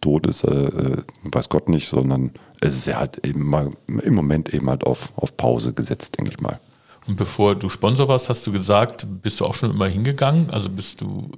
tot 0.00 0.26
ist, 0.26 0.44
äh, 0.44 0.50
äh, 0.50 0.96
weiß 1.24 1.50
Gott 1.50 1.68
nicht, 1.68 1.88
sondern 1.88 2.32
es 2.62 2.74
ist 2.76 2.86
ja 2.86 2.98
halt 2.98 3.24
eben 3.26 3.44
mal 3.44 3.70
im 3.86 4.14
Moment 4.14 4.54
eben 4.54 4.70
halt 4.70 4.84
auf, 4.84 5.12
auf 5.16 5.36
Pause 5.36 5.74
gesetzt, 5.74 6.16
denke 6.16 6.32
ich 6.32 6.40
mal. 6.40 6.58
Und 7.06 7.16
bevor 7.16 7.54
du 7.54 7.68
Sponsor 7.68 8.08
warst, 8.08 8.30
hast 8.30 8.46
du 8.46 8.52
gesagt, 8.52 9.06
bist 9.22 9.40
du 9.40 9.44
auch 9.44 9.54
schon 9.54 9.70
immer 9.70 9.88
hingegangen? 9.88 10.48
Also 10.50 10.70
bist 10.70 11.02
du 11.02 11.30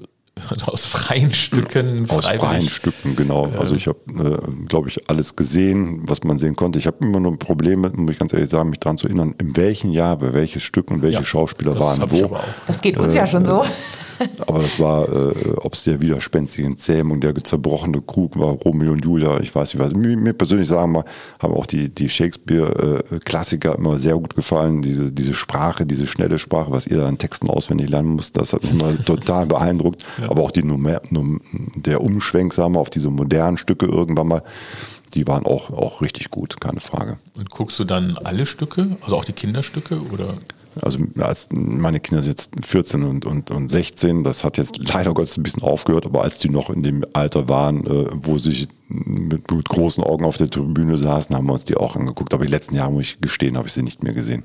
also 0.49 0.67
aus 0.73 0.87
freien 0.87 1.33
Stücken. 1.33 2.09
Aus 2.11 2.27
freien 2.27 2.69
Stücken, 2.69 3.17
genau. 3.17 3.49
Ja. 3.49 3.61
Also 3.61 3.75
ich 3.75 3.87
habe, 3.87 3.99
äh, 4.09 4.67
glaube 4.67 4.89
ich, 4.89 5.09
alles 5.09 5.37
gesehen, 5.37 6.03
was 6.07 6.25
man 6.25 6.39
sehen 6.39 6.57
konnte. 6.57 6.79
Ich 6.79 6.87
habe 6.87 6.99
immer 7.01 7.21
nur 7.21 7.39
Probleme, 7.39 7.91
muss 7.95 8.13
ich 8.13 8.19
ganz 8.19 8.33
ehrlich 8.33 8.49
sagen, 8.49 8.71
mich 8.71 8.81
daran 8.81 8.99
zu 8.99 9.07
erinnern, 9.07 9.35
in 9.39 9.57
welchem 9.57 9.93
Jahr, 9.93 10.17
bei 10.17 10.33
welches 10.35 10.63
Stück 10.63 10.91
und 10.91 11.03
welche 11.03 11.19
ja, 11.19 11.25
Schauspieler 11.25 11.79
waren 11.79 12.03
wo. 12.11 12.37
Das 12.67 12.81
geht 12.81 12.97
uns 12.97 13.15
äh, 13.15 13.19
ja 13.19 13.27
schon 13.27 13.45
so. 13.45 13.65
Aber 14.47 14.59
das 14.59 14.81
war, 14.81 15.09
äh, 15.09 15.33
ob 15.57 15.75
es 15.75 15.85
der 15.85 16.01
widerspenstige 16.01 16.75
Zähmung, 16.77 17.21
der 17.21 17.35
zerbrochene 17.35 18.01
Krug 18.03 18.39
war, 18.39 18.53
Romeo 18.53 18.93
und 18.93 19.05
Julia, 19.05 19.41
ich 19.41 19.55
weiß 19.55 19.75
nicht 19.75 19.83
was. 19.83 19.95
Mir, 19.95 20.17
mir 20.17 20.33
persönlich 20.33 20.69
sagen 20.69 20.93
wir, 20.93 21.05
haben 21.39 21.55
auch 21.55 21.67
die, 21.67 21.89
die 21.89 22.09
Shakespeare-Klassiker 22.09 23.77
immer 23.77 23.99
sehr 23.99 24.15
gut 24.15 24.35
gefallen. 24.35 24.83
Diese, 24.83 25.13
diese 25.13 25.35
Sprache, 25.35 25.87
diese 25.87 26.07
schnelle 26.07 26.39
Sprache, 26.39 26.71
was 26.71 26.87
ihr 26.87 26.99
da 26.99 27.09
an 27.09 27.19
Texten 27.19 27.49
auswendig 27.49 27.89
lernen 27.89 28.11
musst, 28.11 28.37
das 28.37 28.53
hat 28.53 28.63
mich 28.63 28.73
immer 28.73 28.97
total 29.05 29.47
beeindruckt. 29.47 30.05
Ja. 30.21 30.31
Aber 30.31 30.43
auch 30.43 30.51
die 30.51 30.65
Nummer, 30.65 31.01
der 31.75 32.03
Umschwenk, 32.03 32.53
sagen 32.53 32.75
wir, 32.75 32.81
auf 32.81 32.91
diese 32.91 33.11
modernen 33.11 33.57
Stücke 33.57 33.87
irgendwann 33.87 34.29
mal, 34.29 34.43
die 35.15 35.27
waren 35.27 35.45
auch, 35.45 35.71
auch 35.71 36.01
richtig 36.01 36.31
gut, 36.31 36.61
keine 36.61 36.81
Frage. 36.81 37.19
Und 37.35 37.51
guckst 37.51 37.79
du 37.79 37.85
dann 37.85 38.17
alle 38.17 38.47
Stücke, 38.47 38.97
also 39.03 39.17
auch 39.17 39.25
die 39.25 39.33
Kinderstücke 39.33 40.01
oder? 40.11 40.35
Also 40.81 40.99
als 41.21 41.49
meine 41.53 42.01
Kinder 42.01 42.23
sind 42.23 42.33
jetzt 42.33 42.53
14 42.65 43.03
und, 43.03 43.27
und, 43.27 43.51
und 43.51 43.69
16, 43.69 44.25
das 44.25 44.43
hat 44.43 44.57
jetzt 44.57 44.79
leider 44.79 45.13
Gottes 45.13 45.37
ein 45.37 45.43
bisschen 45.43 45.63
aufgehört, 45.63 46.07
aber 46.07 46.23
als 46.23 46.39
die 46.39 46.49
noch 46.49 46.71
in 46.71 46.83
dem 46.83 47.05
Alter 47.13 47.49
waren, 47.49 47.87
äh, 47.87 48.07
wo 48.13 48.39
sie 48.39 48.69
mit, 48.89 49.51
mit 49.51 49.69
großen 49.69 50.03
Augen 50.03 50.25
auf 50.25 50.39
der 50.39 50.51
Tribüne 50.51 50.97
saßen, 50.97 51.35
haben 51.35 51.47
wir 51.47 51.53
uns 51.53 51.65
die 51.65 51.77
auch 51.77 51.97
angeguckt. 51.97 52.33
Aber 52.35 52.45
die 52.45 52.51
letzten 52.51 52.75
Jahre, 52.75 52.93
muss 52.93 53.05
ich 53.05 53.21
gestehen, 53.21 53.57
habe 53.57 53.69
ich 53.69 53.75
sie 53.75 53.83
nicht 53.83 54.03
mehr 54.03 54.15
gesehen. 54.15 54.45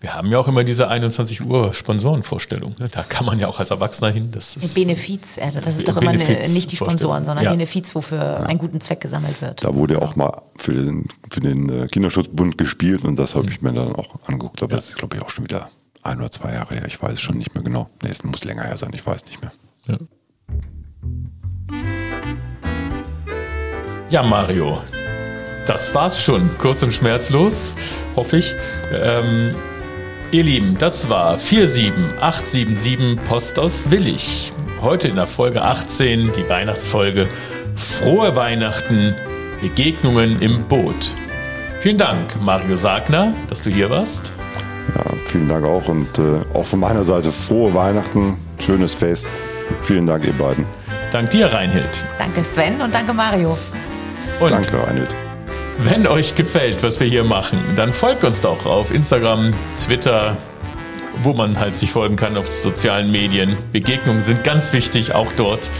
Wir 0.00 0.14
haben 0.14 0.30
ja 0.30 0.38
auch 0.38 0.46
immer 0.46 0.62
diese 0.62 0.86
21 0.86 1.44
Uhr 1.44 1.74
Sponsorenvorstellung. 1.74 2.74
Ne? 2.78 2.88
Da 2.88 3.02
kann 3.02 3.26
man 3.26 3.40
ja 3.40 3.48
auch 3.48 3.58
als 3.58 3.72
Erwachsener 3.72 4.12
hin. 4.12 4.30
Das 4.30 4.56
ist 4.56 4.74
Benefiz, 4.74 5.36
das 5.36 5.56
ist 5.76 5.88
doch 5.88 5.96
immer 5.96 6.10
eine, 6.12 6.48
nicht 6.50 6.70
die 6.70 6.76
Sponsoren, 6.76 7.24
sondern 7.24 7.44
ja. 7.44 7.50
Benefiz, 7.50 7.94
wofür 7.96 8.18
ja. 8.18 8.36
einen 8.36 8.60
guten 8.60 8.80
Zweck 8.80 9.00
gesammelt 9.00 9.42
wird. 9.42 9.64
Da 9.64 9.74
wurde 9.74 9.94
ja 9.94 10.00
auch 10.00 10.14
mal 10.14 10.42
für 10.56 10.72
den, 10.72 11.08
für 11.30 11.40
den 11.40 11.68
äh, 11.68 11.86
Kinderschutzbund 11.88 12.56
gespielt 12.56 13.02
und 13.04 13.16
das 13.16 13.34
habe 13.34 13.46
mhm. 13.46 13.52
ich 13.52 13.62
mir 13.62 13.72
dann 13.72 13.94
auch 13.96 14.14
angeguckt. 14.26 14.62
Aber 14.62 14.70
ja. 14.70 14.76
das 14.76 14.90
ist, 14.90 14.98
glaube 14.98 15.16
ich, 15.16 15.22
auch 15.22 15.30
schon 15.30 15.44
wieder 15.44 15.68
ein 16.04 16.18
oder 16.18 16.30
zwei 16.30 16.52
Jahre 16.52 16.74
her. 16.74 16.84
Ich 16.86 17.02
weiß 17.02 17.14
es 17.14 17.20
schon 17.20 17.36
nicht 17.36 17.54
mehr 17.54 17.64
genau. 17.64 17.88
Nee, 18.02 18.10
es 18.10 18.22
muss 18.22 18.44
länger 18.44 18.62
her 18.62 18.76
sein, 18.76 18.92
ich 18.94 19.04
weiß 19.04 19.24
nicht 19.26 19.40
mehr. 19.42 19.52
Ja. 19.88 19.98
Ja, 24.10 24.22
Mario, 24.22 24.78
das 25.68 25.94
war's 25.94 26.22
schon. 26.22 26.50
Kurz 26.58 26.82
und 26.82 26.94
schmerzlos, 26.94 27.76
hoffe 28.16 28.38
ich. 28.38 28.54
Ähm, 28.92 29.54
Ihr 30.30 30.44
Lieben, 30.44 30.76
das 30.78 31.08
war 31.08 31.38
47877 31.38 33.24
Post 33.24 33.58
aus 33.58 33.90
Willig. 33.90 34.52
Heute 34.82 35.08
in 35.08 35.16
der 35.16 35.26
Folge 35.26 35.62
18, 35.62 36.32
die 36.36 36.48
Weihnachtsfolge. 36.48 37.28
Frohe 37.74 38.36
Weihnachten, 38.36 39.14
Begegnungen 39.62 40.42
im 40.42 40.64
Boot. 40.64 41.14
Vielen 41.80 41.96
Dank, 41.96 42.40
Mario 42.42 42.76
Sagner, 42.76 43.32
dass 43.48 43.62
du 43.62 43.70
hier 43.70 43.88
warst. 43.88 44.32
Ja, 44.94 45.04
vielen 45.26 45.48
Dank 45.48 45.64
auch 45.64 45.88
und 45.88 46.18
äh, 46.18 46.40
auch 46.54 46.66
von 46.66 46.80
meiner 46.80 47.04
Seite 47.04 47.30
frohe 47.30 47.72
Weihnachten, 47.72 48.36
schönes 48.58 48.94
Fest. 48.94 49.28
Vielen 49.82 50.06
Dank, 50.06 50.26
ihr 50.26 50.32
beiden. 50.32 50.66
Dank 51.10 51.30
dir, 51.30 51.46
Reinhild. 51.52 52.04
Danke, 52.18 52.44
Sven 52.44 52.80
und 52.80 52.94
danke, 52.94 53.14
Mario. 53.14 53.56
Und 54.40 54.50
danke, 54.50 54.82
Reinhild. 54.86 55.14
Wenn 55.80 56.08
euch 56.08 56.34
gefällt, 56.34 56.82
was 56.82 56.98
wir 56.98 57.06
hier 57.06 57.22
machen, 57.22 57.60
dann 57.76 57.92
folgt 57.92 58.24
uns 58.24 58.40
doch 58.40 58.66
auf 58.66 58.92
Instagram, 58.92 59.54
Twitter, 59.76 60.36
wo 61.22 61.32
man 61.32 61.58
halt 61.58 61.76
sich 61.76 61.92
folgen 61.92 62.16
kann 62.16 62.36
auf 62.36 62.48
sozialen 62.48 63.12
Medien. 63.12 63.56
Begegnungen 63.70 64.24
sind 64.24 64.42
ganz 64.42 64.72
wichtig, 64.72 65.14
auch 65.14 65.30
dort. 65.36 65.70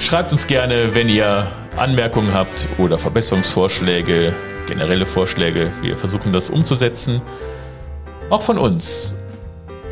Schreibt 0.00 0.32
uns 0.32 0.48
gerne, 0.48 0.96
wenn 0.96 1.08
ihr 1.08 1.46
Anmerkungen 1.76 2.34
habt 2.34 2.68
oder 2.76 2.98
Verbesserungsvorschläge, 2.98 4.34
generelle 4.66 5.06
Vorschläge. 5.06 5.70
Wir 5.80 5.96
versuchen 5.96 6.32
das 6.32 6.50
umzusetzen. 6.50 7.22
Auch 8.30 8.42
von 8.42 8.58
uns. 8.58 9.14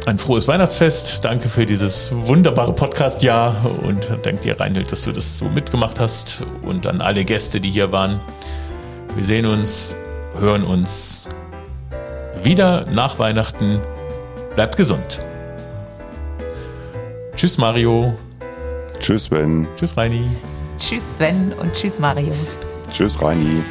Ein 0.05 0.19
frohes 0.19 0.49
Weihnachtsfest. 0.49 1.25
Danke 1.25 1.49
für 1.49 1.65
dieses 1.65 2.11
wunderbare 2.13 2.73
Podcast-Jahr 2.73 3.55
und 3.83 4.09
danke 4.25 4.43
dir, 4.43 4.59
Reinhild, 4.59 4.91
dass 4.91 5.03
du 5.03 5.13
das 5.13 5.39
so 5.39 5.45
mitgemacht 5.45 6.01
hast 6.01 6.43
und 6.63 6.89
an 6.89 7.01
alle 7.01 7.25
Gäste, 7.25 7.61
die 7.61 7.71
hier 7.71 7.93
waren. 7.93 8.19
Wir 9.15 9.25
sehen 9.25 9.47
uns, 9.47 9.95
hören 10.39 10.65
uns 10.65 11.27
wieder 12.43 12.85
nach 12.91 13.19
Weihnachten. 13.19 13.81
Bleibt 14.55 14.77
gesund. 14.77 15.21
Tschüss 17.37 17.57
Mario. 17.57 18.15
Tschüss 18.99 19.25
Sven. 19.25 19.69
Tschüss 19.77 19.97
Reini. 19.97 20.29
Tschüss 20.79 21.17
Sven 21.17 21.53
und 21.61 21.73
tschüss 21.75 22.01
Mario. 22.01 22.33
Tschüss 22.91 23.21
Reini. 23.23 23.63